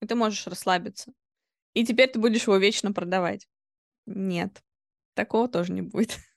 и 0.01 0.07
ты 0.07 0.15
можешь 0.15 0.47
расслабиться. 0.47 1.12
И 1.75 1.85
теперь 1.85 2.09
ты 2.11 2.19
будешь 2.19 2.45
его 2.45 2.57
вечно 2.57 2.91
продавать. 2.93 3.47
Нет, 4.07 4.62
такого 5.15 5.47
тоже 5.49 5.73
не 5.73 5.83
будет. 5.83 6.17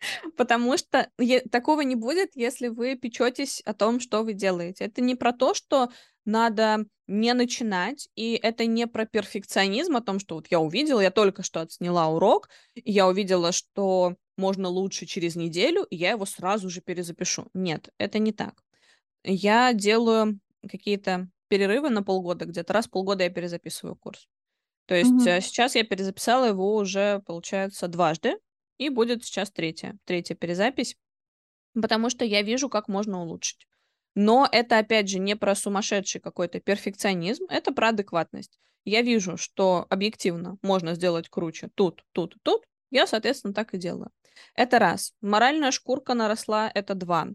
Потому 0.36 0.76
что 0.76 1.10
такого 1.50 1.82
не 1.82 1.94
будет, 1.94 2.30
если 2.34 2.68
вы 2.68 2.96
печетесь 2.96 3.60
о 3.64 3.74
том, 3.74 4.00
что 4.00 4.22
вы 4.22 4.32
делаете. 4.32 4.84
Это 4.84 5.00
не 5.00 5.14
про 5.14 5.32
то, 5.32 5.54
что 5.54 5.90
надо 6.24 6.86
не 7.06 7.32
начинать, 7.34 8.08
и 8.14 8.38
это 8.40 8.66
не 8.66 8.86
про 8.86 9.04
перфекционизм, 9.04 9.96
о 9.96 10.00
том, 10.00 10.20
что 10.20 10.36
вот 10.36 10.46
я 10.50 10.60
увидела, 10.60 11.00
я 11.00 11.10
только 11.10 11.42
что 11.42 11.60
отсняла 11.60 12.06
урок, 12.06 12.48
и 12.74 12.92
я 12.92 13.08
увидела, 13.08 13.52
что 13.52 14.16
можно 14.36 14.68
лучше 14.68 15.06
через 15.06 15.36
неделю, 15.36 15.82
и 15.84 15.96
я 15.96 16.10
его 16.10 16.24
сразу 16.24 16.70
же 16.70 16.80
перезапишу. 16.80 17.48
Нет, 17.52 17.90
это 17.98 18.18
не 18.18 18.32
так. 18.32 18.62
Я 19.24 19.72
делаю 19.72 20.38
какие-то 20.68 21.28
перерывы 21.48 21.90
на 21.90 22.02
полгода, 22.02 22.44
где-то 22.44 22.72
раз 22.72 22.86
в 22.86 22.90
полгода 22.90 23.24
я 23.24 23.30
перезаписываю 23.30 23.96
курс. 23.96 24.28
То 24.86 24.94
есть 24.94 25.26
э, 25.26 25.40
сейчас 25.40 25.74
я 25.74 25.84
перезаписала 25.84 26.46
его 26.46 26.76
уже, 26.76 27.22
получается, 27.26 27.86
дважды, 27.88 28.36
и 28.80 28.88
будет 28.88 29.24
сейчас 29.24 29.50
третья, 29.50 29.98
третья 30.06 30.34
перезапись, 30.34 30.96
потому 31.74 32.08
что 32.08 32.24
я 32.24 32.40
вижу, 32.40 32.70
как 32.70 32.88
можно 32.88 33.20
улучшить. 33.20 33.68
Но 34.14 34.48
это, 34.50 34.78
опять 34.78 35.08
же, 35.10 35.18
не 35.18 35.36
про 35.36 35.54
сумасшедший 35.54 36.20
какой-то 36.20 36.60
перфекционизм, 36.60 37.44
это 37.50 37.72
про 37.72 37.90
адекватность. 37.90 38.58
Я 38.86 39.02
вижу, 39.02 39.36
что 39.36 39.86
объективно 39.90 40.56
можно 40.62 40.94
сделать 40.94 41.28
круче 41.28 41.68
тут, 41.74 42.04
тут, 42.12 42.36
тут, 42.42 42.64
я, 42.90 43.06
соответственно, 43.06 43.52
так 43.52 43.74
и 43.74 43.78
делаю. 43.78 44.10
Это 44.54 44.78
раз. 44.78 45.12
Моральная 45.20 45.72
шкурка 45.72 46.14
наросла, 46.14 46.70
это 46.74 46.94
два. 46.94 47.28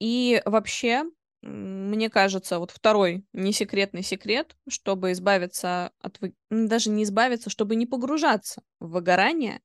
И 0.00 0.40
вообще, 0.46 1.04
мне 1.42 2.08
кажется, 2.08 2.58
вот 2.58 2.70
второй 2.70 3.26
несекретный 3.34 4.02
секрет, 4.02 4.56
чтобы 4.66 5.12
избавиться 5.12 5.92
от... 6.00 6.18
Даже 6.48 6.88
не 6.88 7.02
избавиться, 7.02 7.50
чтобы 7.50 7.76
не 7.76 7.84
погружаться 7.84 8.62
в 8.80 8.92
выгорание, 8.92 9.60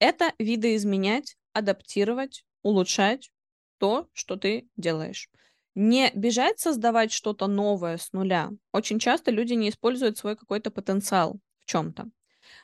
это 0.00 0.32
видоизменять, 0.38 1.36
адаптировать, 1.52 2.44
улучшать 2.62 3.30
то, 3.78 4.08
что 4.12 4.36
ты 4.36 4.68
делаешь. 4.76 5.30
Не 5.76 6.10
бежать 6.14 6.58
создавать 6.58 7.12
что-то 7.12 7.46
новое 7.46 7.96
с 7.96 8.12
нуля. 8.12 8.50
Очень 8.72 8.98
часто 8.98 9.30
люди 9.30 9.52
не 9.54 9.68
используют 9.68 10.18
свой 10.18 10.36
какой-то 10.36 10.70
потенциал 10.70 11.38
в 11.60 11.66
чем-то. 11.66 12.10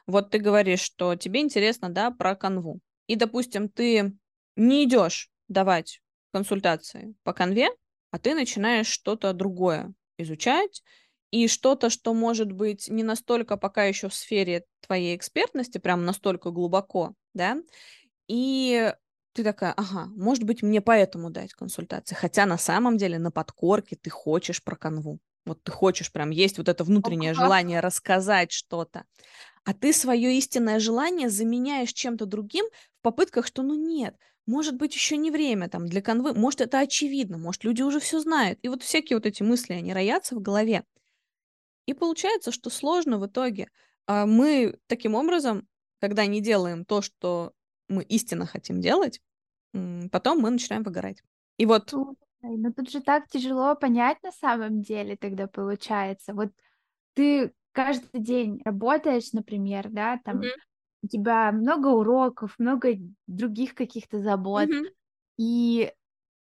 Вот 0.07 0.31
ты 0.31 0.39
говоришь, 0.39 0.81
что 0.81 1.15
тебе 1.15 1.41
интересно, 1.41 1.89
да, 1.89 2.11
про 2.11 2.35
канву. 2.35 2.81
И, 3.07 3.15
допустим, 3.15 3.69
ты 3.69 4.17
не 4.57 4.85
идешь 4.85 5.31
давать 5.49 6.01
консультации 6.33 7.15
по 7.23 7.33
канве, 7.33 7.69
а 8.11 8.19
ты 8.19 8.35
начинаешь 8.35 8.89
что-то 8.89 9.33
другое 9.33 9.95
изучать, 10.19 10.83
и 11.31 11.49
что-то, 11.49 11.91
что 11.91 12.15
может 12.15 12.53
быть 12.53 12.89
не 12.89 13.03
настолько 13.03 13.57
пока 13.57 13.85
еще 13.85 14.09
в 14.09 14.15
сфере 14.15 14.65
твоей 14.81 15.17
экспертности, 15.17 15.79
прям 15.79 16.05
настолько 16.05 16.51
глубоко, 16.51 17.15
да, 17.37 17.59
и 18.29 18.93
ты 19.33 19.45
такая, 19.45 19.73
ага, 19.77 20.07
может 20.17 20.45
быть, 20.45 20.63
мне 20.63 20.81
поэтому 20.81 21.31
дать 21.31 21.53
консультации. 21.53 22.15
Хотя 22.15 22.47
на 22.47 22.59
самом 22.59 22.97
деле 22.97 23.19
на 23.19 23.31
подкорке 23.31 23.97
ты 23.97 24.11
хочешь 24.11 24.63
про 24.65 24.77
канву. 24.77 25.21
Вот 25.45 25.63
ты 25.63 25.71
хочешь 25.71 26.11
прям, 26.11 26.31
есть 26.31 26.59
вот 26.59 26.69
это 26.69 26.83
внутреннее 26.83 27.33
Ого. 27.33 27.43
желание 27.43 27.81
рассказать 27.81 28.51
что-то. 28.51 29.05
А 29.65 29.75
ты 29.75 29.93
свое 29.93 30.37
истинное 30.37 30.81
желание 30.81 31.29
заменяешь 31.29 31.93
чем-то 31.93 32.27
другим 32.27 32.65
в 32.99 33.03
попытках, 33.03 33.47
что 33.47 33.63
ну 33.63 33.75
нет, 33.75 34.17
может 34.47 34.77
быть, 34.77 34.95
еще 34.95 35.17
не 35.17 35.31
время 35.31 35.69
там 35.69 35.87
для 35.87 36.01
канвы, 36.01 36.33
может, 36.33 36.61
это 36.61 36.79
очевидно, 36.79 37.37
может, 37.37 37.65
люди 37.65 37.83
уже 37.83 37.99
все 38.01 38.21
знают. 38.21 38.59
И 38.63 38.69
вот 38.69 38.83
всякие 38.83 39.17
вот 39.17 39.27
эти 39.27 39.43
мысли, 39.43 39.75
они 39.75 39.93
роятся 39.93 40.37
в 40.37 40.41
голове. 40.41 40.85
И 41.87 41.95
получается, 41.95 42.53
что 42.53 42.71
сложно 42.71 43.19
в 43.19 43.27
итоге. 43.27 43.69
А 44.07 44.25
мы 44.25 44.79
таким 44.87 45.15
образом, 45.15 45.67
когда 46.01 46.27
не 46.27 46.41
делаем 46.41 46.85
то, 46.85 47.03
что 47.03 47.53
мы 47.89 48.03
истинно 48.05 48.47
хотим 48.47 48.81
делать, 48.81 49.21
потом 50.13 50.41
мы 50.41 50.51
начинаем 50.51 50.83
выгорать. 50.85 51.23
И 51.59 51.67
вот 51.67 51.97
ну 52.43 52.73
тут 52.73 52.91
же 52.91 53.01
так 53.01 53.29
тяжело 53.29 53.75
понять 53.75 54.23
на 54.23 54.33
самом 54.33 54.83
деле 54.83 55.17
тогда 55.17 55.47
получается. 55.47 56.35
Вот 56.35 56.51
ты 57.15 57.55
каждый 57.73 58.21
день 58.21 58.61
работаешь, 58.65 59.33
например, 59.33 59.89
да, 59.91 60.19
там 60.25 60.43
Мгм, 60.43 60.61
у 61.03 61.09
тебя 61.09 61.53
много 61.53 61.89
уроков, 61.89 62.57
много 62.59 62.97
других 63.27 63.75
каких-то 63.75 64.21
забот, 64.21 64.71
мгм, 64.71 64.87
и 65.39 65.93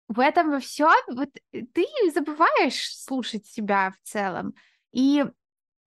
в 0.08 0.20
этом 0.20 0.50
во 0.52 0.60
всем 0.60 0.92
вот 1.14 1.30
э, 1.52 1.62
ты 1.74 1.86
забываешь 2.14 2.96
слушать 2.96 3.46
себя 3.46 3.92
в 3.92 4.00
целом, 4.08 4.54
и 4.92 5.24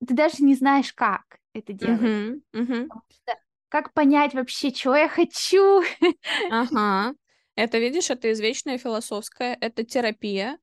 ты 0.06 0.14
даже 0.16 0.44
не 0.44 0.56
знаешь, 0.56 0.94
как 0.94 1.40
это 1.54 1.74
делать. 1.74 2.14
Потому 2.88 3.04
что 3.12 3.34
как 3.70 3.94
понять 3.94 4.34
вообще, 4.34 4.72
чего 4.72 4.96
я 4.96 5.10
хочу? 5.10 5.84
Ага. 6.50 7.14
Это, 7.56 7.80
видишь, 7.80 8.10
это 8.10 8.32
извечное 8.32 8.78
философское, 8.78 9.58
это 9.60 9.84
терапия, 9.84 10.58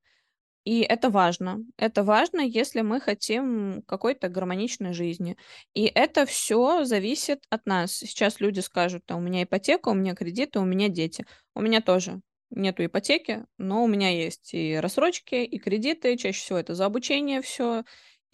и 0.65 0.81
это 0.81 1.11
важно. 1.11 1.61
Это 1.79 2.03
важно, 2.05 2.41
если 2.41 2.83
мы 2.83 3.01
хотим 3.01 3.83
какой-то 3.87 4.29
гармоничной 4.29 4.95
жизни. 4.95 5.37
И 5.75 5.85
это 5.87 6.27
все 6.27 6.85
зависит 6.85 7.45
от 7.51 7.67
нас. 7.67 7.93
Сейчас 7.93 8.41
люди 8.41 8.61
скажут, 8.61 9.05
там, 9.07 9.19
у 9.19 9.23
меня 9.23 9.43
ипотека, 9.43 9.91
у 9.91 9.95
меня 9.95 10.15
кредиты, 10.15 10.61
у 10.61 10.65
меня 10.65 10.89
дети. 10.89 11.27
У 11.55 11.61
меня 11.61 11.83
тоже 11.83 12.21
нету 12.51 12.85
ипотеки, 12.85 13.45
но 13.59 13.85
у 13.85 13.89
меня 13.89 14.11
есть 14.11 14.55
и 14.55 14.77
рассрочки, 14.77 15.37
и 15.37 15.59
кредиты. 15.59 16.17
Чаще 16.17 16.39
всего 16.39 16.59
это 16.59 16.75
за 16.75 16.87
обучение 16.87 17.43
все. 17.43 17.85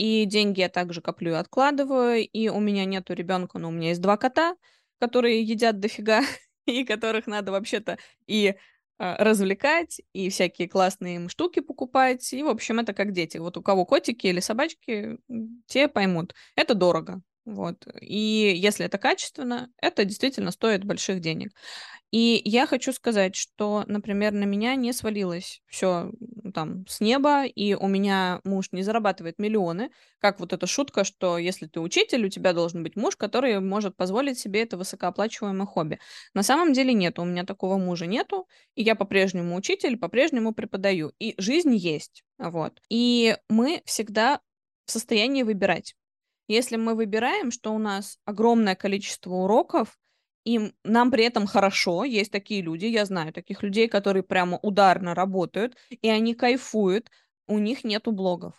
И 0.00 0.24
деньги 0.24 0.60
я 0.60 0.70
также 0.70 1.02
коплю 1.02 1.32
и 1.32 1.34
откладываю. 1.34 2.26
И 2.26 2.48
у 2.48 2.58
меня 2.58 2.86
нету 2.86 3.12
ребенка, 3.12 3.58
но 3.58 3.68
у 3.68 3.70
меня 3.70 3.88
есть 3.88 4.00
два 4.00 4.16
кота, 4.16 4.56
которые 4.98 5.42
едят 5.42 5.78
дофига, 5.78 6.22
и 6.66 6.84
которых 6.84 7.26
надо 7.26 7.52
вообще-то 7.52 7.98
и 8.26 8.54
а, 8.96 9.22
развлекать, 9.22 10.00
и 10.14 10.30
всякие 10.30 10.70
классные 10.70 11.16
им 11.16 11.28
штуки 11.28 11.60
покупать. 11.60 12.32
И, 12.32 12.42
в 12.42 12.48
общем, 12.48 12.78
это 12.80 12.94
как 12.94 13.12
дети. 13.12 13.36
Вот 13.36 13.58
у 13.58 13.62
кого 13.62 13.84
котики 13.84 14.26
или 14.26 14.40
собачки, 14.40 15.18
те 15.66 15.86
поймут. 15.86 16.34
Это 16.56 16.74
дорого. 16.74 17.20
Вот. 17.50 17.84
И 18.00 18.52
если 18.54 18.86
это 18.86 18.96
качественно, 18.96 19.70
это 19.82 20.04
действительно 20.04 20.52
стоит 20.52 20.84
больших 20.84 21.20
денег. 21.20 21.50
И 22.12 22.40
я 22.44 22.66
хочу 22.66 22.92
сказать, 22.92 23.36
что, 23.36 23.84
например, 23.88 24.32
на 24.32 24.44
меня 24.44 24.76
не 24.76 24.92
свалилось 24.92 25.62
все 25.66 26.12
там 26.54 26.86
с 26.88 27.00
неба, 27.00 27.46
и 27.46 27.74
у 27.74 27.88
меня 27.88 28.40
муж 28.44 28.68
не 28.72 28.82
зарабатывает 28.84 29.38
миллионы, 29.38 29.90
как 30.20 30.40
вот 30.40 30.52
эта 30.52 30.66
шутка, 30.66 31.04
что 31.04 31.38
если 31.38 31.66
ты 31.66 31.80
учитель, 31.80 32.26
у 32.26 32.28
тебя 32.28 32.52
должен 32.52 32.82
быть 32.84 32.96
муж, 32.96 33.16
который 33.16 33.60
может 33.60 33.96
позволить 33.96 34.38
себе 34.38 34.62
это 34.62 34.76
высокооплачиваемое 34.76 35.66
хобби. 35.66 36.00
На 36.34 36.44
самом 36.44 36.72
деле 36.72 36.92
нет, 36.94 37.18
у 37.18 37.24
меня 37.24 37.44
такого 37.44 37.78
мужа 37.78 38.06
нету, 38.06 38.48
и 38.76 38.82
я 38.82 38.94
по-прежнему 38.94 39.56
учитель, 39.56 39.96
по-прежнему 39.98 40.54
преподаю, 40.54 41.12
и 41.18 41.34
жизнь 41.38 41.74
есть, 41.74 42.24
вот. 42.38 42.80
И 42.90 43.36
мы 43.48 43.82
всегда 43.86 44.40
в 44.86 44.92
состоянии 44.92 45.42
выбирать. 45.44 45.96
Если 46.50 46.74
мы 46.74 46.96
выбираем, 46.96 47.52
что 47.52 47.72
у 47.72 47.78
нас 47.78 48.18
огромное 48.24 48.74
количество 48.74 49.32
уроков, 49.34 50.00
и 50.44 50.72
нам 50.82 51.12
при 51.12 51.22
этом 51.22 51.46
хорошо, 51.46 52.02
есть 52.02 52.32
такие 52.32 52.60
люди, 52.60 52.86
я 52.86 53.04
знаю 53.04 53.32
таких 53.32 53.62
людей, 53.62 53.86
которые 53.86 54.24
прямо 54.24 54.58
ударно 54.58 55.14
работают, 55.14 55.76
и 55.90 56.08
они 56.08 56.34
кайфуют, 56.34 57.08
у 57.46 57.58
них 57.58 57.84
нету 57.84 58.10
блогов. 58.10 58.54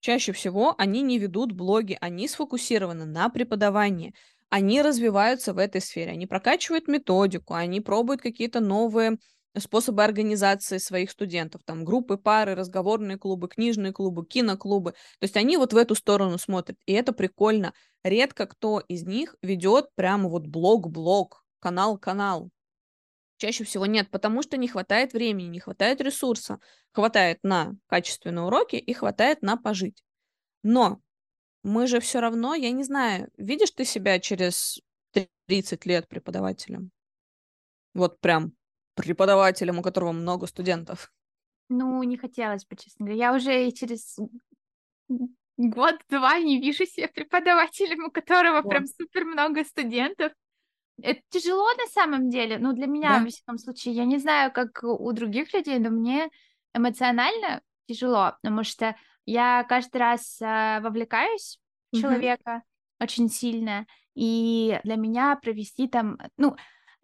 Чаще 0.00 0.32
всего 0.32 0.74
они 0.78 1.00
не 1.00 1.20
ведут 1.20 1.52
блоги, 1.52 1.96
они 2.00 2.26
сфокусированы 2.26 3.04
на 3.04 3.28
преподавании, 3.28 4.16
они 4.50 4.82
развиваются 4.82 5.54
в 5.54 5.58
этой 5.58 5.80
сфере, 5.80 6.10
они 6.10 6.26
прокачивают 6.26 6.88
методику, 6.88 7.54
они 7.54 7.80
пробуют 7.80 8.20
какие-то 8.20 8.58
новые 8.58 9.18
способы 9.58 10.02
организации 10.02 10.78
своих 10.78 11.10
студентов, 11.10 11.62
там 11.64 11.84
группы, 11.84 12.16
пары, 12.16 12.54
разговорные 12.54 13.18
клубы, 13.18 13.48
книжные 13.48 13.92
клубы, 13.92 14.24
киноклубы. 14.24 14.92
То 14.92 15.24
есть 15.24 15.36
они 15.36 15.56
вот 15.56 15.72
в 15.72 15.76
эту 15.76 15.94
сторону 15.94 16.38
смотрят, 16.38 16.78
и 16.86 16.92
это 16.92 17.12
прикольно. 17.12 17.74
Редко 18.02 18.46
кто 18.46 18.80
из 18.80 19.04
них 19.04 19.36
ведет 19.42 19.90
прямо 19.94 20.28
вот 20.28 20.46
блог-блог, 20.46 21.44
канал-канал. 21.60 22.50
Чаще 23.36 23.64
всего 23.64 23.86
нет, 23.86 24.10
потому 24.10 24.42
что 24.42 24.56
не 24.56 24.68
хватает 24.68 25.12
времени, 25.12 25.48
не 25.48 25.60
хватает 25.60 26.00
ресурса. 26.00 26.58
Хватает 26.92 27.38
на 27.42 27.74
качественные 27.86 28.44
уроки 28.44 28.76
и 28.76 28.92
хватает 28.92 29.42
на 29.42 29.56
пожить. 29.56 30.02
Но 30.62 31.00
мы 31.62 31.86
же 31.86 32.00
все 32.00 32.20
равно, 32.20 32.54
я 32.54 32.70
не 32.70 32.84
знаю, 32.84 33.30
видишь 33.36 33.70
ты 33.72 33.84
себя 33.84 34.18
через 34.20 34.80
30 35.46 35.86
лет 35.86 36.08
преподавателем? 36.08 36.90
Вот 37.94 38.20
прям 38.20 38.52
преподавателем, 38.94 39.78
у 39.78 39.82
которого 39.82 40.12
много 40.12 40.46
студентов? 40.46 41.12
Ну, 41.68 42.02
не 42.02 42.16
хотелось 42.16 42.66
бы, 42.66 42.76
честно 42.76 43.06
говоря. 43.06 43.26
Я 43.26 43.34
уже 43.34 43.70
через 43.72 44.18
год-два 45.56 46.38
не 46.38 46.60
вижу 46.60 46.84
себя 46.86 47.08
преподавателем, 47.08 48.04
у 48.04 48.10
которого 48.10 48.62
вот. 48.62 48.68
прям 48.68 48.86
супер 48.86 49.24
много 49.24 49.64
студентов. 49.64 50.32
Это 51.00 51.20
тяжело 51.30 51.66
на 51.74 51.86
самом 51.86 52.28
деле, 52.30 52.58
ну, 52.58 52.72
для 52.72 52.86
меня, 52.86 53.18
да. 53.18 53.24
в 53.24 53.28
всяком 53.28 53.58
случае. 53.58 53.94
Я 53.94 54.04
не 54.04 54.18
знаю, 54.18 54.52
как 54.52 54.82
у 54.82 55.10
других 55.12 55.52
людей, 55.54 55.78
но 55.78 55.90
мне 55.90 56.28
эмоционально 56.74 57.62
тяжело, 57.86 58.34
потому 58.42 58.64
что 58.64 58.96
я 59.24 59.64
каждый 59.68 59.98
раз 59.98 60.40
э, 60.40 60.80
вовлекаюсь 60.80 61.58
в 61.90 62.00
человека 62.00 62.56
угу. 62.56 63.04
очень 63.04 63.28
сильно, 63.28 63.86
и 64.14 64.80
для 64.84 64.96
меня 64.96 65.36
провести 65.36 65.88
там, 65.88 66.18
ну, 66.36 66.56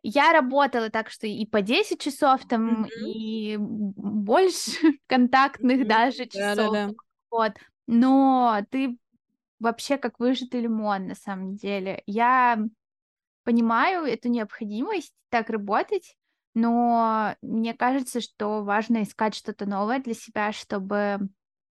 я 0.02 0.32
работала 0.32 0.90
так, 0.90 1.10
что 1.10 1.26
и 1.26 1.44
по 1.46 1.62
10 1.62 2.00
часов 2.00 2.46
там, 2.46 2.84
mm-hmm. 2.84 3.04
и 3.04 3.56
больше 3.58 4.72
контактных 5.06 5.80
mm-hmm. 5.80 5.84
даже 5.84 6.26
часов. 6.26 6.72
Да-да-да. 6.72 6.94
Вот. 7.30 7.52
Но 7.86 8.60
ты 8.70 8.98
вообще 9.58 9.96
как 9.98 10.20
выжатый 10.20 10.60
лимон, 10.60 11.08
на 11.08 11.14
самом 11.14 11.56
деле. 11.56 12.02
Я 12.06 12.58
понимаю 13.44 14.04
эту 14.04 14.28
необходимость 14.28 15.12
так 15.30 15.50
работать, 15.50 16.16
но 16.54 17.34
мне 17.42 17.74
кажется, 17.74 18.20
что 18.20 18.62
важно 18.62 19.02
искать 19.02 19.34
что-то 19.34 19.66
новое 19.66 20.00
для 20.00 20.14
себя, 20.14 20.52
чтобы 20.52 21.18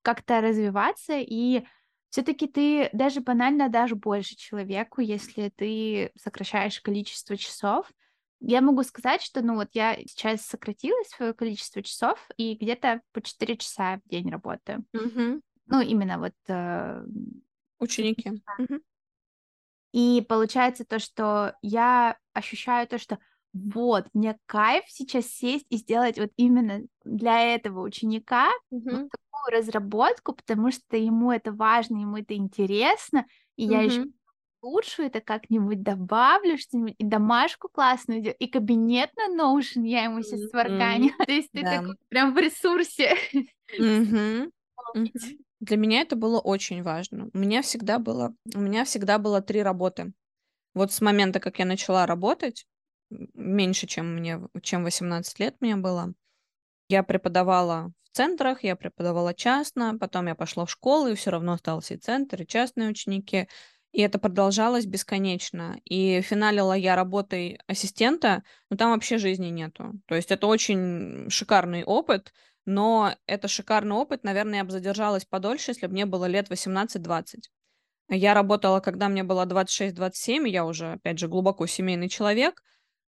как-то 0.02 0.40
развиваться 0.40 1.14
и 1.18 1.64
все-таки 2.12 2.46
ты 2.46 2.90
даже 2.92 3.22
банально 3.22 3.70
дашь 3.70 3.92
больше 3.92 4.36
человеку, 4.36 5.00
если 5.00 5.48
ты 5.48 6.12
сокращаешь 6.14 6.78
количество 6.82 7.38
часов, 7.38 7.90
я 8.44 8.60
могу 8.60 8.82
сказать, 8.82 9.22
что, 9.22 9.40
ну, 9.42 9.54
вот 9.54 9.68
я 9.72 9.96
сейчас 10.06 10.42
сократила 10.42 11.00
свое 11.04 11.32
количество 11.32 11.82
часов 11.82 12.18
и 12.36 12.54
где-то 12.54 13.00
по 13.12 13.22
4 13.22 13.56
часа 13.56 14.00
в 14.04 14.08
день 14.08 14.30
работаю. 14.30 14.84
Угу. 14.92 15.40
Ну, 15.66 15.80
именно 15.80 16.18
вот... 16.18 16.34
Э, 16.48 17.04
Ученики. 17.78 18.42
Угу. 18.58 18.80
И 19.92 20.24
получается 20.28 20.84
то, 20.84 20.98
что 20.98 21.54
я 21.62 22.16
ощущаю 22.32 22.88
то, 22.88 22.98
что 22.98 23.18
вот, 23.52 24.06
мне 24.14 24.38
кайф 24.46 24.84
сейчас 24.88 25.26
сесть 25.26 25.66
и 25.68 25.76
сделать 25.76 26.18
вот 26.18 26.30
именно 26.36 26.82
для 27.04 27.54
этого 27.54 27.82
ученика 27.82 28.50
угу. 28.70 28.90
вот 28.90 29.10
такую 29.10 29.58
разработку, 29.58 30.34
потому 30.34 30.72
что 30.72 30.96
ему 30.96 31.30
это 31.30 31.52
важно, 31.52 31.98
ему 31.98 32.16
это 32.16 32.34
интересно, 32.34 33.26
и 33.56 33.66
угу. 33.66 33.72
я 33.72 33.82
еще 33.82 34.06
улучшу 34.62 35.02
это 35.02 35.20
как-нибудь, 35.20 35.82
добавлю 35.82 36.56
что-нибудь, 36.56 36.94
и 36.98 37.04
домашку 37.04 37.68
классную, 37.68 38.34
и 38.34 38.46
кабинет 38.46 39.10
на 39.16 39.34
Notion 39.34 39.86
я 39.86 40.04
ему 40.04 40.22
сейчас 40.22 40.48
сварганю. 40.50 41.08
Mm-hmm. 41.08 41.26
То 41.26 41.32
есть 41.32 41.50
ты 41.52 41.62
да. 41.62 41.78
такой 41.78 41.96
прям 42.08 42.34
в 42.34 42.38
ресурсе. 42.38 43.14
Mm-hmm. 43.78 44.50
Mm-hmm. 44.96 45.38
Для 45.60 45.76
меня 45.76 46.00
это 46.00 46.16
было 46.16 46.40
очень 46.40 46.82
важно. 46.82 47.30
У 47.32 47.38
меня 47.38 47.62
всегда 47.62 48.00
было, 48.00 48.34
у 48.52 48.58
меня 48.58 48.84
всегда 48.84 49.18
было 49.18 49.40
три 49.40 49.62
работы. 49.62 50.12
Вот 50.74 50.92
с 50.92 51.00
момента, 51.00 51.38
как 51.38 51.60
я 51.60 51.64
начала 51.64 52.04
работать, 52.04 52.66
меньше, 53.32 53.86
чем 53.86 54.16
мне, 54.16 54.40
чем 54.60 54.84
18 54.84 55.38
лет 55.38 55.56
мне 55.60 55.76
было, 55.76 56.12
я 56.88 57.02
преподавала 57.02 57.92
в 58.02 58.16
центрах, 58.16 58.64
я 58.64 58.76
преподавала 58.76 59.34
частно, 59.34 59.96
потом 59.98 60.26
я 60.26 60.34
пошла 60.34 60.66
в 60.66 60.70
школу, 60.70 61.08
и 61.08 61.14
все 61.14 61.30
равно 61.30 61.52
остался 61.52 61.94
и 61.94 61.98
центр, 61.98 62.42
и 62.42 62.46
частные 62.46 62.88
ученики. 62.88 63.48
И 63.92 64.00
это 64.00 64.18
продолжалось 64.18 64.86
бесконечно. 64.86 65.78
И 65.84 66.22
финалила 66.22 66.72
я 66.72 66.96
работой 66.96 67.60
ассистента, 67.66 68.42
но 68.70 68.76
там 68.76 68.92
вообще 68.92 69.18
жизни 69.18 69.48
нету. 69.48 69.92
То 70.06 70.14
есть 70.14 70.30
это 70.30 70.46
очень 70.46 71.28
шикарный 71.28 71.84
опыт, 71.84 72.32
но 72.64 73.14
это 73.26 73.48
шикарный 73.48 73.96
опыт, 73.96 74.24
наверное, 74.24 74.58
я 74.58 74.64
бы 74.64 74.70
задержалась 74.70 75.24
подольше, 75.24 75.72
если 75.72 75.86
бы 75.86 75.92
мне 75.92 76.06
было 76.06 76.24
лет 76.24 76.48
18-20. 76.50 77.50
Я 78.08 78.34
работала, 78.34 78.80
когда 78.80 79.08
мне 79.08 79.24
было 79.24 79.46
26-27, 79.46 80.48
я 80.48 80.64
уже, 80.64 80.92
опять 80.92 81.18
же, 81.18 81.28
глубоко 81.28 81.66
семейный 81.66 82.08
человек, 82.08 82.62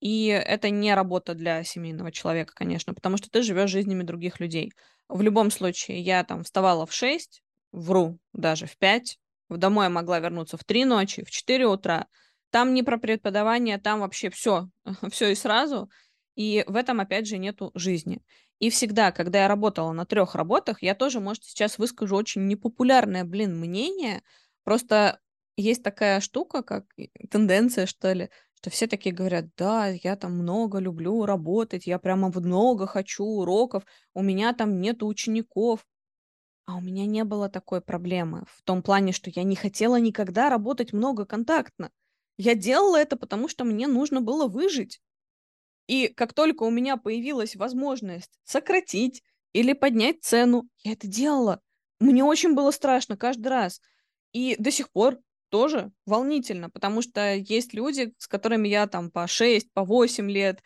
и 0.00 0.26
это 0.26 0.70
не 0.70 0.94
работа 0.94 1.34
для 1.34 1.62
семейного 1.64 2.12
человека, 2.12 2.52
конечно, 2.54 2.92
потому 2.92 3.16
что 3.16 3.30
ты 3.30 3.42
живешь 3.42 3.70
жизнями 3.70 4.02
других 4.02 4.40
людей. 4.40 4.72
В 5.08 5.22
любом 5.22 5.50
случае, 5.50 6.00
я 6.00 6.24
там 6.24 6.44
вставала 6.44 6.86
в 6.86 6.92
6, 6.92 7.42
вру, 7.72 8.18
даже 8.32 8.66
в 8.66 8.76
5, 8.76 9.18
Домой 9.58 9.86
я 9.86 9.90
могла 9.90 10.18
вернуться 10.20 10.56
в 10.56 10.64
3 10.64 10.84
ночи, 10.84 11.24
в 11.24 11.30
4 11.30 11.66
утра. 11.66 12.06
Там 12.50 12.74
не 12.74 12.82
про 12.82 12.98
преподавание, 12.98 13.78
там 13.78 14.00
вообще 14.00 14.30
все, 14.30 14.68
все 15.10 15.32
и 15.32 15.34
сразу. 15.34 15.90
И 16.34 16.64
в 16.66 16.76
этом, 16.76 17.00
опять 17.00 17.26
же, 17.26 17.38
нету 17.38 17.70
жизни. 17.74 18.22
И 18.58 18.70
всегда, 18.70 19.10
когда 19.10 19.42
я 19.42 19.48
работала 19.48 19.92
на 19.92 20.06
трех 20.06 20.34
работах, 20.34 20.82
я 20.82 20.94
тоже, 20.94 21.20
может, 21.20 21.44
сейчас 21.44 21.78
выскажу 21.78 22.16
очень 22.16 22.46
непопулярное, 22.46 23.24
блин, 23.24 23.58
мнение. 23.58 24.22
Просто 24.62 25.18
есть 25.56 25.82
такая 25.82 26.20
штука, 26.20 26.62
как 26.62 26.84
тенденция, 27.30 27.86
что 27.86 28.12
ли, 28.12 28.30
что 28.54 28.70
все 28.70 28.86
такие 28.86 29.14
говорят, 29.14 29.46
да, 29.56 29.88
я 29.88 30.14
там 30.14 30.38
много 30.38 30.78
люблю 30.78 31.26
работать, 31.26 31.86
я 31.86 31.98
прямо 31.98 32.28
много 32.28 32.86
хочу 32.86 33.24
уроков, 33.24 33.84
у 34.14 34.22
меня 34.22 34.52
там 34.52 34.80
нет 34.80 35.02
учеников. 35.02 35.84
А 36.66 36.76
у 36.76 36.80
меня 36.80 37.06
не 37.06 37.24
было 37.24 37.48
такой 37.48 37.80
проблемы 37.80 38.44
в 38.48 38.62
том 38.62 38.82
плане, 38.82 39.12
что 39.12 39.30
я 39.30 39.42
не 39.42 39.56
хотела 39.56 39.96
никогда 39.96 40.48
работать 40.48 40.92
много 40.92 41.26
контактно. 41.26 41.90
Я 42.38 42.54
делала 42.54 42.96
это, 42.96 43.16
потому 43.16 43.48
что 43.48 43.64
мне 43.64 43.86
нужно 43.86 44.20
было 44.20 44.46
выжить. 44.46 45.00
И 45.86 46.08
как 46.08 46.32
только 46.32 46.62
у 46.62 46.70
меня 46.70 46.96
появилась 46.96 47.56
возможность 47.56 48.38
сократить 48.44 49.22
или 49.52 49.72
поднять 49.72 50.22
цену, 50.22 50.68
я 50.84 50.92
это 50.92 51.06
делала. 51.06 51.60
Мне 52.00 52.24
очень 52.24 52.54
было 52.54 52.70
страшно 52.70 53.16
каждый 53.16 53.48
раз. 53.48 53.80
И 54.32 54.56
до 54.58 54.70
сих 54.70 54.90
пор 54.90 55.18
тоже 55.50 55.92
волнительно, 56.06 56.70
потому 56.70 57.02
что 57.02 57.34
есть 57.34 57.74
люди, 57.74 58.14
с 58.16 58.26
которыми 58.26 58.68
я 58.68 58.86
там 58.86 59.10
по 59.10 59.26
6, 59.26 59.70
по 59.72 59.84
8 59.84 60.30
лет 60.30 60.62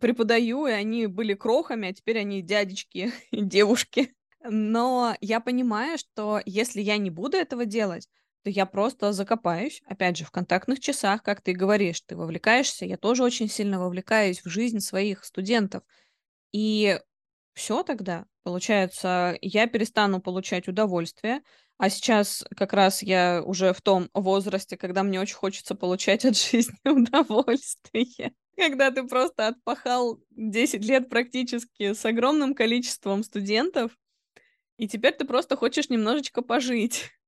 преподаю, 0.00 0.66
и 0.66 0.70
они 0.70 1.06
были 1.06 1.34
крохами, 1.34 1.88
а 1.88 1.92
теперь 1.92 2.18
они 2.18 2.40
дядечки 2.40 3.12
и 3.30 3.42
девушки. 3.42 4.14
Но 4.44 5.16
я 5.20 5.40
понимаю, 5.40 5.98
что 5.98 6.40
если 6.44 6.80
я 6.80 6.96
не 6.98 7.10
буду 7.10 7.36
этого 7.36 7.64
делать, 7.64 8.08
то 8.42 8.50
я 8.50 8.66
просто 8.66 9.12
закопаюсь, 9.12 9.82
опять 9.86 10.16
же, 10.16 10.24
в 10.24 10.32
контактных 10.32 10.80
часах, 10.80 11.22
как 11.22 11.40
ты 11.42 11.52
говоришь, 11.52 12.00
ты 12.00 12.16
вовлекаешься, 12.16 12.84
я 12.84 12.96
тоже 12.96 13.22
очень 13.22 13.48
сильно 13.48 13.78
вовлекаюсь 13.78 14.44
в 14.44 14.48
жизнь 14.48 14.80
своих 14.80 15.24
студентов. 15.24 15.84
И 16.52 17.00
все 17.54 17.82
тогда, 17.82 18.26
получается, 18.44 19.38
я 19.42 19.66
перестану 19.66 20.20
получать 20.20 20.68
удовольствие, 20.68 21.42
а 21.78 21.90
сейчас 21.90 22.44
как 22.56 22.72
раз 22.72 23.02
я 23.02 23.42
уже 23.44 23.72
в 23.72 23.82
том 23.82 24.08
возрасте, 24.14 24.76
когда 24.76 25.02
мне 25.02 25.20
очень 25.20 25.36
хочется 25.36 25.74
получать 25.74 26.24
от 26.24 26.36
жизни 26.38 26.78
удовольствие. 26.88 28.34
Когда 28.56 28.90
ты 28.90 29.06
просто 29.06 29.48
отпахал 29.48 30.20
10 30.30 30.84
лет 30.84 31.08
практически 31.08 31.94
с 31.94 32.04
огромным 32.04 32.54
количеством 32.54 33.24
студентов, 33.24 33.92
и 34.78 34.88
теперь 34.88 35.14
ты 35.14 35.24
просто 35.24 35.56
хочешь 35.56 35.88
немножечко 35.90 36.42
пожить. 36.42 37.10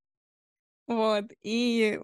Вот. 0.87 1.25
И 1.43 2.01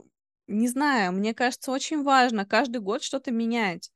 не 0.46 0.68
знаю, 0.68 1.12
мне 1.12 1.34
кажется, 1.34 1.70
очень 1.72 2.02
важно 2.02 2.44
каждый 2.46 2.80
год 2.80 3.02
что-то 3.02 3.30
менять 3.30 3.90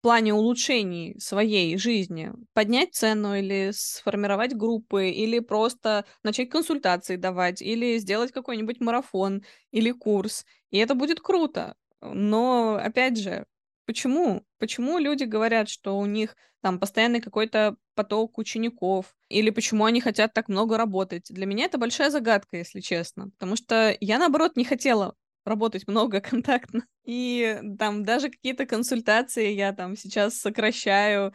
в 0.00 0.02
плане 0.02 0.34
улучшений 0.34 1.18
своей 1.20 1.76
жизни. 1.78 2.32
Поднять 2.54 2.94
цену 2.94 3.36
или 3.36 3.72
сформировать 3.74 4.54
группы, 4.56 5.10
или 5.10 5.40
просто 5.40 6.04
начать 6.24 6.50
консультации 6.50 7.16
давать, 7.16 7.62
или 7.62 7.98
сделать 7.98 8.32
какой-нибудь 8.32 8.80
марафон 8.80 9.44
или 9.72 9.92
курс. 9.92 10.46
И 10.70 10.78
это 10.78 10.94
будет 10.94 11.20
круто. 11.20 11.76
Но, 12.02 12.76
опять 12.82 13.18
же, 13.18 13.46
почему? 13.86 14.44
Почему 14.58 14.98
люди 14.98 15.24
говорят, 15.24 15.68
что 15.68 15.98
у 15.98 16.06
них 16.06 16.36
там 16.60 16.80
постоянный 16.80 17.20
какой-то 17.20 17.76
поток 17.94 18.38
учеников, 18.38 19.14
или 19.28 19.50
почему 19.50 19.84
они 19.84 20.00
хотят 20.00 20.34
так 20.34 20.48
много 20.48 20.76
работать. 20.76 21.26
Для 21.30 21.46
меня 21.46 21.66
это 21.66 21.78
большая 21.78 22.10
загадка, 22.10 22.56
если 22.56 22.80
честно, 22.80 23.30
потому 23.30 23.56
что 23.56 23.96
я, 24.00 24.18
наоборот, 24.18 24.56
не 24.56 24.64
хотела 24.64 25.14
работать 25.44 25.86
много 25.86 26.20
контактно. 26.20 26.84
И 27.04 27.60
там 27.78 28.04
даже 28.04 28.30
какие-то 28.30 28.66
консультации 28.66 29.52
я 29.52 29.72
там 29.72 29.96
сейчас 29.96 30.34
сокращаю, 30.34 31.32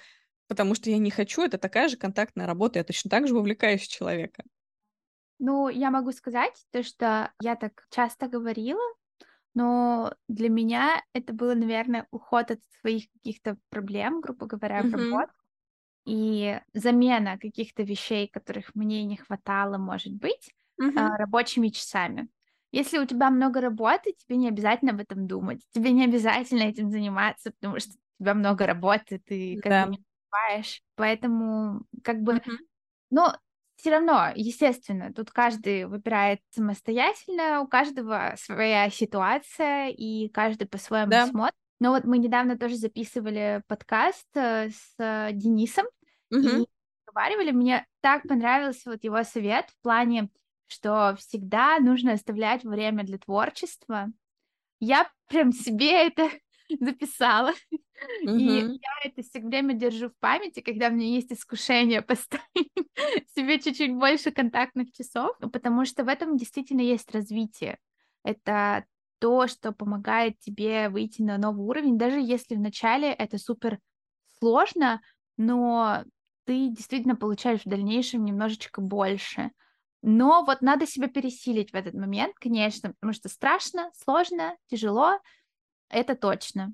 потому 0.47 0.75
что 0.75 0.89
я 0.89 0.97
не 0.97 1.11
хочу. 1.11 1.43
Это 1.43 1.57
такая 1.57 1.87
же 1.87 1.97
контактная 1.97 2.45
работа. 2.45 2.79
Я 2.79 2.83
точно 2.83 3.09
так 3.09 3.27
же 3.27 3.33
вовлекаюсь 3.33 3.87
человека. 3.87 4.43
Ну, 5.39 5.69
я 5.69 5.89
могу 5.89 6.11
сказать 6.11 6.53
то, 6.71 6.83
что 6.83 7.31
я 7.41 7.55
так 7.55 7.85
часто 7.89 8.27
говорила, 8.27 8.81
но 9.55 10.13
для 10.27 10.49
меня 10.49 11.03
это 11.13 11.33
было, 11.33 11.55
наверное, 11.55 12.07
уход 12.11 12.51
от 12.51 12.61
своих 12.81 13.11
каких-то 13.13 13.57
проблем, 13.69 14.21
грубо 14.21 14.45
говоря, 14.47 14.83
в 14.83 14.93
работу 14.93 15.33
и 16.05 16.59
замена 16.73 17.37
каких-то 17.39 17.83
вещей, 17.83 18.27
которых 18.29 18.75
мне 18.75 19.03
не 19.05 19.17
хватало, 19.17 19.77
может 19.77 20.13
быть, 20.13 20.51
а, 20.95 21.17
рабочими 21.17 21.69
часами. 21.69 22.29
Если 22.71 22.99
у 22.99 23.05
тебя 23.05 23.29
много 23.31 23.61
работы, 23.61 24.13
тебе 24.13 24.37
не 24.37 24.47
обязательно 24.49 24.91
об 24.93 25.01
этом 25.01 25.27
думать, 25.27 25.61
тебе 25.71 25.91
не 25.91 26.05
обязательно 26.05 26.63
этим 26.63 26.89
заниматься, 26.91 27.51
потому 27.51 27.79
что 27.79 27.91
у 28.19 28.23
тебя 28.23 28.33
много 28.35 28.65
работы, 28.67 29.19
ты 29.19 29.57
как 29.61 29.73
Да. 29.73 29.79
бы 29.79 29.89
не 29.89 29.99
успеваешь. 29.99 30.81
Поэтому 30.95 31.83
как 32.03 32.21
бы, 32.21 32.41
Мгм. 32.45 32.65
но 33.11 33.37
все 33.81 33.89
равно, 33.89 34.27
естественно, 34.35 35.11
тут 35.11 35.31
каждый 35.31 35.87
выбирает 35.87 36.39
самостоятельно, 36.51 37.61
у 37.61 37.67
каждого 37.67 38.35
своя 38.37 38.87
ситуация, 38.91 39.89
и 39.89 40.29
каждый 40.29 40.67
по-своему 40.67 41.09
Да. 41.09 41.25
смотрит. 41.25 41.55
Но 41.79 41.89
вот 41.89 42.03
мы 42.03 42.19
недавно 42.19 42.59
тоже 42.59 42.75
записывали 42.75 43.63
подкаст 43.67 44.27
э, 44.35 44.69
с 44.69 45.31
Денисом 45.33 45.87
Мгм. 46.29 46.61
и 46.61 46.67
разговаривали. 47.07 47.49
Мне 47.49 47.87
так 48.01 48.21
понравился 48.27 48.91
вот 48.91 49.03
его 49.03 49.23
совет 49.23 49.71
в 49.71 49.81
плане, 49.81 50.29
что 50.67 51.15
всегда 51.17 51.79
нужно 51.79 52.13
оставлять 52.13 52.63
время 52.63 53.03
для 53.03 53.17
творчества. 53.17 54.11
Я 54.79 55.09
прям 55.27 55.53
себе 55.53 56.05
это 56.05 56.29
записала. 56.79 57.53
И 58.21 58.43
я 58.43 58.69
это 59.03 59.21
все 59.21 59.39
время 59.39 59.73
держу 59.73 60.09
в 60.09 60.17
памяти, 60.19 60.61
когда 60.61 60.87
у 60.87 60.91
меня 60.91 61.07
есть 61.07 61.31
искушение 61.31 62.01
поставить 62.01 62.71
себе 63.35 63.59
чуть-чуть 63.59 63.93
больше 63.93 64.31
контактных 64.31 64.91
часов, 64.91 65.37
потому 65.51 65.85
что 65.85 66.03
в 66.03 66.07
этом 66.07 66.37
действительно 66.37 66.81
есть 66.81 67.11
развитие. 67.13 67.77
Это 68.23 68.85
то, 69.19 69.47
что 69.47 69.71
помогает 69.71 70.39
тебе 70.39 70.89
выйти 70.89 71.21
на 71.21 71.37
новый 71.37 71.65
уровень, 71.65 71.97
даже 71.97 72.19
если 72.19 72.55
вначале 72.55 73.11
это 73.11 73.37
супер 73.37 73.79
сложно, 74.39 75.01
но 75.37 76.03
ты 76.45 76.69
действительно 76.69 77.15
получаешь 77.15 77.61
в 77.61 77.69
дальнейшем 77.69 78.25
немножечко 78.25 78.81
больше. 78.81 79.51
Но 80.01 80.43
вот 80.43 80.61
надо 80.61 80.87
себя 80.87 81.07
пересилить 81.07 81.71
в 81.71 81.75
этот 81.75 81.93
момент, 81.93 82.35
конечно, 82.39 82.93
потому 82.93 83.13
что 83.13 83.29
страшно, 83.29 83.91
сложно, 83.93 84.55
тяжело, 84.67 85.19
это 85.91 86.15
точно. 86.15 86.73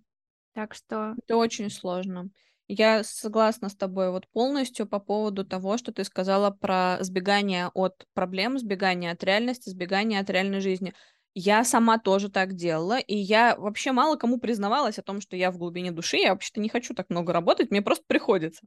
Так 0.54 0.74
что 0.74 1.16
Это 1.24 1.38
очень 1.38 1.70
сложно. 1.70 2.30
Я 2.68 3.04
согласна 3.04 3.70
с 3.70 3.76
тобой 3.76 4.12
вот 4.12 4.28
полностью 4.28 4.88
по 4.88 5.00
поводу 5.00 5.46
того, 5.46 5.78
что 5.78 5.94
ты 5.94 6.04
сказала 6.04 6.52
про 6.52 6.98
сбегание 7.02 7.70
от 7.74 8.06
проблем, 8.14 8.60
сбегание 8.60 9.12
от 9.12 9.24
реальности, 9.24 9.70
сбегание 9.70 10.20
от 10.20 10.30
реальной 10.30 10.60
жизни. 10.60 10.94
Я 11.34 11.64
сама 11.64 11.98
тоже 12.00 12.30
так 12.30 12.56
делала, 12.56 12.98
и 12.98 13.16
я 13.16 13.56
вообще 13.58 13.92
мало 13.92 14.16
кому 14.18 14.40
признавалась 14.40 14.98
о 14.98 15.04
том, 15.04 15.22
что 15.22 15.36
я 15.38 15.52
в 15.52 15.58
глубине 15.58 15.92
души, 15.92 16.18
я 16.18 16.32
вообще-то 16.32 16.60
не 16.60 16.68
хочу 16.68 16.94
так 16.96 17.10
много 17.10 17.32
работать, 17.32 17.70
мне 17.72 17.82
просто 17.82 18.04
приходится. 18.08 18.64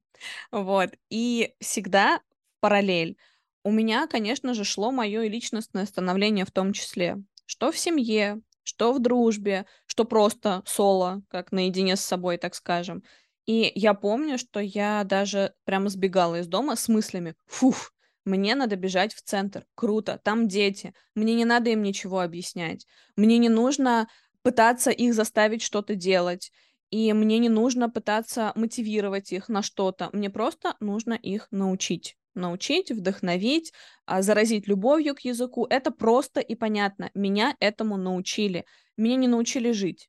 Вот. 0.52 0.90
И 1.10 1.54
всегда 1.60 2.20
параллель 2.60 3.16
у 3.64 3.70
меня, 3.72 4.06
конечно 4.06 4.54
же, 4.54 4.64
шло 4.64 4.90
мое 4.90 5.26
личностное 5.28 5.84
становление 5.86 6.44
в 6.44 6.50
том 6.52 6.72
числе. 6.72 7.18
Что 7.46 7.72
в 7.72 7.78
семье, 7.78 8.40
что 8.62 8.92
в 8.92 9.00
дружбе, 9.00 9.66
что 9.86 10.04
просто 10.04 10.62
соло, 10.66 11.22
как 11.28 11.52
наедине 11.52 11.96
с 11.96 12.00
собой, 12.00 12.36
так 12.38 12.54
скажем. 12.54 13.02
И 13.46 13.72
я 13.74 13.94
помню, 13.94 14.38
что 14.38 14.60
я 14.60 15.02
даже 15.04 15.54
прямо 15.64 15.88
сбегала 15.88 16.40
из 16.40 16.46
дома 16.46 16.76
с 16.76 16.88
мыслями: 16.88 17.34
"Фух, 17.46 17.92
мне 18.24 18.54
надо 18.54 18.76
бежать 18.76 19.14
в 19.14 19.22
центр. 19.22 19.66
Круто, 19.74 20.20
там 20.22 20.46
дети. 20.48 20.94
Мне 21.14 21.34
не 21.34 21.44
надо 21.44 21.70
им 21.70 21.82
ничего 21.82 22.20
объяснять. 22.20 22.86
Мне 23.16 23.38
не 23.38 23.48
нужно 23.48 24.08
пытаться 24.42 24.90
их 24.90 25.14
заставить 25.14 25.62
что-то 25.62 25.94
делать, 25.94 26.52
и 26.90 27.12
мне 27.12 27.38
не 27.38 27.48
нужно 27.48 27.88
пытаться 27.90 28.52
мотивировать 28.54 29.32
их 29.32 29.48
на 29.48 29.62
что-то. 29.62 30.10
Мне 30.12 30.30
просто 30.30 30.76
нужно 30.80 31.14
их 31.14 31.48
научить. 31.50 32.16
Научить, 32.34 32.90
вдохновить, 32.90 33.72
а, 34.06 34.22
заразить 34.22 34.68
любовью 34.68 35.14
к 35.14 35.20
языку. 35.20 35.66
Это 35.68 35.90
просто 35.90 36.40
и 36.40 36.54
понятно. 36.54 37.10
Меня 37.14 37.56
этому 37.60 37.96
научили. 37.96 38.64
Меня 38.96 39.16
не 39.16 39.28
научили 39.28 39.72
жить. 39.72 40.08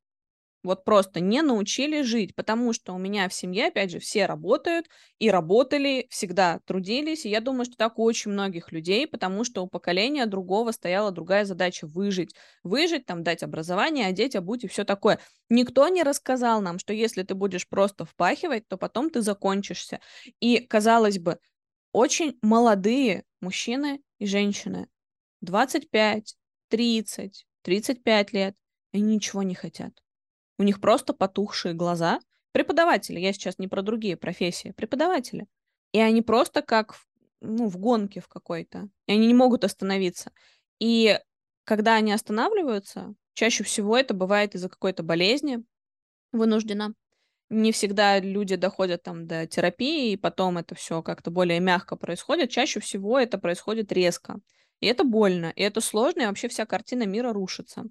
Вот 0.64 0.86
просто 0.86 1.20
не 1.22 1.42
научили 1.42 2.04
жить, 2.04 2.36
потому 2.36 2.72
что 2.74 2.94
у 2.94 3.00
меня 3.00 3.28
в 3.28 3.34
семье, 3.34 3.68
опять 3.70 3.90
же, 3.90 3.98
все 4.00 4.28
работают 4.28 4.86
и 5.18 5.32
работали, 5.32 6.06
всегда 6.12 6.60
трудились. 6.68 7.26
И 7.26 7.30
я 7.30 7.42
думаю, 7.42 7.66
что 7.66 7.76
так 7.78 7.98
у 7.98 8.04
очень 8.04 8.30
многих 8.32 8.72
людей, 8.72 9.08
потому 9.08 9.44
что 9.44 9.64
у 9.64 9.68
поколения 9.68 10.28
другого 10.28 10.72
стояла 10.72 11.10
другая 11.12 11.46
задача 11.46 11.88
выжить. 11.88 12.36
Выжить, 12.62 13.08
там, 13.08 13.24
дать 13.24 13.42
образование, 13.42 14.06
одеть, 14.06 14.36
обуть 14.36 14.64
и 14.64 14.68
все 14.68 14.84
такое. 14.84 15.20
Никто 15.50 15.88
не 15.88 16.04
рассказал 16.04 16.62
нам, 16.62 16.78
что 16.78 16.94
если 16.94 17.24
ты 17.24 17.34
будешь 17.34 17.68
просто 17.68 18.06
впахивать, 18.06 18.68
то 18.68 18.78
потом 18.78 19.10
ты 19.10 19.22
закончишься. 19.22 20.00
И, 20.40 20.60
казалось 20.60 21.18
бы, 21.18 21.40
очень 21.92 22.38
молодые 22.42 23.26
мужчины 23.42 24.02
и 24.20 24.26
женщины, 24.26 24.88
25, 25.42 26.38
30, 26.70 27.48
35 27.64 28.34
лет, 28.34 28.56
они 28.94 29.16
ничего 29.16 29.44
не 29.44 29.56
хотят. 29.56 30.02
У 30.58 30.64
них 30.64 30.80
просто 30.80 31.14
потухшие 31.14 31.74
глаза. 31.74 32.20
Преподаватели, 32.52 33.20
я 33.20 33.34
сейчас 33.34 33.58
не 33.58 33.68
про 33.68 33.82
другие 33.82 34.18
профессии, 34.18 34.72
преподаватели. 34.72 35.48
И 35.94 36.00
они 36.00 36.22
просто 36.22 36.62
как 36.62 36.94
в, 36.94 37.08
ну, 37.42 37.68
в 37.68 37.78
гонке 37.78 38.22
в 38.22 38.28
какой-то. 38.28 38.90
И 39.08 39.14
они 39.14 39.28
не 39.28 39.34
могут 39.34 39.64
остановиться. 39.64 40.32
И 40.80 41.20
когда 41.64 41.96
они 41.96 42.12
останавливаются, 42.12 43.16
чаще 43.34 43.64
всего 43.64 43.98
это 43.98 44.14
бывает 44.14 44.56
из-за 44.56 44.70
какой-то 44.70 45.04
болезни 45.04 45.64
вынужденно. 46.32 46.94
Не 47.52 47.74
всегда 47.74 48.18
люди 48.20 48.56
доходят 48.56 49.04
там 49.04 49.28
до 49.28 49.46
терапии, 49.46 50.14
и 50.14 50.16
потом 50.16 50.58
это 50.58 50.74
все 50.74 51.02
как-то 51.02 51.32
более 51.32 51.60
мягко 51.60 51.98
происходит. 51.98 52.50
Чаще 52.50 52.80
всего 52.80 53.20
это 53.20 53.38
происходит 53.38 53.92
резко. 53.92 54.40
И 54.80 54.88
это 54.88 55.04
больно, 55.04 55.52
и 55.58 55.62
это 55.62 55.82
сложно, 55.82 56.22
и 56.22 56.26
вообще 56.28 56.48
вся 56.48 56.66
картина 56.66 57.06
мира 57.06 57.34
рушится. 57.34 57.84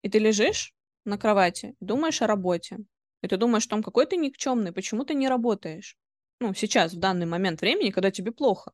И 0.00 0.08
ты 0.08 0.18
лежишь 0.18 0.72
на 1.04 1.18
кровати, 1.18 1.74
думаешь 1.78 2.22
о 2.22 2.26
работе. 2.26 2.78
И 3.22 3.28
ты 3.28 3.36
думаешь, 3.36 3.66
там 3.66 3.82
какой 3.82 4.06
ты 4.06 4.16
никчемный, 4.16 4.72
почему 4.72 5.04
ты 5.04 5.12
не 5.12 5.28
работаешь? 5.28 5.98
Ну, 6.40 6.54
сейчас, 6.54 6.94
в 6.94 6.98
данный 6.98 7.26
момент 7.26 7.60
времени, 7.60 7.90
когда 7.90 8.10
тебе 8.10 8.32
плохо. 8.32 8.72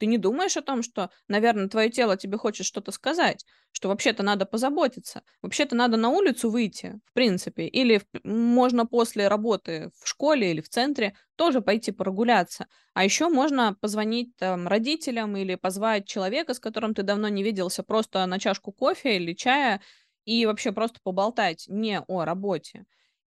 Ты 0.00 0.06
не 0.06 0.18
думаешь 0.18 0.56
о 0.56 0.62
том, 0.62 0.82
что, 0.82 1.10
наверное, 1.28 1.68
твое 1.68 1.90
тело 1.90 2.16
тебе 2.16 2.38
хочет 2.38 2.66
что-то 2.66 2.90
сказать, 2.90 3.44
что 3.70 3.88
вообще-то 3.88 4.22
надо 4.24 4.46
позаботиться, 4.46 5.22
вообще-то 5.42 5.76
надо 5.76 5.96
на 5.98 6.08
улицу 6.08 6.50
выйти, 6.50 7.00
в 7.06 7.12
принципе, 7.12 7.66
или 7.68 8.02
можно 8.24 8.86
после 8.86 9.28
работы 9.28 9.92
в 10.02 10.08
школе 10.08 10.50
или 10.50 10.62
в 10.62 10.70
центре 10.70 11.14
тоже 11.36 11.60
пойти 11.60 11.92
прогуляться. 11.92 12.66
А 12.94 13.04
еще 13.04 13.28
можно 13.28 13.76
позвонить 13.80 14.34
там, 14.36 14.66
родителям 14.66 15.36
или 15.36 15.54
позвать 15.54 16.06
человека, 16.06 16.54
с 16.54 16.58
которым 16.60 16.94
ты 16.94 17.02
давно 17.04 17.28
не 17.28 17.42
виделся, 17.44 17.82
просто 17.82 18.26
на 18.26 18.38
чашку 18.40 18.72
кофе 18.72 19.16
или 19.16 19.34
чая, 19.34 19.80
и 20.24 20.46
вообще 20.46 20.72
просто 20.72 20.98
поболтать 21.02 21.66
не 21.68 22.00
о 22.00 22.24
работе. 22.24 22.86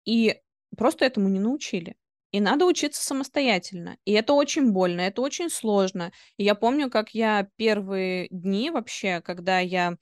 И 0.04 0.36
просто 0.76 1.04
этому 1.04 1.28
не 1.28 1.40
научили. 1.40 1.96
И 2.30 2.40
надо 2.40 2.66
учиться 2.66 3.02
самостоятельно. 3.02 3.96
И 4.04 4.12
это 4.12 4.34
очень 4.34 4.72
больно, 4.72 5.00
это 5.00 5.22
очень 5.22 5.48
сложно. 5.50 6.12
И 6.36 6.44
я 6.44 6.54
помню, 6.54 6.90
как 6.90 7.10
я 7.14 7.48
первые 7.56 8.28
дни 8.30 8.70
вообще, 8.70 9.20
когда 9.22 9.60
я 9.60 9.96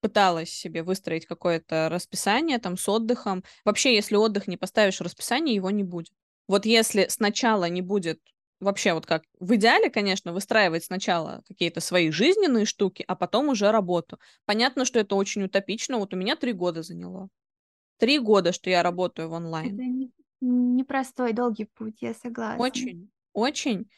пыталась 0.00 0.50
себе 0.50 0.82
выстроить 0.82 1.26
какое-то 1.26 1.88
расписание 1.88 2.58
там 2.58 2.76
с 2.76 2.88
отдыхом. 2.88 3.44
Вообще, 3.64 3.94
если 3.94 4.16
отдых 4.16 4.48
не 4.48 4.56
поставишь 4.56 5.00
расписание, 5.00 5.54
его 5.54 5.70
не 5.70 5.84
будет. 5.84 6.12
Вот 6.48 6.66
если 6.66 7.06
сначала 7.08 7.68
не 7.68 7.82
будет 7.82 8.20
вообще 8.60 8.92
вот 8.94 9.06
как 9.06 9.24
в 9.40 9.54
идеале, 9.56 9.90
конечно, 9.90 10.32
выстраивать 10.32 10.84
сначала 10.84 11.42
какие-то 11.48 11.80
свои 11.80 12.10
жизненные 12.10 12.64
штуки, 12.64 13.04
а 13.06 13.16
потом 13.16 13.48
уже 13.48 13.70
работу. 13.70 14.18
Понятно, 14.44 14.84
что 14.84 15.00
это 15.00 15.14
очень 15.16 15.44
утопично. 15.44 15.98
Вот 15.98 16.14
у 16.14 16.16
меня 16.16 16.36
три 16.36 16.52
года 16.52 16.82
заняло. 16.82 17.28
Три 17.98 18.18
года, 18.18 18.52
что 18.52 18.70
я 18.70 18.82
работаю 18.82 19.28
в 19.28 19.32
онлайн. 19.32 19.82
Это 20.16 20.21
непростой, 20.42 21.32
долгий 21.32 21.64
путь, 21.64 22.02
я 22.02 22.14
согласна. 22.14 22.62
Очень, 22.62 23.10
очень. 23.32 23.88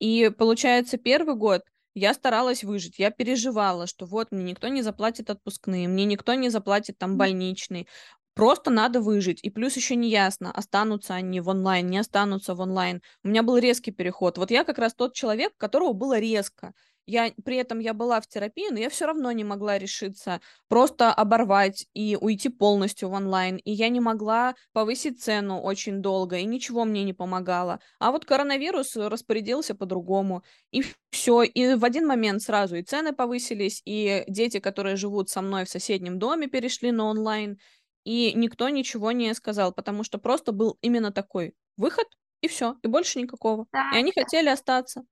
И 0.00 0.30
получается, 0.36 0.98
первый 0.98 1.36
год 1.36 1.62
я 1.94 2.14
старалась 2.14 2.64
выжить, 2.64 2.98
я 2.98 3.10
переживала, 3.10 3.86
что 3.86 4.06
вот 4.06 4.32
мне 4.32 4.44
никто 4.44 4.68
не 4.68 4.82
заплатит 4.82 5.30
отпускные, 5.30 5.88
мне 5.88 6.04
никто 6.06 6.34
не 6.34 6.50
заплатит 6.50 6.98
там 6.98 7.16
больничный. 7.18 7.88
Просто 8.34 8.70
надо 8.70 9.00
выжить. 9.00 9.40
И 9.44 9.50
плюс 9.50 9.76
еще 9.76 9.96
не 9.96 10.10
ясно, 10.10 10.52
останутся 10.52 11.14
они 11.14 11.40
в 11.40 11.48
онлайн, 11.48 11.86
не 11.88 11.98
останутся 11.98 12.54
в 12.54 12.60
онлайн. 12.60 13.02
У 13.24 13.28
меня 13.28 13.42
был 13.44 13.58
резкий 13.58 13.92
переход. 13.92 14.38
Вот 14.38 14.50
я 14.50 14.64
как 14.64 14.78
раз 14.78 14.94
тот 14.94 15.14
человек, 15.14 15.52
которого 15.58 15.92
было 15.92 16.18
резко. 16.18 16.74
Я, 17.06 17.32
при 17.44 17.56
этом 17.56 17.80
я 17.80 17.92
была 17.92 18.20
в 18.20 18.26
терапии, 18.26 18.70
но 18.70 18.78
я 18.78 18.88
все 18.88 19.06
равно 19.06 19.30
не 19.32 19.44
могла 19.44 19.78
решиться 19.78 20.40
просто 20.68 21.12
оборвать 21.12 21.86
и 21.92 22.16
уйти 22.18 22.48
полностью 22.48 23.10
в 23.10 23.12
онлайн. 23.12 23.56
И 23.56 23.72
я 23.72 23.90
не 23.90 24.00
могла 24.00 24.54
повысить 24.72 25.22
цену 25.22 25.60
очень 25.60 26.00
долго, 26.00 26.38
и 26.38 26.44
ничего 26.44 26.84
мне 26.84 27.04
не 27.04 27.12
помогало. 27.12 27.80
А 27.98 28.10
вот 28.10 28.24
коронавирус 28.24 28.96
распорядился 28.96 29.74
по-другому. 29.74 30.42
И 30.70 30.82
все. 31.10 31.42
И 31.42 31.74
в 31.74 31.84
один 31.84 32.06
момент 32.06 32.42
сразу 32.42 32.76
и 32.76 32.82
цены 32.82 33.12
повысились, 33.12 33.82
и 33.84 34.24
дети, 34.28 34.58
которые 34.58 34.96
живут 34.96 35.28
со 35.28 35.42
мной 35.42 35.66
в 35.66 35.68
соседнем 35.70 36.18
доме, 36.18 36.46
перешли 36.46 36.90
на 36.90 37.04
онлайн. 37.04 37.58
И 38.04 38.32
никто 38.34 38.68
ничего 38.68 39.12
не 39.12 39.34
сказал, 39.34 39.72
потому 39.72 40.04
что 40.04 40.18
просто 40.18 40.52
был 40.52 40.78
именно 40.80 41.10
такой 41.10 41.54
выход, 41.76 42.06
и 42.40 42.48
все, 42.48 42.76
и 42.82 42.86
больше 42.86 43.20
никакого. 43.20 43.66
Да, 43.72 43.90
и 43.94 43.98
они 43.98 44.12
да. 44.14 44.22
хотели 44.22 44.48
остаться. 44.48 45.04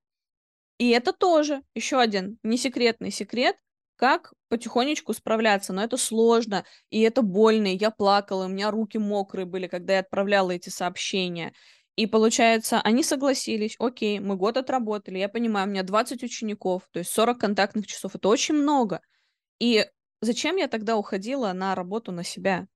И 0.83 0.89
это 0.91 1.13
тоже 1.13 1.63
еще 1.77 2.01
один 2.01 2.39
несекретный 2.43 3.13
секрет, 3.13 3.55
как 3.95 4.33
потихонечку 4.49 5.13
справляться. 5.15 5.73
Но 5.73 5.81
это 5.85 5.97
сложно, 5.97 6.65
и 6.91 7.03
это 7.03 7.23
больно, 7.23 7.69
и 7.73 7.77
я 7.77 7.93
плакала, 7.93 8.47
у 8.47 8.49
меня 8.49 8.73
руки 8.73 8.99
мокрые 8.99 9.47
были, 9.47 9.69
когда 9.69 9.93
я 9.95 10.01
отправляла 10.01 10.51
эти 10.51 10.71
сообщения. 10.71 11.53
И 11.95 12.07
получается, 12.09 12.81
они 12.81 13.05
согласились, 13.05 13.77
окей, 13.79 14.19
мы 14.19 14.35
год 14.35 14.57
отработали, 14.57 15.19
я 15.19 15.29
понимаю, 15.29 15.69
у 15.69 15.71
меня 15.71 15.85
20 15.85 16.25
учеников, 16.25 16.89
то 16.91 16.99
есть 16.99 17.13
40 17.13 17.39
контактных 17.39 17.87
часов, 17.87 18.17
это 18.17 18.29
очень 18.29 18.57
много. 18.57 19.03
И 19.61 19.87
зачем 20.23 20.57
я 20.57 20.69
тогда 20.69 20.97
уходила 20.97 21.53
на 21.53 21.75
работу 21.75 22.13
на 22.13 22.25
себя? 22.25 22.69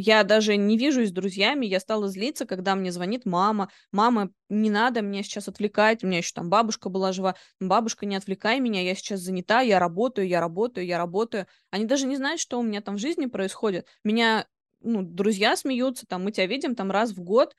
Я 0.00 0.22
даже 0.22 0.56
не 0.56 0.78
вижусь 0.78 1.08
с 1.08 1.12
друзьями, 1.12 1.66
я 1.66 1.80
стала 1.80 2.06
злиться, 2.06 2.46
когда 2.46 2.76
мне 2.76 2.92
звонит 2.92 3.26
мама. 3.26 3.68
Мама, 3.90 4.30
не 4.48 4.70
надо 4.70 5.02
меня 5.02 5.24
сейчас 5.24 5.48
отвлекать, 5.48 6.04
у 6.04 6.06
меня 6.06 6.18
еще 6.18 6.32
там 6.34 6.48
бабушка 6.48 6.88
была 6.88 7.12
жива. 7.12 7.34
Бабушка, 7.60 8.06
не 8.06 8.14
отвлекай 8.14 8.60
меня, 8.60 8.80
я 8.80 8.94
сейчас 8.94 9.20
занята, 9.20 9.60
я 9.60 9.80
работаю, 9.80 10.28
я 10.28 10.38
работаю, 10.40 10.86
я 10.86 10.98
работаю. 10.98 11.48
Они 11.72 11.84
даже 11.84 12.06
не 12.06 12.16
знают, 12.16 12.40
что 12.40 12.60
у 12.60 12.62
меня 12.62 12.80
там 12.80 12.94
в 12.94 13.00
жизни 13.00 13.26
происходит. 13.26 13.88
Меня, 14.04 14.46
ну, 14.80 15.02
друзья 15.02 15.56
смеются, 15.56 16.06
там, 16.06 16.22
мы 16.22 16.30
тебя 16.30 16.46
видим 16.46 16.76
там 16.76 16.92
раз 16.92 17.10
в 17.10 17.20
год. 17.20 17.56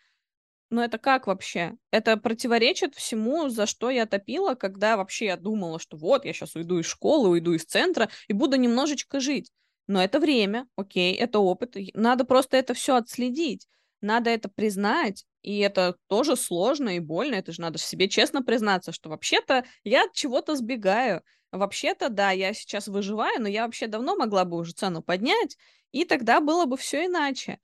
Но 0.71 0.83
это 0.83 0.97
как 0.99 1.27
вообще? 1.27 1.77
Это 1.91 2.17
противоречит 2.17 2.95
всему, 2.95 3.49
за 3.49 3.65
что 3.65 3.89
я 3.89 4.05
топила, 4.05 4.55
когда 4.55 4.97
вообще 4.97 5.25
я 5.27 5.37
думала, 5.37 5.79
что 5.79 5.97
вот, 5.97 6.25
я 6.25 6.33
сейчас 6.33 6.55
уйду 6.55 6.79
из 6.79 6.85
школы, 6.85 7.29
уйду 7.29 7.53
из 7.53 7.65
центра 7.65 8.09
и 8.27 8.33
буду 8.33 8.55
немножечко 8.57 9.19
жить. 9.19 9.51
Но 9.89 10.03
это 10.03 10.19
время, 10.19 10.67
окей, 10.75 11.15
это 11.15 11.39
опыт. 11.39 11.75
Надо 11.95 12.23
просто 12.23 12.57
это 12.57 12.75
все 12.75 12.95
отследить. 12.95 13.67
Надо 14.01 14.29
это 14.29 14.47
признать, 14.47 15.25
и 15.41 15.57
это 15.57 15.95
тоже 16.05 16.35
сложно 16.35 16.95
и 16.95 16.99
больно. 16.99 17.33
Это 17.33 17.51
же 17.51 17.61
надо 17.61 17.79
себе 17.79 18.07
честно 18.07 18.43
признаться, 18.43 18.91
что 18.91 19.09
вообще-то 19.09 19.65
я 19.83 20.03
от 20.03 20.13
чего-то 20.13 20.55
сбегаю. 20.55 21.23
Вообще-то, 21.51 22.09
да, 22.09 22.29
я 22.29 22.53
сейчас 22.53 22.87
выживаю, 22.87 23.41
но 23.41 23.47
я 23.47 23.65
вообще 23.65 23.87
давно 23.87 24.15
могла 24.15 24.45
бы 24.45 24.57
уже 24.57 24.73
цену 24.73 25.01
поднять, 25.01 25.57
и 25.91 26.05
тогда 26.05 26.39
было 26.39 26.65
бы 26.65 26.77
все 26.77 27.07
иначе. 27.07 27.57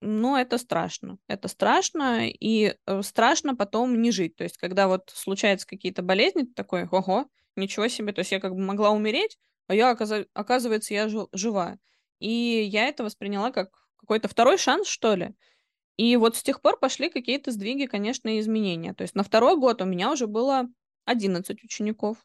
Но 0.00 0.36
это 0.36 0.58
страшно. 0.58 1.18
Это 1.28 1.46
страшно, 1.46 2.28
и 2.28 2.74
э, 2.86 3.02
страшно 3.02 3.54
потом 3.54 4.02
не 4.02 4.10
жить. 4.10 4.34
То 4.34 4.42
есть, 4.42 4.58
когда 4.58 4.88
вот 4.88 5.12
случаются 5.14 5.68
какие-то 5.68 6.02
болезни, 6.02 6.42
ты 6.42 6.54
такой, 6.54 6.88
ого, 6.90 7.26
ничего 7.54 7.86
себе. 7.86 8.12
То 8.12 8.18
есть 8.22 8.32
я 8.32 8.40
как 8.40 8.52
бы 8.52 8.60
могла 8.60 8.90
умереть, 8.90 9.38
а 9.68 9.74
я, 9.74 9.90
оказывается, 9.90 10.94
я 10.94 11.08
жива. 11.32 11.78
И 12.18 12.28
я 12.28 12.88
это 12.88 13.04
восприняла 13.04 13.50
как 13.50 13.70
какой-то 13.96 14.28
второй 14.28 14.58
шанс, 14.58 14.88
что 14.88 15.14
ли. 15.14 15.34
И 15.96 16.16
вот 16.16 16.36
с 16.36 16.42
тех 16.42 16.60
пор 16.60 16.78
пошли 16.78 17.10
какие-то 17.10 17.50
сдвиги, 17.52 17.86
конечно, 17.86 18.28
и 18.28 18.40
изменения. 18.40 18.94
То 18.94 19.02
есть 19.02 19.14
на 19.14 19.22
второй 19.22 19.56
год 19.56 19.82
у 19.82 19.84
меня 19.84 20.10
уже 20.10 20.26
было 20.26 20.68
11 21.04 21.62
учеников. 21.64 22.18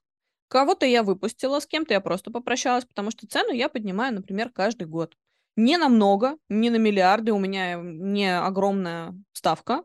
Кого-то 0.47 0.85
я 0.85 1.03
выпустила, 1.03 1.59
с 1.59 1.67
кем-то 1.67 1.93
я 1.93 2.01
просто 2.01 2.31
попрощалась, 2.31 2.85
потому 2.85 3.11
что 3.11 3.27
цену 3.27 3.51
я 3.51 3.69
поднимаю, 3.69 4.13
например, 4.13 4.49
каждый 4.49 4.87
год. 4.87 5.15
Не 5.55 5.77
намного, 5.77 6.37
не 6.49 6.69
на 6.69 6.77
миллиарды, 6.77 7.33
у 7.33 7.39
меня 7.39 7.75
не 7.81 8.39
огромная 8.39 9.13
ставка. 9.33 9.83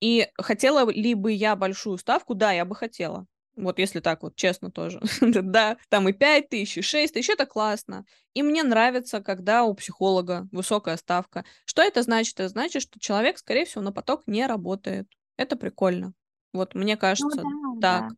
И 0.00 0.28
хотела 0.36 0.88
ли 0.90 1.14
бы 1.14 1.32
я 1.32 1.56
большую 1.56 1.98
ставку? 1.98 2.34
Да, 2.34 2.52
я 2.52 2.64
бы 2.64 2.76
хотела. 2.76 3.26
Вот 3.58 3.78
если 3.78 4.00
так 4.00 4.22
вот 4.22 4.36
честно 4.36 4.70
тоже. 4.70 5.00
да, 5.20 5.76
там 5.88 6.08
и 6.08 6.12
5 6.12 6.48
тысяч, 6.48 6.78
и 6.78 6.82
6 6.82 7.14
тысяч, 7.14 7.28
это 7.28 7.46
классно. 7.46 8.04
И 8.34 8.42
мне 8.42 8.62
нравится, 8.62 9.20
когда 9.20 9.64
у 9.64 9.74
психолога 9.74 10.48
высокая 10.52 10.96
ставка. 10.96 11.44
Что 11.64 11.82
это 11.82 12.02
значит? 12.02 12.34
Это 12.40 12.48
значит, 12.48 12.82
что 12.82 13.00
человек, 13.00 13.38
скорее 13.38 13.64
всего, 13.64 13.82
на 13.82 13.92
поток 13.92 14.22
не 14.26 14.46
работает. 14.46 15.08
Это 15.36 15.56
прикольно. 15.56 16.14
Вот 16.52 16.74
мне 16.74 16.94
ну 16.94 17.00
кажется, 17.00 17.42
ну, 17.42 17.78
да, 17.78 18.00
так. 18.00 18.10
Да. 18.10 18.16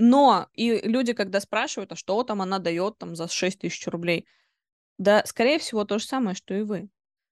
Но 0.00 0.46
и 0.52 0.80
люди, 0.88 1.12
когда 1.12 1.40
спрашивают, 1.40 1.92
а 1.92 1.96
что 1.96 2.22
там 2.22 2.40
она 2.40 2.58
дает 2.58 2.98
там 2.98 3.16
за 3.16 3.26
6 3.26 3.58
тысяч 3.58 3.86
рублей, 3.88 4.26
да, 4.98 5.24
скорее 5.24 5.58
всего, 5.58 5.84
то 5.84 5.98
же 5.98 6.06
самое, 6.06 6.36
что 6.36 6.54
и 6.54 6.62
вы. 6.62 6.88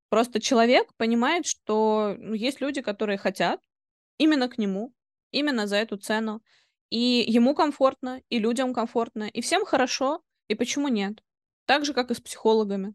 Просто 0.09 0.41
человек 0.41 0.95
понимает, 0.97 1.47
что 1.47 2.16
ну, 2.18 2.34
есть 2.34 2.61
люди, 2.61 2.80
которые 2.80 3.18
хотят 3.18 3.61
именно 4.18 4.49
к 4.49 4.59
нему, 4.59 4.93
именно 5.30 5.66
за 5.66 5.76
эту 5.76 5.97
цену. 5.97 6.43
И 6.91 7.24
ему 7.26 7.55
комфортно, 7.55 8.22
и 8.28 8.39
людям 8.39 8.72
комфортно, 8.72 9.24
и 9.24 9.41
всем 9.41 9.64
хорошо, 9.64 10.22
и 10.49 10.55
почему 10.55 10.89
нет? 10.89 11.22
Так 11.64 11.84
же, 11.84 11.93
как 11.93 12.11
и 12.11 12.14
с 12.14 12.20
психологами. 12.20 12.95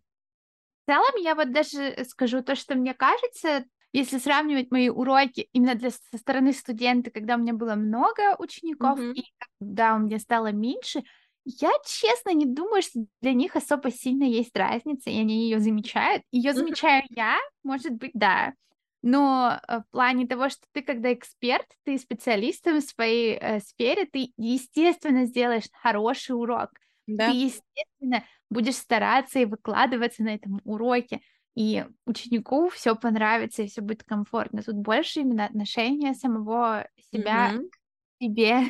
В 0.83 0.91
целом, 0.91 1.15
я 1.21 1.35
вот 1.35 1.51
даже 1.51 2.05
скажу 2.07 2.41
то, 2.41 2.55
что 2.55 2.75
мне 2.75 2.93
кажется, 2.93 3.65
если 3.93 4.17
сравнивать 4.17 4.71
мои 4.71 4.89
уроки 4.89 5.49
именно 5.51 5.75
для, 5.75 5.91
со 5.91 6.17
стороны 6.17 6.53
студента, 6.53 7.11
когда 7.11 7.35
у 7.35 7.39
меня 7.39 7.53
было 7.53 7.75
много 7.75 8.35
учеников, 8.39 8.97
mm-hmm. 8.97 9.13
и 9.13 9.23
когда 9.59 9.95
у 9.95 9.99
меня 9.99 10.19
стало 10.19 10.51
меньше, 10.51 11.03
я 11.43 11.71
честно 11.85 12.33
не 12.33 12.45
думаю, 12.45 12.81
что 12.81 13.05
для 13.21 13.33
них 13.33 13.55
особо 13.55 13.91
сильно 13.91 14.23
есть 14.23 14.55
разница, 14.55 15.09
и 15.09 15.19
они 15.19 15.43
ее 15.45 15.59
замечают. 15.59 16.23
Ее 16.31 16.53
замечаю 16.53 17.03
mm-hmm. 17.03 17.15
я, 17.15 17.37
может 17.63 17.93
быть, 17.93 18.11
да. 18.13 18.53
Но 19.01 19.59
э, 19.67 19.79
в 19.79 19.91
плане 19.91 20.27
того, 20.27 20.49
что 20.49 20.61
ты 20.73 20.81
когда 20.81 21.13
эксперт, 21.13 21.65
ты 21.83 21.97
специалистом 21.97 22.79
в 22.79 22.83
своей 22.83 23.35
э, 23.35 23.59
сфере, 23.59 24.05
ты, 24.05 24.31
естественно, 24.37 25.25
сделаешь 25.25 25.65
хороший 25.73 26.31
урок. 26.31 26.69
Да. 27.07 27.29
Ты, 27.29 27.37
естественно, 27.37 28.23
будешь 28.49 28.75
стараться 28.75 29.39
и 29.39 29.45
выкладываться 29.45 30.23
на 30.23 30.35
этом 30.35 30.61
уроке. 30.63 31.21
И 31.55 31.85
ученику 32.05 32.69
все 32.69 32.95
понравится, 32.95 33.63
и 33.63 33.67
все 33.67 33.81
будет 33.81 34.03
комфортно. 34.03 34.61
Тут 34.61 34.75
больше 34.75 35.21
именно 35.21 35.45
отношения 35.45 36.13
самого 36.13 36.87
себя 37.11 37.51
mm-hmm. 37.51 37.69
к 37.69 38.23
себе. 38.23 38.61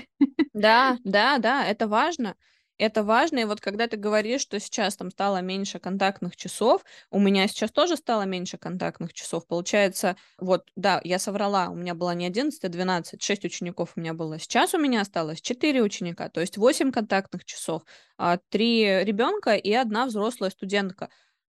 Да, 0.54 0.98
да, 1.04 1.38
да, 1.38 1.66
это 1.66 1.88
важно. 1.88 2.36
Это 2.82 3.04
важно. 3.04 3.40
И 3.40 3.46
вот 3.46 3.62
когда 3.62 3.88
ты 3.88 3.96
говоришь, 3.98 4.42
что 4.42 4.60
сейчас 4.60 4.96
там 4.98 5.12
стало 5.12 5.42
меньше 5.42 5.80
контактных 5.80 6.36
часов, 6.36 6.84
у 7.12 7.20
меня 7.20 7.48
сейчас 7.48 7.72
тоже 7.72 7.96
стало 7.96 8.24
меньше 8.24 8.58
контактных 8.58 9.14
часов. 9.14 9.46
Получается, 9.48 10.16
вот, 10.40 10.70
да, 10.76 11.00
я 11.04 11.20
соврала, 11.20 11.70
у 11.70 11.76
меня 11.76 11.94
было 11.94 12.12
не 12.12 12.26
11, 12.26 12.64
а 12.64 12.70
12, 12.70 13.22
6 13.22 13.46
учеников 13.46 13.94
у 13.96 14.00
меня 14.00 14.14
было. 14.14 14.40
Сейчас 14.40 14.74
у 14.74 14.80
меня 14.80 15.02
осталось 15.02 15.42
4 15.42 15.82
ученика, 15.82 16.30
то 16.30 16.42
есть 16.42 16.58
8 16.58 16.92
контактных 16.92 17.46
часов, 17.46 17.84
3 18.50 18.86
а 18.86 19.04
ребенка 19.04 19.56
и 19.56 19.72
одна 19.74 20.08
взрослая 20.08 20.50
студентка. 20.50 21.10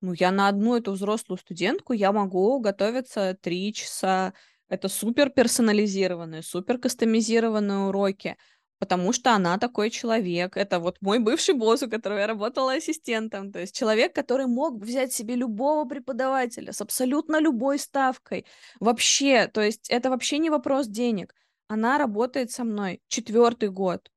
Ну, 0.02 0.14
я 0.14 0.32
на 0.32 0.50
одну 0.50 0.76
эту 0.76 0.92
взрослую 0.92 1.38
студентку 1.38 1.94
я 1.94 2.12
могу 2.12 2.60
готовиться 2.60 3.38
3 3.42 3.74
часа. 3.74 4.34
Это 4.68 4.90
супер 4.90 5.30
персонализированные, 5.30 6.44
супер 6.44 6.78
кастомизированные 6.80 7.88
уроки 7.88 8.36
потому 8.84 9.14
что 9.14 9.32
она 9.32 9.58
такой 9.58 9.90
человек. 9.90 10.58
Это 10.58 10.78
вот 10.80 10.98
мой 11.00 11.20
бывший 11.20 11.56
босс, 11.56 11.84
у 11.84 11.90
которого 11.90 12.20
я 12.20 12.28
работала 12.28 12.74
ассистентом. 12.74 13.50
То 13.54 13.60
есть 13.62 13.74
человек, 13.74 14.14
который 14.14 14.46
мог 14.46 14.84
взять 14.84 15.14
себе 15.14 15.36
любого 15.36 15.86
преподавателя 15.88 16.74
с 16.74 16.82
абсолютно 16.82 17.40
любой 17.40 17.80
ставкой. 17.80 18.46
Вообще, 18.82 19.48
то 19.48 19.62
есть 19.62 19.90
это 19.90 20.10
вообще 20.10 20.38
не 20.38 20.50
вопрос 20.50 20.88
денег. 20.88 21.34
Она 21.70 21.98
работает 21.98 22.52
со 22.52 22.66
мной 22.66 23.00
четвертый 23.08 23.70
год. 23.70 24.12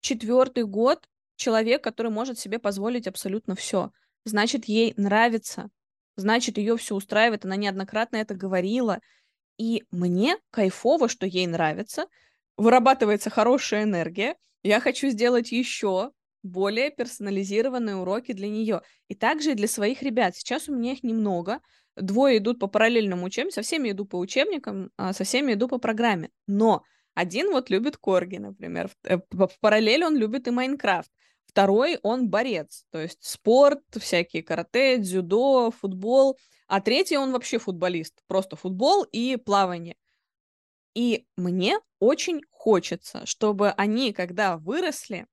Четвертый 0.00 0.62
год 0.62 1.08
человек, 1.34 1.82
который 1.82 2.12
может 2.12 2.38
себе 2.38 2.60
позволить 2.60 3.08
абсолютно 3.08 3.56
все. 3.56 3.90
Значит, 4.24 4.66
ей 4.66 4.94
нравится. 4.96 5.68
Значит, 6.14 6.58
ее 6.58 6.76
все 6.76 6.94
устраивает. 6.94 7.44
Она 7.44 7.56
неоднократно 7.56 8.18
это 8.18 8.36
говорила. 8.36 9.00
И 9.58 9.82
мне 9.90 10.36
кайфово, 10.52 11.08
что 11.08 11.26
ей 11.26 11.48
нравится– 11.48 12.06
вырабатывается 12.62 13.30
хорошая 13.30 13.82
энергия. 13.82 14.36
Я 14.62 14.80
хочу 14.80 15.08
сделать 15.08 15.52
еще 15.52 16.12
более 16.42 16.90
персонализированные 16.90 17.96
уроки 17.96 18.32
для 18.32 18.48
нее. 18.48 18.82
И 19.08 19.14
также 19.14 19.52
и 19.52 19.54
для 19.54 19.68
своих 19.68 20.02
ребят. 20.02 20.36
Сейчас 20.36 20.68
у 20.68 20.74
меня 20.74 20.92
их 20.92 21.02
немного. 21.02 21.60
Двое 21.96 22.38
идут 22.38 22.58
по 22.58 22.68
параллельному 22.68 23.26
учебнику, 23.26 23.54
со 23.54 23.62
всеми 23.62 23.90
иду 23.90 24.06
по 24.06 24.16
учебникам, 24.16 24.90
а 24.96 25.12
со 25.12 25.24
всеми 25.24 25.52
иду 25.52 25.68
по 25.68 25.78
программе. 25.78 26.30
Но 26.46 26.82
один 27.14 27.50
вот 27.50 27.68
любит 27.68 27.96
корги, 27.96 28.38
например. 28.38 28.88
В, 28.88 28.94
э, 29.06 29.18
в 29.30 29.50
параллель 29.60 30.04
он 30.04 30.16
любит 30.16 30.48
и 30.48 30.50
Майнкрафт. 30.50 31.10
Второй, 31.44 31.98
он 32.02 32.30
борец, 32.30 32.86
то 32.90 32.98
есть 32.98 33.18
спорт, 33.20 33.82
всякие 34.00 34.42
карате, 34.42 34.96
дзюдо, 34.96 35.70
футбол. 35.70 36.38
А 36.66 36.80
третий, 36.80 37.18
он 37.18 37.32
вообще 37.32 37.58
футболист, 37.58 38.22
просто 38.26 38.56
футбол 38.56 39.02
и 39.02 39.36
плавание. 39.36 39.96
И 40.94 41.26
мне 41.36 41.78
очень 41.98 42.42
хочется, 42.50 43.26
чтобы 43.26 43.70
они, 43.70 44.12
когда 44.12 44.56
выросли, 44.56 45.26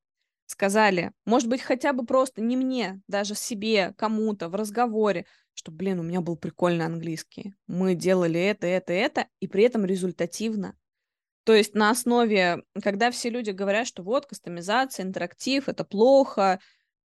сказали, 0.45 1.11
может 1.25 1.47
быть, 1.47 1.61
хотя 1.61 1.93
бы 1.93 2.05
просто 2.05 2.41
не 2.41 2.57
мне, 2.57 3.01
даже 3.07 3.35
себе, 3.35 3.93
кому-то 3.97 4.49
в 4.49 4.55
разговоре, 4.55 5.25
что, 5.53 5.71
блин, 5.71 5.99
у 5.99 6.03
меня 6.03 6.21
был 6.21 6.37
прикольный 6.37 6.85
английский. 6.85 7.53
Мы 7.67 7.93
делали 7.93 8.39
это, 8.39 8.65
это, 8.65 8.93
это, 8.93 9.27
и 9.39 9.47
при 9.47 9.63
этом 9.63 9.85
результативно. 9.85 10.75
То 11.43 11.53
есть 11.53 11.75
на 11.75 11.89
основе, 11.89 12.63
когда 12.81 13.11
все 13.11 13.29
люди 13.29 13.51
говорят, 13.51 13.87
что 13.87 14.03
вот 14.03 14.25
кастомизация, 14.25 15.03
интерактив, 15.05 15.67
это 15.67 15.83
плохо, 15.83 16.59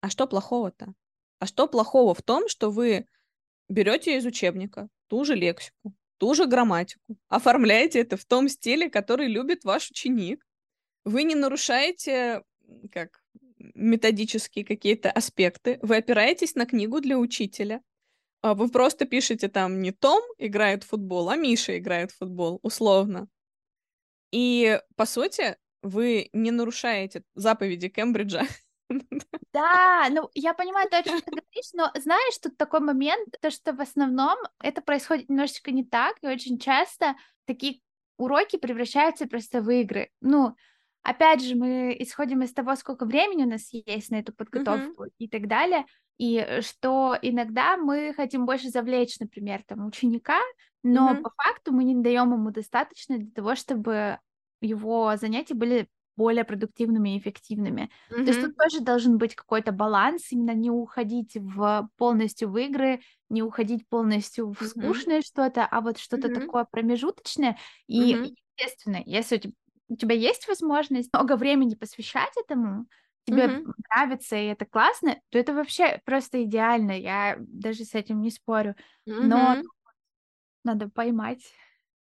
а 0.00 0.10
что 0.10 0.26
плохого-то? 0.26 0.94
А 1.38 1.46
что 1.46 1.66
плохого 1.66 2.14
в 2.14 2.22
том, 2.22 2.48
что 2.48 2.70
вы 2.70 3.06
берете 3.68 4.16
из 4.16 4.24
учебника 4.24 4.88
ту 5.08 5.24
же 5.24 5.34
лексику, 5.34 5.94
ту 6.20 6.34
же 6.34 6.46
грамматику, 6.46 7.16
оформляете 7.28 8.00
это 8.00 8.16
в 8.18 8.24
том 8.26 8.48
стиле, 8.48 8.90
который 8.90 9.26
любит 9.26 9.64
ваш 9.64 9.90
ученик. 9.90 10.46
Вы 11.04 11.24
не 11.24 11.34
нарушаете 11.34 12.42
как 12.92 13.22
методические 13.74 14.64
какие-то 14.66 15.10
аспекты, 15.10 15.78
вы 15.82 15.96
опираетесь 15.96 16.54
на 16.54 16.66
книгу 16.66 17.00
для 17.00 17.18
учителя, 17.18 17.82
а 18.42 18.54
вы 18.54 18.68
просто 18.68 19.06
пишете 19.06 19.48
там 19.48 19.80
не 19.80 19.92
Том 19.92 20.22
играет 20.38 20.84
в 20.84 20.88
футбол, 20.88 21.30
а 21.30 21.36
Миша 21.36 21.78
играет 21.78 22.10
в 22.10 22.18
футбол, 22.18 22.60
условно. 22.62 23.28
И, 24.30 24.78
по 24.96 25.06
сути, 25.06 25.56
вы 25.82 26.28
не 26.34 26.50
нарушаете 26.50 27.22
заповеди 27.34 27.88
Кембриджа, 27.88 28.42
Да, 29.52 30.08
ну 30.10 30.30
я 30.34 30.54
понимаю 30.54 30.88
то, 30.88 30.98
о 30.98 31.02
чем 31.02 31.20
ты 31.20 31.30
говоришь, 31.30 31.72
но 31.74 31.90
знаешь, 32.00 32.38
тут 32.38 32.56
такой 32.56 32.80
момент, 32.80 33.34
то 33.40 33.50
что 33.50 33.72
в 33.72 33.80
основном 33.80 34.36
это 34.62 34.80
происходит 34.80 35.28
немножечко 35.28 35.70
не 35.72 35.84
так, 35.84 36.16
и 36.22 36.28
очень 36.28 36.58
часто 36.58 37.16
такие 37.46 37.80
уроки 38.16 38.56
превращаются 38.56 39.26
просто 39.26 39.60
в 39.60 39.70
игры. 39.70 40.10
Ну, 40.20 40.54
опять 41.02 41.42
же, 41.42 41.56
мы 41.56 41.96
исходим 41.98 42.42
из 42.42 42.52
того, 42.52 42.76
сколько 42.76 43.06
времени 43.06 43.44
у 43.44 43.48
нас 43.48 43.70
есть 43.72 44.10
на 44.10 44.16
эту 44.16 44.32
подготовку 44.32 45.04
mm-hmm. 45.04 45.14
и 45.18 45.28
так 45.28 45.48
далее, 45.48 45.86
и 46.18 46.60
что 46.60 47.16
иногда 47.22 47.76
мы 47.76 48.12
хотим 48.14 48.46
больше 48.46 48.68
завлечь, 48.68 49.18
например, 49.18 49.62
там 49.66 49.86
ученика, 49.86 50.38
но 50.82 51.12
mm-hmm. 51.12 51.22
по 51.22 51.30
факту 51.42 51.72
мы 51.72 51.84
не 51.84 51.94
даем 51.94 52.32
ему 52.32 52.50
достаточно 52.50 53.18
для 53.18 53.30
того, 53.32 53.54
чтобы 53.54 54.18
его 54.60 55.16
занятия 55.16 55.54
были 55.54 55.88
более 56.20 56.44
продуктивными 56.44 57.14
и 57.14 57.18
эффективными. 57.18 57.88
Mm-hmm. 58.10 58.24
То 58.24 58.30
есть 58.30 58.40
тут 58.42 58.56
тоже 58.56 58.80
должен 58.80 59.16
быть 59.16 59.34
какой-то 59.34 59.72
баланс, 59.72 60.30
именно 60.32 60.54
не 60.54 60.70
уходить 60.70 61.34
в 61.34 61.88
полностью 61.96 62.50
в 62.50 62.58
игры, 62.58 63.00
не 63.30 63.42
уходить 63.42 63.88
полностью 63.88 64.52
в 64.52 64.62
скучное 64.62 65.20
mm-hmm. 65.20 65.26
что-то, 65.26 65.64
а 65.64 65.80
вот 65.80 65.96
что-то 65.96 66.28
mm-hmm. 66.28 66.40
такое 66.40 66.66
промежуточное. 66.70 67.56
И, 67.86 68.14
mm-hmm. 68.14 68.34
естественно, 68.58 69.02
если 69.06 69.36
у 69.36 69.38
тебя, 69.38 69.54
у 69.88 69.96
тебя 69.96 70.14
есть 70.14 70.46
возможность 70.46 71.08
много 71.14 71.36
времени 71.36 71.74
посвящать 71.74 72.32
этому, 72.36 72.84
тебе 73.24 73.46
mm-hmm. 73.46 73.72
нравится 73.88 74.36
и 74.36 74.44
это 74.44 74.66
классно, 74.66 75.16
то 75.30 75.38
это 75.38 75.54
вообще 75.54 76.02
просто 76.04 76.44
идеально. 76.44 76.92
Я 76.92 77.36
даже 77.38 77.84
с 77.84 77.94
этим 77.94 78.20
не 78.20 78.30
спорю. 78.30 78.74
Mm-hmm. 79.08 79.22
Но 79.22 79.56
надо 80.64 80.90
поймать. 80.90 81.40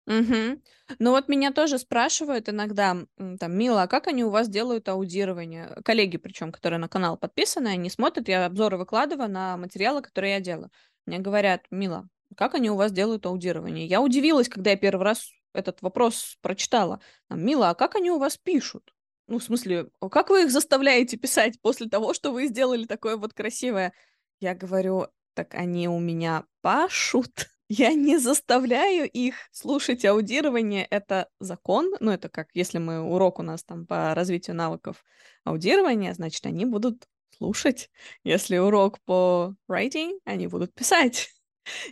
Угу. 0.09 0.61
Ну 0.97 1.11
вот 1.11 1.27
меня 1.27 1.51
тоже 1.51 1.77
спрашивают 1.77 2.49
иногда, 2.49 2.97
там, 3.39 3.53
Мила, 3.53 3.83
а 3.83 3.87
как 3.87 4.07
они 4.07 4.23
у 4.23 4.31
вас 4.31 4.49
делают 4.49 4.89
аудирование? 4.89 5.77
Коллеги, 5.85 6.17
причем, 6.17 6.51
которые 6.51 6.79
на 6.79 6.89
канал 6.89 7.15
подписаны, 7.15 7.67
они 7.67 7.91
смотрят, 7.91 8.27
я 8.27 8.47
обзоры 8.47 8.77
выкладываю 8.77 9.29
на 9.29 9.55
материалы, 9.55 10.01
которые 10.01 10.33
я 10.33 10.39
делаю. 10.39 10.71
Мне 11.05 11.19
говорят, 11.19 11.61
Мила, 11.69 12.09
как 12.35 12.55
они 12.55 12.71
у 12.71 12.75
вас 12.75 12.91
делают 12.91 13.27
аудирование? 13.27 13.85
Я 13.85 14.01
удивилась, 14.01 14.49
когда 14.49 14.71
я 14.71 14.77
первый 14.77 15.03
раз 15.03 15.29
этот 15.53 15.83
вопрос 15.83 16.37
прочитала. 16.41 17.01
Мила, 17.29 17.69
а 17.69 17.75
как 17.75 17.95
они 17.95 18.09
у 18.09 18.17
вас 18.17 18.35
пишут? 18.35 18.95
Ну, 19.27 19.37
в 19.37 19.43
смысле, 19.43 19.89
как 20.09 20.31
вы 20.31 20.45
их 20.45 20.51
заставляете 20.51 21.17
писать 21.17 21.61
после 21.61 21.87
того, 21.87 22.15
что 22.15 22.31
вы 22.31 22.47
сделали 22.47 22.85
такое 22.85 23.15
вот 23.15 23.35
красивое? 23.35 23.93
Я 24.39 24.55
говорю, 24.55 25.05
так 25.35 25.53
они 25.53 25.87
у 25.87 25.99
меня 25.99 26.45
пашут. 26.61 27.51
Я 27.71 27.93
не 27.93 28.17
заставляю 28.17 29.07
их 29.07 29.35
слушать 29.51 30.03
аудирование. 30.03 30.85
Это 30.89 31.29
закон. 31.39 31.93
Ну, 31.99 32.11
это 32.11 32.27
как, 32.27 32.47
если 32.55 32.79
мы 32.79 32.99
урок 33.01 33.37
у 33.39 33.43
нас 33.43 33.63
там 33.63 33.85
по 33.85 34.15
развитию 34.15 34.55
навыков 34.55 35.03
аудирования, 35.43 36.13
значит, 36.15 36.43
они 36.47 36.65
будут 36.65 37.05
слушать. 37.37 37.91
Если 38.23 38.57
урок 38.57 38.99
по 39.05 39.53
writing, 39.69 40.19
они 40.25 40.47
будут 40.47 40.73
писать. 40.73 41.29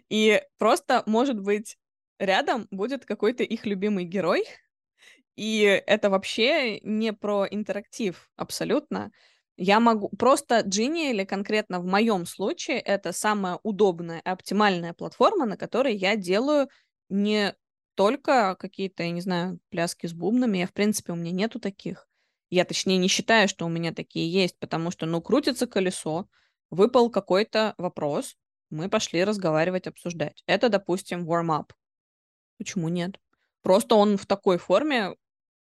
И 0.09 0.41
просто, 0.57 1.03
может 1.05 1.39
быть, 1.39 1.77
рядом 2.19 2.67
будет 2.71 3.05
какой-то 3.05 3.43
их 3.43 3.65
любимый 3.67 4.05
герой. 4.05 4.45
И 5.35 5.61
это 5.85 6.09
вообще 6.09 6.79
не 6.79 7.13
про 7.13 7.45
интерактив 7.49 8.31
абсолютно. 8.35 9.11
Я 9.57 9.79
могу... 9.79 10.09
Просто 10.09 10.59
Genie 10.59 11.09
или 11.09 11.23
конкретно 11.23 11.79
в 11.79 11.85
моем 11.85 12.25
случае 12.25 12.79
это 12.79 13.11
самая 13.11 13.59
удобная 13.63 14.21
оптимальная 14.23 14.93
платформа, 14.93 15.45
на 15.45 15.57
которой 15.57 15.95
я 15.95 16.15
делаю 16.15 16.69
не 17.09 17.55
только 17.95 18.55
какие-то, 18.55 19.03
я 19.03 19.09
не 19.09 19.21
знаю, 19.21 19.59
пляски 19.69 20.05
с 20.05 20.13
бубнами. 20.13 20.59
Я, 20.59 20.67
в 20.67 20.73
принципе, 20.73 21.13
у 21.13 21.15
меня 21.15 21.31
нету 21.31 21.59
таких. 21.59 22.07
Я, 22.51 22.63
точнее, 22.63 22.97
не 22.97 23.07
считаю, 23.07 23.47
что 23.47 23.65
у 23.65 23.69
меня 23.69 23.91
такие 23.91 24.31
есть, 24.31 24.57
потому 24.59 24.91
что, 24.91 25.07
ну, 25.07 25.21
крутится 25.21 25.65
колесо, 25.65 26.29
выпал 26.69 27.09
какой-то 27.09 27.73
вопрос, 27.77 28.35
мы 28.69 28.89
пошли 28.89 29.23
разговаривать, 29.23 29.87
обсуждать. 29.87 30.43
Это, 30.45 30.69
допустим, 30.69 31.29
warm-up. 31.29 31.71
Почему 32.57 32.89
нет? 32.89 33.19
Просто 33.61 33.95
он 33.95 34.17
в 34.17 34.25
такой 34.25 34.57
форме 34.57 35.15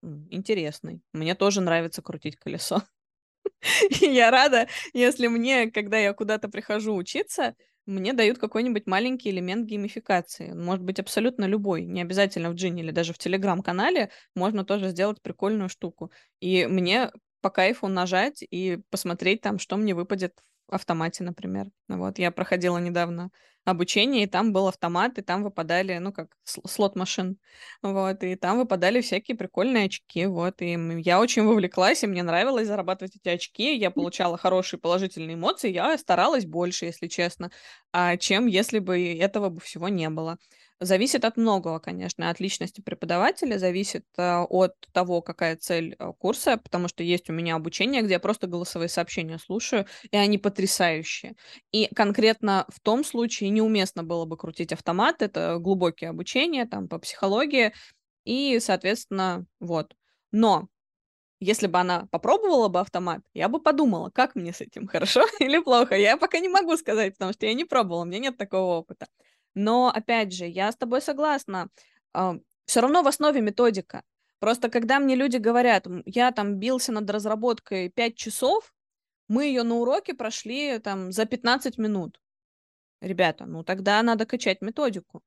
интересный. 0.02 1.02
Мне 1.12 1.34
тоже 1.34 1.60
нравится 1.60 2.02
крутить 2.02 2.36
колесо. 2.36 2.82
Я 4.00 4.30
рада, 4.30 4.68
если 4.92 5.26
мне, 5.28 5.70
когда 5.70 5.98
я 5.98 6.12
куда-то 6.12 6.48
прихожу 6.48 6.94
учиться, 6.94 7.54
мне 7.86 8.12
дают 8.12 8.38
какой-нибудь 8.38 8.86
маленький 8.86 9.30
элемент 9.30 9.66
геймификации. 9.66 10.52
может 10.52 10.84
быть 10.84 11.00
абсолютно 11.00 11.44
любой, 11.46 11.84
не 11.84 12.02
обязательно 12.02 12.50
в 12.50 12.54
Джине 12.54 12.82
или 12.82 12.90
даже 12.90 13.12
в 13.12 13.18
Телеграм-канале 13.18 14.10
можно 14.34 14.64
тоже 14.64 14.88
сделать 14.90 15.20
прикольную 15.22 15.68
штуку. 15.68 16.10
И 16.40 16.66
мне 16.66 17.10
по 17.40 17.50
кайфу 17.50 17.88
нажать 17.88 18.44
и 18.48 18.78
посмотреть 18.90 19.40
там, 19.40 19.58
что 19.58 19.76
мне 19.76 19.94
выпадет 19.94 20.34
автомате, 20.70 21.24
например. 21.24 21.66
Вот, 21.88 22.18
я 22.18 22.30
проходила 22.30 22.78
недавно 22.78 23.30
обучение, 23.64 24.22
и 24.24 24.26
там 24.26 24.52
был 24.52 24.68
автомат, 24.68 25.18
и 25.18 25.22
там 25.22 25.42
выпадали, 25.44 25.98
ну, 25.98 26.12
как 26.12 26.28
слот 26.44 26.96
машин, 26.96 27.38
вот, 27.82 28.22
и 28.24 28.34
там 28.36 28.58
выпадали 28.58 29.00
всякие 29.02 29.36
прикольные 29.36 29.86
очки, 29.86 30.26
вот, 30.26 30.62
и 30.62 30.78
я 31.02 31.20
очень 31.20 31.44
вовлеклась, 31.44 32.02
и 32.02 32.06
мне 32.06 32.22
нравилось 32.22 32.66
зарабатывать 32.68 33.16
эти 33.16 33.28
очки, 33.28 33.76
я 33.76 33.90
получала 33.90 34.38
хорошие 34.38 34.80
положительные 34.80 35.34
эмоции, 35.34 35.70
я 35.70 35.96
старалась 35.98 36.46
больше, 36.46 36.86
если 36.86 37.06
честно, 37.08 37.50
а, 37.92 38.16
чем 38.16 38.46
если 38.46 38.78
бы 38.78 38.98
этого 39.14 39.50
бы 39.50 39.60
всего 39.60 39.88
не 39.88 40.08
было. 40.08 40.38
Зависит 40.82 41.26
от 41.26 41.36
многого, 41.36 41.78
конечно, 41.78 42.30
от 42.30 42.40
личности 42.40 42.80
преподавателя, 42.80 43.58
зависит 43.58 44.06
э, 44.16 44.38
от 44.48 44.72
того, 44.92 45.20
какая 45.20 45.56
цель 45.56 45.94
э, 45.98 46.12
курса, 46.18 46.56
потому 46.56 46.88
что 46.88 47.02
есть 47.02 47.28
у 47.28 47.34
меня 47.34 47.56
обучение, 47.56 48.00
где 48.00 48.14
я 48.14 48.18
просто 48.20 48.46
голосовые 48.46 48.88
сообщения 48.88 49.38
слушаю, 49.38 49.84
и 50.10 50.16
они 50.16 50.38
потрясающие. 50.38 51.34
И 51.70 51.88
конкретно 51.94 52.64
в 52.74 52.80
том 52.80 53.04
случае 53.04 53.50
неуместно 53.50 54.04
было 54.04 54.24
бы 54.24 54.38
крутить 54.38 54.72
автомат, 54.72 55.20
это 55.20 55.58
глубокие 55.58 56.08
обучения 56.08 56.64
там 56.64 56.88
по 56.88 56.98
психологии, 56.98 57.74
и, 58.24 58.58
соответственно, 58.60 59.46
вот. 59.60 59.94
Но 60.32 60.68
если 61.40 61.66
бы 61.68 61.78
она 61.80 62.08
попробовала 62.10 62.68
бы 62.68 62.80
автомат, 62.80 63.22
я 63.34 63.48
бы 63.48 63.60
подумала, 63.60 64.10
как 64.10 64.34
мне 64.36 64.52
с 64.52 64.60
этим, 64.60 64.88
хорошо 64.88 65.22
или 65.40 65.58
плохо. 65.60 65.96
Я 65.96 66.16
пока 66.18 66.40
не 66.40 66.48
могу 66.48 66.76
сказать, 66.76 67.14
потому 67.14 67.32
что 67.34 67.46
я 67.46 67.54
не 67.54 67.64
пробовала, 67.64 68.02
у 68.02 68.06
меня 68.06 68.18
нет 68.20 68.36
такого 68.38 68.78
опыта. 68.78 69.06
Но, 69.54 69.88
опять 69.88 70.32
же, 70.32 70.46
я 70.46 70.70
с 70.70 70.76
тобой 70.76 71.02
согласна. 71.02 71.68
А, 72.12 72.36
Все 72.66 72.80
равно 72.80 73.02
в 73.02 73.08
основе 73.08 73.40
методика. 73.40 74.02
Просто 74.38 74.70
когда 74.70 74.98
мне 75.00 75.14
люди 75.16 75.36
говорят, 75.36 75.86
я 76.06 76.32
там 76.32 76.56
бился 76.56 76.92
над 76.92 77.10
разработкой 77.10 77.90
5 77.90 78.16
часов, 78.16 78.72
мы 79.28 79.44
ее 79.46 79.62
на 79.62 79.76
уроке 79.76 80.14
прошли 80.14 80.78
там 80.78 81.12
за 81.12 81.26
15 81.26 81.78
минут. 81.78 82.20
Ребята, 83.00 83.46
ну 83.46 83.62
тогда 83.62 84.02
надо 84.02 84.26
качать 84.26 84.62
методику. 84.62 85.22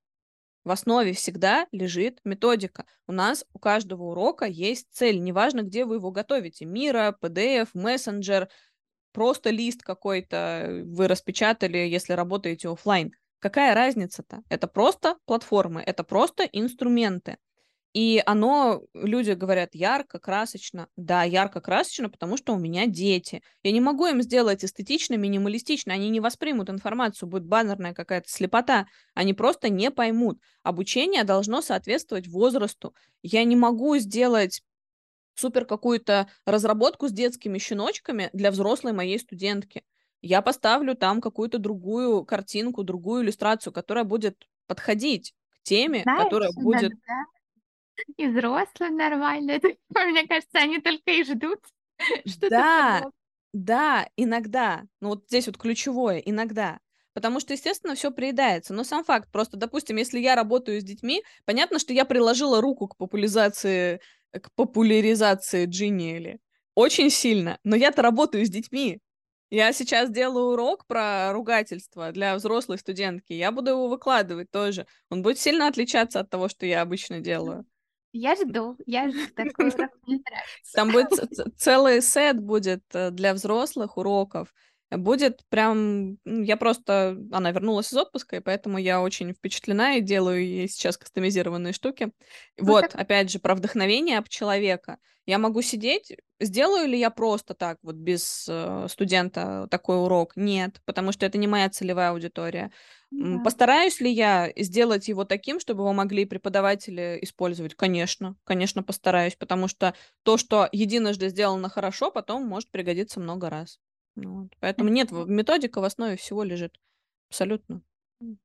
В 0.64 0.72
основе 0.72 1.14
всегда 1.14 1.68
лежит 1.72 2.20
методика. 2.24 2.86
У 3.08 3.12
нас 3.12 3.46
у 3.54 3.60
каждого 3.60 4.04
урока 4.12 4.46
есть 4.46 4.88
цель, 4.92 5.22
неважно, 5.22 5.62
где 5.62 5.86
вы 5.86 5.96
его 5.96 6.12
готовите. 6.12 6.66
Мира, 6.66 7.18
PDF, 7.22 7.70
мессенджер, 7.74 8.50
просто 9.12 9.50
лист 9.50 9.84
какой-то 9.84 10.84
вы 10.86 11.08
распечатали, 11.08 11.78
если 11.78 12.14
работаете 12.14 12.70
офлайн. 12.70 13.14
Какая 13.44 13.76
разница-то? 13.76 14.42
Это 14.48 14.68
просто 14.68 15.18
платформы, 15.26 15.82
это 15.82 16.06
просто 16.06 16.46
инструменты. 16.46 17.36
И 17.92 18.24
оно, 18.26 18.84
люди 18.94 19.32
говорят, 19.32 19.76
ярко, 19.76 20.18
красочно. 20.18 20.88
Да, 20.96 21.24
ярко, 21.24 21.60
красочно, 21.60 22.10
потому 22.10 22.38
что 22.38 22.54
у 22.54 22.58
меня 22.58 22.88
дети. 22.88 23.44
Я 23.62 23.74
не 23.74 23.82
могу 23.82 24.06
им 24.06 24.22
сделать 24.22 24.64
эстетично, 24.64 25.16
минималистично. 25.16 25.94
Они 25.94 26.10
не 26.10 26.22
воспримут 26.22 26.70
информацию, 26.70 27.28
будет 27.28 27.46
баннерная 27.46 27.94
какая-то 27.94 28.30
слепота. 28.30 28.86
Они 29.14 29.34
просто 29.34 29.68
не 29.68 29.92
поймут. 29.92 30.40
Обучение 30.64 31.26
должно 31.26 31.62
соответствовать 31.62 32.30
возрасту. 32.30 32.96
Я 33.24 33.44
не 33.44 33.58
могу 33.58 33.98
сделать 33.98 34.62
супер 35.36 35.66
какую-то 35.66 36.30
разработку 36.46 37.10
с 37.10 37.12
детскими 37.12 37.58
щеночками 37.58 38.30
для 38.32 38.52
взрослой 38.52 38.94
моей 38.94 39.20
студентки 39.20 39.84
я 40.24 40.42
поставлю 40.42 40.96
там 40.96 41.22
какую-то 41.22 41.60
другую 41.60 42.26
картинку, 42.26 42.84
другую 42.84 43.24
иллюстрацию, 43.24 43.72
которая 43.72 44.06
будет 44.06 44.48
подходить 44.68 45.36
к 45.50 45.64
теме, 45.64 46.02
Знаешь, 46.04 46.24
которая 46.24 46.50
будет... 46.54 46.92
иногда 46.92 47.26
и 48.18 48.28
взрослым 48.28 48.96
нормально. 48.96 49.52
Это, 49.52 49.70
мне 50.08 50.28
кажется, 50.28 50.60
они 50.60 50.80
только 50.80 51.12
и 51.12 51.24
ждут 51.24 51.60
что-то 52.26 52.50
Да, 52.50 53.04
да, 53.54 54.10
иногда. 54.16 54.84
Ну 55.00 55.10
вот 55.10 55.26
здесь 55.28 55.48
вот 55.48 55.58
ключевое, 55.58 56.18
иногда. 56.20 56.80
Потому 57.14 57.40
что, 57.40 57.54
естественно, 57.54 57.94
все 57.94 58.10
приедается. 58.10 58.74
Но 58.74 58.84
сам 58.84 59.04
факт, 59.04 59.32
просто, 59.32 59.56
допустим, 59.56 59.98
если 59.98 60.20
я 60.20 60.36
работаю 60.36 60.82
с 60.82 60.84
детьми, 60.84 61.24
понятно, 61.46 61.78
что 61.78 61.94
я 61.94 62.06
приложила 62.06 62.60
руку 62.60 62.88
к 62.88 62.98
популяризации, 62.98 64.02
к 64.32 64.52
популяризации 64.56 65.68
Джинниэли. 65.68 66.40
Очень 66.74 67.12
сильно. 67.12 67.60
Но 67.64 67.76
я-то 67.76 68.02
работаю 68.02 68.44
с 68.46 68.50
детьми. 68.50 69.00
Я 69.54 69.72
сейчас 69.72 70.10
делаю 70.10 70.54
урок 70.54 70.88
про 70.88 71.32
ругательство 71.32 72.12
для 72.12 72.34
взрослой 72.36 72.80
студентки. 72.80 73.34
Я 73.34 73.52
буду 73.52 73.70
его 73.70 73.88
выкладывать 73.88 74.50
тоже. 74.50 74.88
Он 75.12 75.22
будет 75.22 75.38
сильно 75.38 75.68
отличаться 75.68 76.22
от 76.22 76.32
того, 76.32 76.50
что 76.50 76.66
я 76.66 76.82
обычно 76.82 77.20
делаю. 77.20 77.64
Я 78.14 78.36
жду, 78.36 78.76
я 78.88 79.12
жду 79.12 79.20
такой 79.36 79.68
урок, 79.68 79.92
мне 80.08 80.24
нравится. 80.26 80.74
Там 80.74 80.92
будет 80.92 81.10
целый 81.60 82.02
сет 82.02 82.40
будет 82.40 82.82
э, 82.94 83.12
для 83.12 83.36
взрослых 83.36 83.98
уроков 83.98 84.52
будет 84.98 85.42
прям... 85.50 86.18
Я 86.26 86.58
просто... 86.58 87.18
Она 87.32 87.52
вернулась 87.52 87.92
из 87.92 87.98
отпуска, 87.98 88.38
и 88.38 88.40
поэтому 88.40 88.78
я 88.78 89.02
очень 89.02 89.34
впечатлена 89.34 89.96
и 89.96 90.02
делаю 90.02 90.46
ей 90.46 90.68
сейчас 90.68 90.98
кастомизированные 90.98 91.74
штуки. 91.74 92.12
Ну, 92.58 92.66
вот, 92.66 92.90
так... 92.90 92.96
опять 92.96 93.32
же, 93.32 93.40
про 93.40 93.56
вдохновение 93.56 94.18
об 94.18 94.30
человека. 94.30 94.98
Я 95.26 95.38
могу 95.38 95.62
сидеть... 95.62 96.16
Сделаю 96.40 96.90
ли 96.90 97.00
я 97.00 97.10
просто 97.10 97.54
так, 97.54 97.78
вот 97.84 97.96
без 97.96 98.48
э, 98.50 98.88
студента 98.90 99.68
такой 99.72 99.96
урок? 99.96 100.34
Нет, 100.36 100.82
потому 100.84 101.14
что 101.14 101.26
это 101.26 101.38
не 101.38 101.48
моя 101.48 101.70
целевая 101.70 102.10
аудитория. 102.10 102.70
Да. 103.12 103.40
Постараюсь 103.46 104.02
ли 104.02 104.12
я 104.12 104.52
сделать 104.58 105.08
его 105.08 105.24
таким, 105.24 105.62
чтобы 105.62 105.84
его 105.84 105.94
могли 105.94 106.26
преподаватели 106.26 107.20
использовать? 107.22 107.76
Конечно, 107.76 108.36
конечно, 108.44 108.84
постараюсь, 108.84 109.38
потому 109.38 109.70
что 109.70 109.94
то, 110.24 110.38
что 110.38 110.68
единожды 110.74 111.30
сделано 111.30 111.70
хорошо, 111.70 112.12
потом 112.12 112.46
может 112.46 112.72
пригодиться 112.72 113.22
много 113.22 113.50
раз. 113.50 113.80
Ну 114.16 114.42
вот. 114.42 114.52
Поэтому 114.60 114.90
нет, 114.90 115.12
методика 115.12 115.82
в 115.82 115.84
основе 115.84 116.16
всего 116.18 116.44
лежит. 116.44 116.80
Абсолютно. 117.30 117.82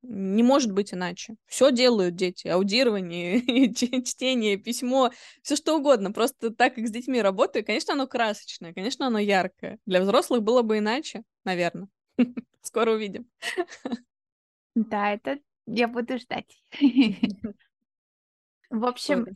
Не 0.01 0.43
может 0.43 0.71
быть 0.73 0.93
иначе. 0.93 1.35
Все 1.45 1.71
делают 1.71 2.15
дети. 2.15 2.47
Аудирование, 2.47 3.73
чтение, 4.03 4.57
письмо, 4.57 5.11
все 5.41 5.55
что 5.55 5.77
угодно. 5.77 6.11
Просто 6.11 6.49
так 6.51 6.75
как 6.75 6.87
с 6.87 6.91
детьми 6.91 7.21
работаю, 7.21 7.65
конечно, 7.65 7.93
оно 7.93 8.07
красочное, 8.07 8.73
конечно, 8.73 9.07
оно 9.07 9.19
яркое. 9.19 9.79
Для 9.85 10.01
взрослых 10.01 10.43
было 10.43 10.63
бы 10.63 10.79
иначе, 10.79 11.23
наверное. 11.45 11.87
Скоро 12.61 12.91
увидим. 12.91 13.29
Да, 14.75 15.13
это 15.13 15.39
я 15.65 15.87
буду 15.87 16.17
ждать. 16.17 16.61
В 18.69 18.85
общем, 18.85 19.27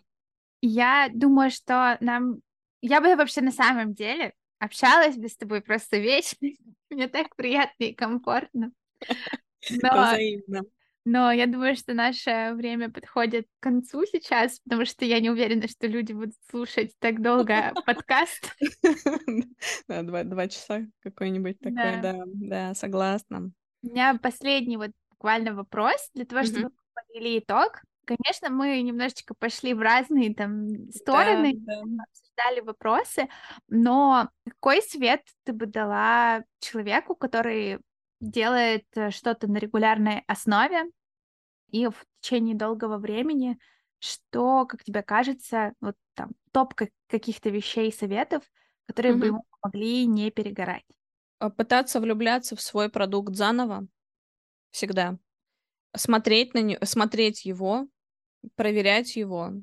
я 0.61 1.09
думаю, 1.13 1.51
что 1.51 1.97
нам... 2.01 2.39
Я 2.81 3.01
бы 3.01 3.15
вообще 3.15 3.41
на 3.41 3.51
самом 3.51 3.93
деле 3.93 4.33
общалась 4.63 5.17
бы 5.17 5.27
с 5.27 5.35
тобой 5.35 5.61
просто 5.61 5.97
вечно. 5.97 6.47
Мне 6.89 7.07
так 7.07 7.35
приятно 7.35 7.83
и 7.83 7.93
комфортно. 7.93 8.71
Но, 9.81 10.61
но 11.05 11.31
я 11.31 11.47
думаю, 11.47 11.77
что 11.77 11.93
наше 11.93 12.51
время 12.53 12.91
подходит 12.91 13.45
к 13.59 13.63
концу 13.63 14.05
сейчас, 14.05 14.59
потому 14.59 14.83
что 14.83 15.05
я 15.05 15.21
не 15.21 15.29
уверена, 15.29 15.69
что 15.69 15.87
люди 15.87 16.11
будут 16.11 16.33
слушать 16.49 16.91
так 16.99 17.21
долго 17.21 17.71
подкаст. 17.85 18.53
Два, 19.87 20.23
два 20.23 20.47
часа 20.49 20.85
какой-нибудь 21.01 21.59
такой, 21.59 22.01
да, 22.01 22.23
да, 22.25 22.73
согласна. 22.73 23.51
У 23.83 23.87
меня 23.87 24.19
последний 24.21 24.75
вот 24.75 24.91
буквально 25.11 25.53
вопрос 25.53 26.09
для 26.13 26.25
того, 26.25 26.43
чтобы 26.43 26.71
подвели 26.93 27.39
итог. 27.39 27.81
Конечно, 28.05 28.49
мы 28.49 28.81
немножечко 28.81 29.33
пошли 29.33 29.73
в 29.73 29.79
разные 29.79 30.33
там 30.33 30.91
стороны, 30.91 31.53
да, 31.55 31.81
да. 31.85 32.03
обсуждали 32.03 32.59
вопросы, 32.59 33.29
но 33.69 34.29
какой 34.45 34.81
совет 34.81 35.21
ты 35.43 35.53
бы 35.53 35.67
дала 35.67 36.43
человеку, 36.59 37.15
который 37.15 37.79
делает 38.19 38.85
э, 38.95 39.09
что-то 39.11 39.47
на 39.47 39.57
регулярной 39.57 40.23
основе 40.27 40.83
и 41.69 41.87
в 41.87 42.05
течение 42.19 42.55
долгого 42.55 42.97
времени, 42.97 43.57
что, 43.99 44.65
как 44.65 44.83
тебе 44.83 45.01
кажется, 45.01 45.73
вот 45.79 45.95
там 46.13 46.31
топ 46.51 46.73
каких-то 47.07 47.49
вещей 47.49 47.89
и 47.89 47.93
советов, 47.93 48.43
которые 48.85 49.13
угу. 49.13 49.19
бы 49.21 49.25
ему 49.27 49.45
помогли 49.61 50.05
не 50.05 50.29
перегорать? 50.29 50.85
А 51.39 51.49
пытаться 51.49 51.99
влюбляться 51.99 52.55
в 52.55 52.61
свой 52.61 52.89
продукт 52.89 53.33
заново 53.33 53.87
всегда 54.71 55.17
смотреть 55.95 56.53
на 56.53 56.59
него, 56.59 56.85
смотреть 56.85 57.45
его, 57.45 57.87
проверять 58.55 59.15
его, 59.15 59.53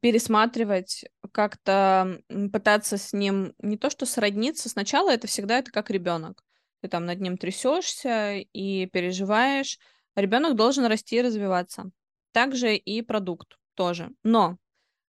пересматривать, 0.00 1.04
как-то 1.32 2.20
пытаться 2.52 2.96
с 2.98 3.12
ним 3.12 3.54
не 3.58 3.76
то 3.76 3.90
что 3.90 4.06
сродниться. 4.06 4.68
Сначала 4.68 5.10
это 5.10 5.26
всегда 5.26 5.58
это 5.58 5.70
как 5.70 5.90
ребенок. 5.90 6.44
Ты 6.80 6.88
там 6.88 7.06
над 7.06 7.20
ним 7.20 7.36
трясешься 7.36 8.34
и 8.52 8.86
переживаешь. 8.86 9.78
Ребенок 10.14 10.56
должен 10.56 10.86
расти 10.86 11.16
и 11.16 11.22
развиваться. 11.22 11.90
Также 12.32 12.76
и 12.76 13.02
продукт 13.02 13.56
тоже. 13.74 14.10
Но 14.22 14.58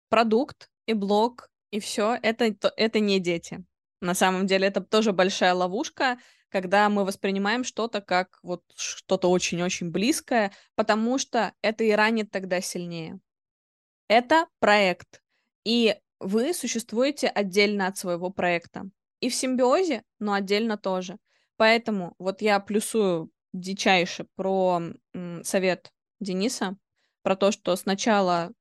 продукт 0.09 0.69
и 0.87 0.93
блог 0.93 1.49
и 1.71 1.81
все 1.81 2.19
это, 2.23 2.55
это 2.77 3.01
не 3.01 3.19
дети. 3.19 3.65
На 4.01 4.15
самом 4.15 4.47
деле 4.47 4.69
это 4.69 4.81
тоже 4.81 5.13
большая 5.13 5.55
ловушка, 5.55 6.19
когда 6.49 6.89
мы 6.89 7.05
воспринимаем 7.05 7.65
что-то 7.65 8.01
как 8.01 8.39
вот 8.43 8.63
что-то 8.77 9.31
очень-очень 9.31 9.91
близкое, 9.91 10.53
потому 10.75 11.19
что 11.19 11.53
это 11.63 11.85
и 11.85 11.91
ранит 11.91 12.31
тогда 12.31 12.61
сильнее. 12.61 13.21
Это 14.09 14.47
проект, 14.61 15.23
и 15.65 15.97
вы 16.21 16.55
существуете 16.55 17.29
отдельно 17.29 17.89
от 17.89 17.99
своего 17.99 18.31
проекта. 18.31 18.89
И 19.21 19.29
в 19.29 19.35
симбиозе, 19.35 20.03
но 20.19 20.35
отдельно 20.35 20.77
тоже. 20.77 21.19
Поэтому 21.57 22.15
вот 22.19 22.43
я 22.43 22.61
плюсую 22.61 23.31
дичайше 23.53 24.27
про 24.37 24.81
совет 25.43 25.93
Дениса, 26.21 26.77
про 27.23 27.37
то, 27.37 27.51
что 27.51 27.75
сначала, 27.77 28.53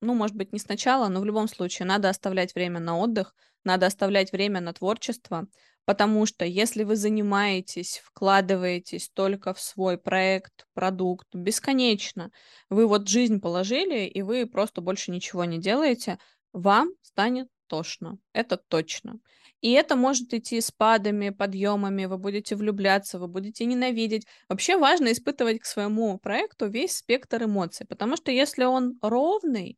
ну, 0.00 0.14
может 0.14 0.36
быть, 0.36 0.52
не 0.52 0.58
сначала, 0.58 1.08
но 1.08 1.20
в 1.20 1.24
любом 1.24 1.48
случае 1.48 1.86
надо 1.86 2.08
оставлять 2.08 2.54
время 2.54 2.80
на 2.80 2.98
отдых, 2.98 3.34
надо 3.64 3.86
оставлять 3.86 4.32
время 4.32 4.60
на 4.60 4.72
творчество, 4.72 5.46
потому 5.90 6.24
что 6.24 6.44
если 6.44 6.84
вы 6.84 6.94
занимаетесь, 6.94 8.00
вкладываетесь 8.04 9.10
только 9.12 9.52
в 9.52 9.60
свой 9.60 9.98
проект, 9.98 10.68
продукт 10.72 11.26
бесконечно, 11.34 12.30
вы 12.68 12.86
вот 12.86 13.08
жизнь 13.08 13.40
положили, 13.40 14.06
и 14.06 14.22
вы 14.22 14.46
просто 14.46 14.82
больше 14.82 15.10
ничего 15.10 15.44
не 15.44 15.58
делаете, 15.58 16.20
вам 16.52 16.90
станет 17.02 17.48
тошно. 17.66 18.18
Это 18.32 18.56
точно. 18.56 19.18
И 19.62 19.72
это 19.72 19.96
может 19.96 20.32
идти 20.32 20.60
спадами, 20.60 21.30
подъемами, 21.30 22.04
вы 22.04 22.18
будете 22.18 22.54
влюбляться, 22.54 23.18
вы 23.18 23.26
будете 23.26 23.64
ненавидеть. 23.64 24.28
Вообще 24.48 24.76
важно 24.76 25.10
испытывать 25.10 25.58
к 25.58 25.64
своему 25.64 26.20
проекту 26.20 26.68
весь 26.68 26.98
спектр 26.98 27.42
эмоций, 27.42 27.84
потому 27.84 28.16
что 28.16 28.30
если 28.30 28.62
он 28.62 28.96
ровный, 29.02 29.76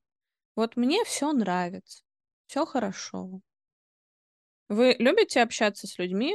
вот 0.56 0.76
мне 0.76 1.04
все 1.06 1.32
нравится, 1.32 2.02
все 2.48 2.66
хорошо. 2.66 3.40
Вы 4.72 4.96
любите 4.98 5.42
общаться 5.42 5.86
с 5.86 5.98
людьми, 5.98 6.34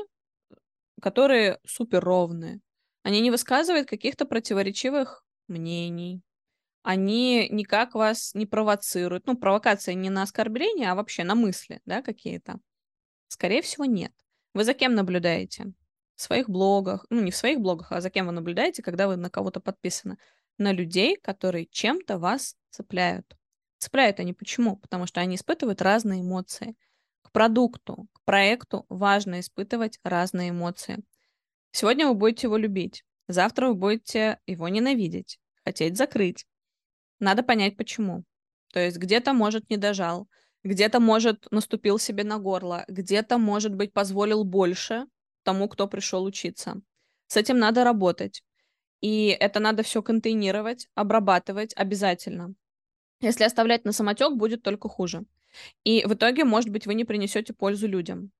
которые 1.01 1.59
супер 1.65 2.03
ровные? 2.03 2.59
Они 3.01 3.19
не 3.21 3.31
высказывают 3.31 3.89
каких-то 3.89 4.25
противоречивых 4.25 5.25
мнений, 5.47 6.21
они 6.83 7.49
никак 7.49 7.95
вас 7.95 8.35
не 8.35 8.45
провоцируют. 8.45 9.25
Ну, 9.25 9.35
провокация 9.35 9.95
не 9.95 10.11
на 10.11 10.21
оскорбление, 10.21 10.91
а 10.91 10.95
вообще 10.95 11.23
на 11.23 11.33
мысли, 11.33 11.81
да, 11.85 12.03
какие-то. 12.03 12.59
Скорее 13.27 13.63
всего, 13.63 13.85
нет. 13.85 14.13
Вы 14.53 14.63
за 14.63 14.75
кем 14.75 14.93
наблюдаете? 14.93 15.73
В 16.15 16.21
своих 16.21 16.47
блогах, 16.47 17.07
ну, 17.09 17.21
не 17.21 17.31
в 17.31 17.35
своих 17.35 17.59
блогах, 17.59 17.91
а 17.91 18.01
за 18.01 18.11
кем 18.11 18.27
вы 18.27 18.33
наблюдаете, 18.33 18.83
когда 18.83 19.07
вы 19.07 19.15
на 19.15 19.31
кого-то 19.31 19.61
подписаны? 19.61 20.19
На 20.59 20.71
людей, 20.71 21.15
которые 21.15 21.65
чем-то 21.65 22.19
вас 22.19 22.55
цепляют. 22.69 23.35
Цепляют 23.79 24.19
они 24.19 24.33
почему? 24.33 24.77
Потому 24.77 25.07
что 25.07 25.21
они 25.21 25.37
испытывают 25.37 25.81
разные 25.81 26.21
эмоции. 26.21 26.75
К 27.23 27.31
продукту, 27.31 28.07
проекту 28.27 28.85
важно 28.89 29.39
испытывать 29.39 29.99
разные 30.03 30.49
эмоции. 30.49 30.99
Сегодня 31.71 32.07
вы 32.07 32.13
будете 32.13 32.47
его 32.47 32.57
любить, 32.57 33.05
завтра 33.29 33.69
вы 33.69 33.75
будете 33.75 34.39
его 34.45 34.67
ненавидеть, 34.67 35.39
хотеть 35.63 35.95
закрыть, 35.95 36.45
надо 37.19 37.41
понять, 37.41 37.77
почему. 37.77 38.25
То 38.73 38.81
есть 38.81 38.97
где-то, 38.97 39.31
может, 39.31 39.69
не 39.69 39.77
дожал, 39.77 40.27
где-то, 40.63 40.99
может, 40.99 41.47
наступил 41.51 41.99
себе 41.99 42.25
на 42.25 42.37
горло, 42.37 42.83
где-то, 42.89 43.37
может 43.37 43.73
быть, 43.73 43.93
позволил 43.93 44.43
больше 44.43 45.05
тому, 45.43 45.69
кто 45.69 45.87
пришел 45.87 46.25
учиться. 46.25 46.81
С 47.27 47.37
этим 47.37 47.57
надо 47.59 47.85
работать. 47.85 48.43
И 48.99 49.27
это 49.27 49.61
надо 49.61 49.83
все 49.83 50.01
контейнировать, 50.01 50.89
обрабатывать 50.95 51.73
обязательно. 51.77 52.55
Если 53.21 53.45
оставлять 53.45 53.85
на 53.85 53.93
самотек, 53.93 54.33
будет 54.33 54.63
только 54.63 54.89
хуже. 54.89 55.23
И 55.83 56.03
в 56.05 56.13
итоге, 56.13 56.43
может 56.43 56.69
быть, 56.69 56.85
вы 56.85 56.93
не 56.93 57.05
принесете 57.05 57.53
пользу 57.53 57.87
людям. 57.87 58.31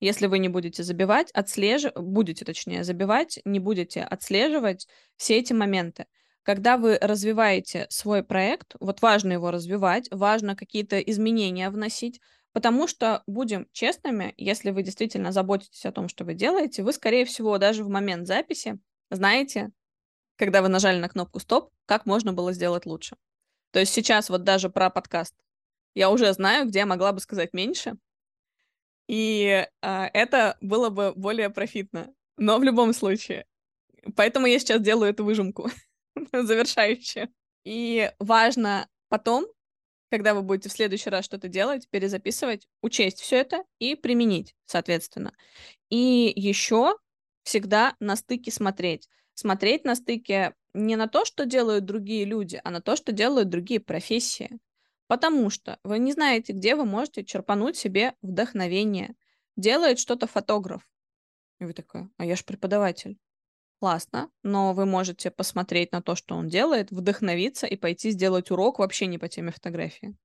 Если 0.00 0.26
вы 0.26 0.38
не 0.38 0.48
будете 0.48 0.82
забивать, 0.82 1.30
отслеживать, 1.32 1.96
будете, 1.96 2.44
точнее, 2.44 2.84
забивать, 2.84 3.40
не 3.44 3.60
будете 3.60 4.02
отслеживать 4.02 4.88
все 5.16 5.38
эти 5.38 5.52
моменты 5.52 6.06
когда 6.42 6.78
вы 6.78 6.98
развиваете 7.00 7.86
свой 7.90 8.22
проект, 8.22 8.74
вот 8.80 9.02
важно 9.02 9.32
его 9.32 9.50
развивать, 9.50 10.08
важно 10.10 10.56
какие-то 10.56 10.98
изменения 10.98 11.70
вносить, 11.70 12.20
потому 12.52 12.88
что, 12.88 13.22
будем 13.26 13.68
честными, 13.72 14.34
если 14.36 14.70
вы 14.70 14.82
действительно 14.82 15.32
заботитесь 15.32 15.84
о 15.86 15.92
том, 15.92 16.08
что 16.08 16.24
вы 16.24 16.34
делаете, 16.34 16.82
вы, 16.82 16.92
скорее 16.92 17.24
всего, 17.24 17.58
даже 17.58 17.84
в 17.84 17.88
момент 17.88 18.26
записи 18.26 18.78
знаете, 19.10 19.70
когда 20.36 20.62
вы 20.62 20.68
нажали 20.68 20.98
на 20.98 21.08
кнопку 21.08 21.40
«Стоп», 21.40 21.70
как 21.86 22.06
можно 22.06 22.32
было 22.32 22.52
сделать 22.52 22.86
лучше. 22.86 23.16
То 23.72 23.80
есть 23.80 23.92
сейчас 23.92 24.30
вот 24.30 24.42
даже 24.44 24.70
про 24.70 24.90
подкаст 24.90 25.34
я 25.94 26.10
уже 26.10 26.32
знаю, 26.32 26.66
где 26.66 26.80
я 26.80 26.86
могла 26.86 27.12
бы 27.12 27.20
сказать 27.20 27.52
меньше, 27.52 27.96
и 29.08 29.66
э, 29.82 30.04
это 30.12 30.56
было 30.60 30.88
бы 30.88 31.12
более 31.16 31.50
профитно. 31.50 32.14
Но 32.36 32.58
в 32.58 32.62
любом 32.62 32.92
случае. 32.92 33.44
Поэтому 34.14 34.46
я 34.46 34.58
сейчас 34.60 34.80
делаю 34.80 35.10
эту 35.10 35.24
выжимку. 35.24 35.68
завершающее. 36.32 37.28
И 37.64 38.10
важно 38.18 38.88
потом, 39.08 39.46
когда 40.10 40.34
вы 40.34 40.42
будете 40.42 40.68
в 40.68 40.72
следующий 40.72 41.10
раз 41.10 41.24
что-то 41.24 41.48
делать, 41.48 41.88
перезаписывать, 41.90 42.68
учесть 42.82 43.20
все 43.20 43.36
это 43.36 43.64
и 43.78 43.94
применить, 43.94 44.54
соответственно. 44.66 45.32
И 45.88 46.32
еще 46.34 46.96
всегда 47.42 47.96
на 48.00 48.16
стыке 48.16 48.50
смотреть. 48.50 49.08
Смотреть 49.34 49.84
на 49.84 49.94
стыке 49.94 50.54
не 50.74 50.96
на 50.96 51.08
то, 51.08 51.24
что 51.24 51.46
делают 51.46 51.84
другие 51.84 52.24
люди, 52.24 52.60
а 52.62 52.70
на 52.70 52.80
то, 52.80 52.96
что 52.96 53.12
делают 53.12 53.48
другие 53.48 53.80
профессии. 53.80 54.58
Потому 55.10 55.50
что 55.50 55.80
вы 55.82 55.98
не 55.98 56.12
знаете, 56.12 56.52
где 56.52 56.76
вы 56.76 56.84
можете 56.84 57.24
черпануть 57.24 57.76
себе 57.76 58.14
вдохновение. 58.22 59.16
Делает 59.56 59.98
что-то 59.98 60.28
фотограф. 60.28 60.88
И 61.58 61.64
вы 61.64 61.72
такая, 61.72 62.08
а 62.16 62.24
я 62.24 62.36
же 62.36 62.44
преподаватель 62.44 63.18
классно, 63.80 64.30
но 64.44 64.72
вы 64.72 64.86
можете 64.86 65.32
посмотреть 65.32 65.90
на 65.90 66.00
то, 66.00 66.14
что 66.14 66.36
он 66.36 66.46
делает, 66.46 66.92
вдохновиться 66.92 67.66
и 67.66 67.74
пойти 67.74 68.12
сделать 68.12 68.52
урок 68.52 68.78
вообще 68.78 69.06
не 69.06 69.18
по 69.18 69.26
теме 69.26 69.50
фотографии. 69.50 70.16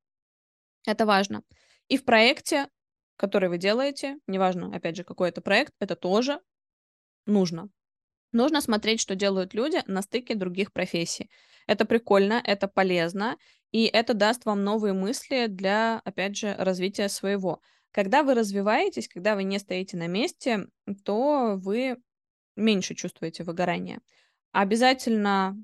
Это 0.85 1.07
важно. 1.07 1.41
И 1.87 1.97
в 1.97 2.05
проекте, 2.05 2.69
который 3.17 3.49
вы 3.49 3.57
делаете, 3.57 4.19
неважно, 4.27 4.71
опять 4.71 4.97
же, 4.97 5.03
какой 5.03 5.29
это 5.29 5.41
проект, 5.41 5.73
это 5.79 5.95
тоже 5.95 6.39
нужно. 7.25 7.69
Нужно 8.35 8.59
смотреть, 8.59 8.99
что 8.99 9.15
делают 9.15 9.53
люди 9.53 9.81
на 9.87 10.01
стыке 10.01 10.35
других 10.35 10.73
профессий. 10.73 11.29
Это 11.67 11.85
прикольно, 11.85 12.41
это 12.43 12.67
полезно, 12.67 13.37
и 13.71 13.85
это 13.85 14.13
даст 14.13 14.43
вам 14.43 14.61
новые 14.65 14.91
мысли 14.91 15.45
для, 15.47 16.01
опять 16.03 16.35
же, 16.35 16.53
развития 16.57 17.07
своего. 17.07 17.61
Когда 17.91 18.23
вы 18.23 18.33
развиваетесь, 18.33 19.07
когда 19.07 19.35
вы 19.35 19.45
не 19.45 19.57
стоите 19.57 19.95
на 19.95 20.07
месте, 20.07 20.67
то 21.05 21.55
вы 21.55 21.95
меньше 22.57 22.93
чувствуете 22.93 23.45
выгорание. 23.45 23.99
Обязательно 24.51 25.55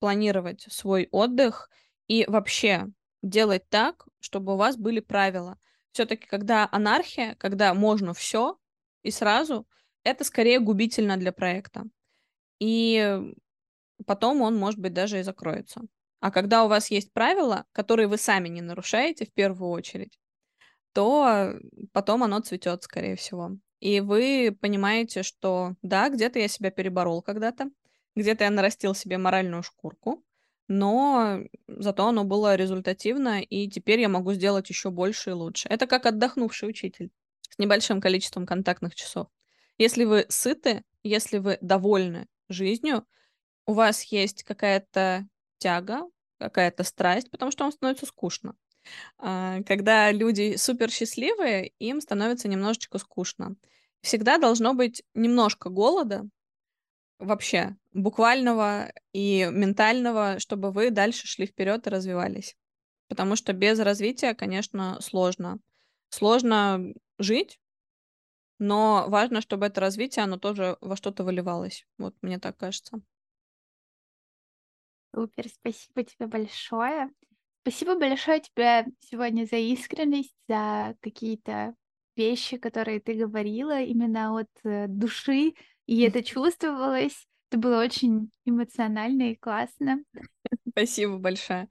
планировать 0.00 0.66
свой 0.68 1.06
отдых 1.12 1.70
и 2.08 2.24
вообще 2.26 2.86
делать 3.22 3.68
так, 3.68 4.04
чтобы 4.18 4.54
у 4.54 4.56
вас 4.56 4.76
были 4.76 4.98
правила. 4.98 5.60
Все-таки, 5.92 6.26
когда 6.26 6.68
анархия, 6.72 7.36
когда 7.36 7.72
можно 7.72 8.14
все 8.14 8.58
и 9.04 9.12
сразу, 9.12 9.68
это 10.02 10.24
скорее 10.24 10.58
губительно 10.58 11.16
для 11.18 11.30
проекта. 11.30 11.84
И 12.58 13.20
потом 14.06 14.42
он, 14.42 14.56
может 14.56 14.80
быть, 14.80 14.92
даже 14.92 15.20
и 15.20 15.22
закроется. 15.22 15.82
А 16.20 16.30
когда 16.30 16.64
у 16.64 16.68
вас 16.68 16.90
есть 16.90 17.12
правила, 17.12 17.66
которые 17.72 18.08
вы 18.08 18.16
сами 18.16 18.48
не 18.48 18.62
нарушаете 18.62 19.26
в 19.26 19.32
первую 19.32 19.70
очередь, 19.70 20.18
то 20.92 21.54
потом 21.92 22.22
оно 22.22 22.40
цветет, 22.40 22.82
скорее 22.82 23.16
всего. 23.16 23.52
И 23.80 24.00
вы 24.00 24.56
понимаете, 24.60 25.22
что 25.22 25.74
да, 25.82 26.08
где-то 26.08 26.38
я 26.38 26.48
себя 26.48 26.70
переборол 26.70 27.22
когда-то, 27.22 27.70
где-то 28.14 28.44
я 28.44 28.50
нарастил 28.50 28.94
себе 28.94 29.18
моральную 29.18 29.62
шкурку, 29.62 30.24
но 30.68 31.40
зато 31.68 32.08
оно 32.08 32.24
было 32.24 32.56
результативно, 32.56 33.42
и 33.42 33.68
теперь 33.68 34.00
я 34.00 34.08
могу 34.08 34.32
сделать 34.32 34.68
еще 34.70 34.90
больше 34.90 35.30
и 35.30 35.34
лучше. 35.34 35.68
Это 35.68 35.86
как 35.86 36.06
отдохнувший 36.06 36.68
учитель 36.68 37.10
с 37.50 37.58
небольшим 37.58 38.00
количеством 38.00 38.46
контактных 38.46 38.94
часов. 38.94 39.28
Если 39.78 40.04
вы 40.04 40.24
сыты, 40.28 40.82
если 41.02 41.38
вы 41.38 41.58
довольны 41.60 42.26
жизнью, 42.48 43.06
у 43.66 43.74
вас 43.74 44.02
есть 44.04 44.44
какая-то 44.44 45.26
тяга, 45.58 46.02
какая-то 46.38 46.84
страсть, 46.84 47.30
потому 47.30 47.50
что 47.50 47.64
вам 47.64 47.72
становится 47.72 48.06
скучно. 48.06 48.54
А, 49.18 49.62
когда 49.64 50.12
люди 50.12 50.56
супер 50.56 50.90
счастливые, 50.90 51.68
им 51.78 52.00
становится 52.00 52.48
немножечко 52.48 52.98
скучно. 52.98 53.56
Всегда 54.02 54.38
должно 54.38 54.74
быть 54.74 55.02
немножко 55.14 55.70
голода, 55.70 56.28
вообще, 57.18 57.76
буквального 57.92 58.92
и 59.12 59.48
ментального, 59.50 60.38
чтобы 60.38 60.70
вы 60.70 60.90
дальше 60.90 61.26
шли 61.26 61.46
вперед 61.46 61.86
и 61.86 61.90
развивались. 61.90 62.56
Потому 63.08 63.36
что 63.36 63.52
без 63.52 63.78
развития, 63.78 64.34
конечно, 64.34 64.98
сложно. 65.00 65.58
Сложно 66.08 66.92
жить, 67.18 67.58
но 68.58 69.06
важно, 69.08 69.40
чтобы 69.40 69.66
это 69.66 69.80
развитие, 69.80 70.24
оно 70.24 70.38
тоже 70.38 70.76
во 70.80 70.96
что-то 70.96 71.24
выливалось. 71.24 71.86
Вот 71.98 72.14
мне 72.22 72.38
так 72.38 72.56
кажется. 72.56 73.00
Супер, 75.14 75.48
спасибо 75.48 76.04
тебе 76.04 76.26
большое. 76.26 77.10
Спасибо 77.62 77.98
большое 77.98 78.40
тебе 78.40 78.86
сегодня 79.00 79.44
за 79.44 79.56
искренность, 79.56 80.34
за 80.48 80.94
какие-то 81.00 81.74
вещи, 82.16 82.56
которые 82.56 83.00
ты 83.00 83.14
говорила 83.14 83.80
именно 83.80 84.38
от 84.38 84.48
э, 84.64 84.86
души, 84.88 85.54
и 85.86 86.02
это 86.02 86.22
чувствовалось. 86.24 87.26
Это 87.50 87.58
было 87.58 87.80
очень 87.80 88.30
эмоционально 88.44 89.30
и 89.30 89.36
классно. 89.36 90.02
Спасибо 90.68 91.18
большое. 91.18 91.68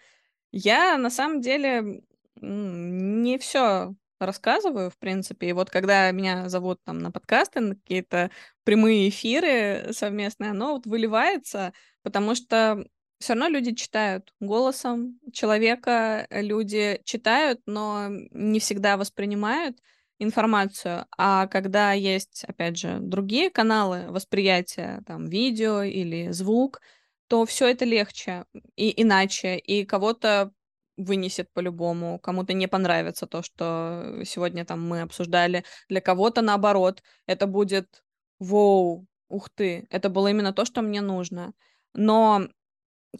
Я 0.51 0.97
на 0.97 1.09
самом 1.09 1.41
деле 1.41 2.01
не 2.41 3.37
все 3.37 3.93
рассказываю, 4.19 4.89
в 4.89 4.97
принципе. 4.97 5.49
И 5.49 5.53
вот 5.53 5.69
когда 5.69 6.11
меня 6.11 6.49
зовут 6.49 6.79
там 6.83 6.99
на 6.99 7.11
подкасты, 7.11 7.59
на 7.59 7.75
какие-то 7.75 8.31
прямые 8.63 9.09
эфиры 9.09 9.89
совместные, 9.91 10.51
оно 10.51 10.73
вот 10.73 10.85
выливается, 10.85 11.73
потому 12.03 12.35
что 12.35 12.85
все 13.19 13.33
равно 13.33 13.47
люди 13.47 13.73
читают 13.73 14.33
голосом 14.39 15.19
человека, 15.33 16.27
люди 16.29 17.01
читают, 17.05 17.61
но 17.65 18.07
не 18.09 18.59
всегда 18.59 18.97
воспринимают 18.97 19.77
информацию, 20.19 21.05
а 21.17 21.47
когда 21.47 21.91
есть, 21.91 22.45
опять 22.47 22.77
же, 22.77 22.99
другие 23.01 23.49
каналы 23.49 24.05
восприятия, 24.09 25.01
там, 25.05 25.25
видео 25.25 25.81
или 25.83 26.31
звук, 26.31 26.81
то 27.27 27.45
все 27.45 27.67
это 27.67 27.85
легче 27.85 28.45
и 28.75 29.01
иначе, 29.01 29.57
и 29.57 29.83
кого-то 29.85 30.51
вынесет 30.97 31.51
по-любому, 31.53 32.19
кому-то 32.19 32.53
не 32.53 32.67
понравится 32.67 33.27
то, 33.27 33.41
что 33.43 34.21
сегодня 34.25 34.65
там 34.65 34.87
мы 34.87 35.01
обсуждали, 35.01 35.65
для 35.89 36.01
кого-то 36.01 36.41
наоборот, 36.41 37.03
это 37.27 37.47
будет 37.47 38.03
«Воу, 38.39 39.07
ух 39.29 39.49
ты, 39.49 39.87
это 39.89 40.09
было 40.09 40.27
именно 40.29 40.53
то, 40.53 40.65
что 40.65 40.81
мне 40.81 41.01
нужно». 41.01 41.53
Но 41.93 42.47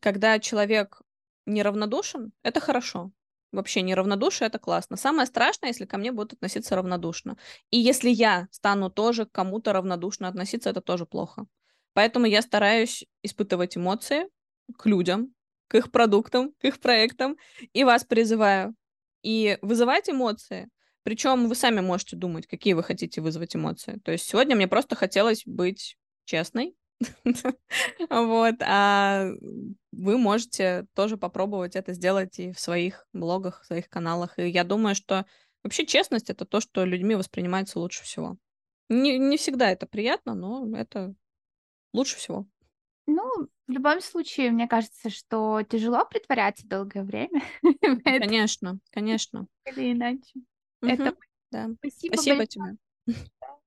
когда 0.01 0.39
человек 0.39 1.01
неравнодушен, 1.45 2.33
это 2.43 2.59
хорошо. 2.59 3.11
Вообще 3.51 3.81
неравнодушие— 3.81 4.47
это 4.49 4.59
классно. 4.59 4.97
Самое 4.97 5.27
страшное, 5.27 5.69
если 5.69 5.85
ко 5.85 5.97
мне 5.97 6.11
будут 6.11 6.33
относиться 6.33 6.75
равнодушно. 6.75 7.37
И 7.71 7.77
если 7.79 8.09
я 8.09 8.47
стану 8.51 8.89
тоже 8.89 9.25
к 9.25 9.31
кому-то 9.31 9.71
равнодушно 9.73 10.27
относиться, 10.27 10.69
это 10.69 10.81
тоже 10.81 11.05
плохо. 11.05 11.45
Поэтому 11.93 12.25
я 12.25 12.41
стараюсь 12.41 13.05
испытывать 13.23 13.77
эмоции 13.77 14.27
к 14.77 14.85
людям, 14.85 15.33
к 15.67 15.75
их 15.75 15.91
продуктам, 15.91 16.51
к 16.59 16.65
их 16.65 16.79
проектам, 16.79 17.37
и 17.73 17.83
вас 17.83 18.03
призываю. 18.03 18.75
И 19.23 19.57
вызывать 19.61 20.09
эмоции. 20.09 20.69
Причем 21.03 21.47
вы 21.47 21.55
сами 21.55 21.81
можете 21.81 22.15
думать, 22.15 22.47
какие 22.47 22.73
вы 22.73 22.83
хотите 22.83 23.21
вызвать 23.21 23.55
эмоции. 23.55 23.99
То 24.03 24.11
есть 24.11 24.27
сегодня 24.27 24.55
мне 24.55 24.67
просто 24.67 24.95
хотелось 24.95 25.43
быть 25.45 25.97
честной, 26.25 26.75
вот, 28.09 28.55
а 28.61 29.29
вы 29.91 30.17
можете 30.17 30.87
тоже 30.93 31.17
попробовать 31.17 31.75
это 31.75 31.93
сделать 31.93 32.39
и 32.39 32.51
в 32.51 32.59
своих 32.59 33.07
блогах, 33.13 33.61
в 33.61 33.65
своих 33.65 33.89
каналах. 33.89 34.39
И 34.39 34.47
я 34.47 34.63
думаю, 34.63 34.95
что 34.95 35.25
вообще 35.63 35.85
честность— 35.85 36.29
это 36.31 36.45
то, 36.45 36.61
что 36.61 36.85
людьми 36.85 37.15
воспринимается 37.15 37.79
лучше 37.79 38.03
всего. 38.03 38.37
Не, 38.89 39.17
не 39.17 39.37
всегда 39.37 39.71
это 39.71 39.87
приятно, 39.87 40.35
но 40.35 40.77
это 40.77 41.13
лучше 41.93 42.17
всего. 42.17 42.47
Ну, 43.07 43.47
в 43.67 43.71
любом 43.71 44.01
случае, 44.01 44.51
мне 44.51 44.67
кажется, 44.67 45.09
что 45.09 45.61
тяжело 45.63 46.05
притворяться 46.05 46.67
долгое 46.67 47.03
время. 47.03 47.41
Конечно, 48.03 48.79
конечно. 48.91 49.47
Или 49.65 49.93
иначе. 49.93 50.33
Это 50.81 51.15
да. 51.51 51.69
Спасибо, 51.79 52.15
спасибо 52.15 52.45
тебе. 52.45 52.77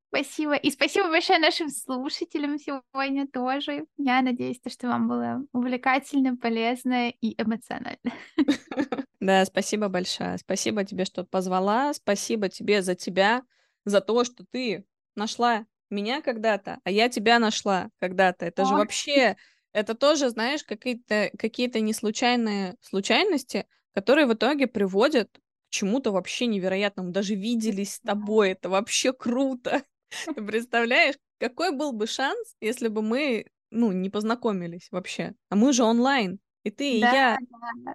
Спасибо. 0.08 0.54
И 0.54 0.70
спасибо 0.70 1.08
большое 1.08 1.38
нашим 1.38 1.68
слушателям 1.68 2.58
сегодня 2.58 3.26
тоже. 3.28 3.86
Я 3.98 4.22
надеюсь, 4.22 4.60
что 4.66 4.88
вам 4.88 5.06
было 5.06 5.44
увлекательно, 5.52 6.36
полезно 6.36 7.10
и 7.10 7.40
эмоционально. 7.40 8.12
Да, 9.20 9.44
спасибо 9.44 9.88
большое. 9.88 10.38
Спасибо 10.38 10.84
тебе, 10.84 11.04
что 11.04 11.24
позвала. 11.24 11.92
Спасибо 11.92 12.48
тебе 12.48 12.82
за 12.82 12.94
тебя, 12.94 13.42
за 13.84 14.00
то, 14.00 14.22
что 14.22 14.44
ты 14.48 14.86
нашла 15.16 15.66
меня 15.90 16.20
когда-то, 16.20 16.80
а 16.84 16.90
я 16.90 17.08
тебя 17.08 17.38
нашла 17.38 17.90
когда-то. 17.98 18.46
Это 18.46 18.64
же 18.64 18.74
вообще, 18.74 19.36
это 19.72 19.94
тоже, 19.94 20.30
знаешь, 20.30 20.64
какие-то 20.64 21.30
какие 21.38 21.68
неслучайные 21.78 22.76
случайности, 22.80 23.66
которые 23.92 24.26
в 24.26 24.34
итоге 24.34 24.66
приводят 24.66 25.30
к 25.32 25.40
чему-то 25.70 26.12
вообще 26.12 26.46
невероятному. 26.46 27.10
Даже 27.10 27.34
виделись 27.34 27.94
с 27.94 28.00
тобой. 28.00 28.50
Это 28.50 28.68
вообще 28.68 29.12
круто. 29.12 29.82
Ты 30.26 30.42
представляешь, 30.42 31.16
какой 31.38 31.72
был 31.72 31.92
бы 31.92 32.06
шанс, 32.06 32.56
если 32.60 32.88
бы 32.88 33.02
мы, 33.02 33.46
ну, 33.70 33.92
не 33.92 34.10
познакомились 34.10 34.88
вообще? 34.90 35.34
А 35.50 35.56
мы 35.56 35.72
же 35.72 35.84
онлайн, 35.84 36.38
и 36.64 36.70
ты, 36.70 36.94
и 36.94 36.98
я. 36.98 37.38
Да. 37.84 37.94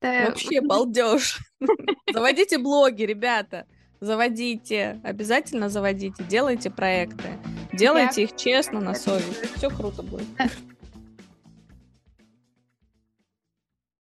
Это... 0.00 0.30
Вообще 0.30 0.60
балдеж. 0.60 1.38
Заводите 2.12 2.58
блоги, 2.58 3.02
ребята. 3.02 3.66
Заводите, 4.00 5.00
обязательно 5.02 5.68
заводите, 5.68 6.22
делайте 6.28 6.70
проекты, 6.70 7.38
делайте 7.72 8.24
их 8.24 8.36
честно, 8.36 8.80
на 8.80 8.94
совесть. 8.94 9.56
Все 9.56 9.70
круто 9.70 10.02
будет. 10.02 10.26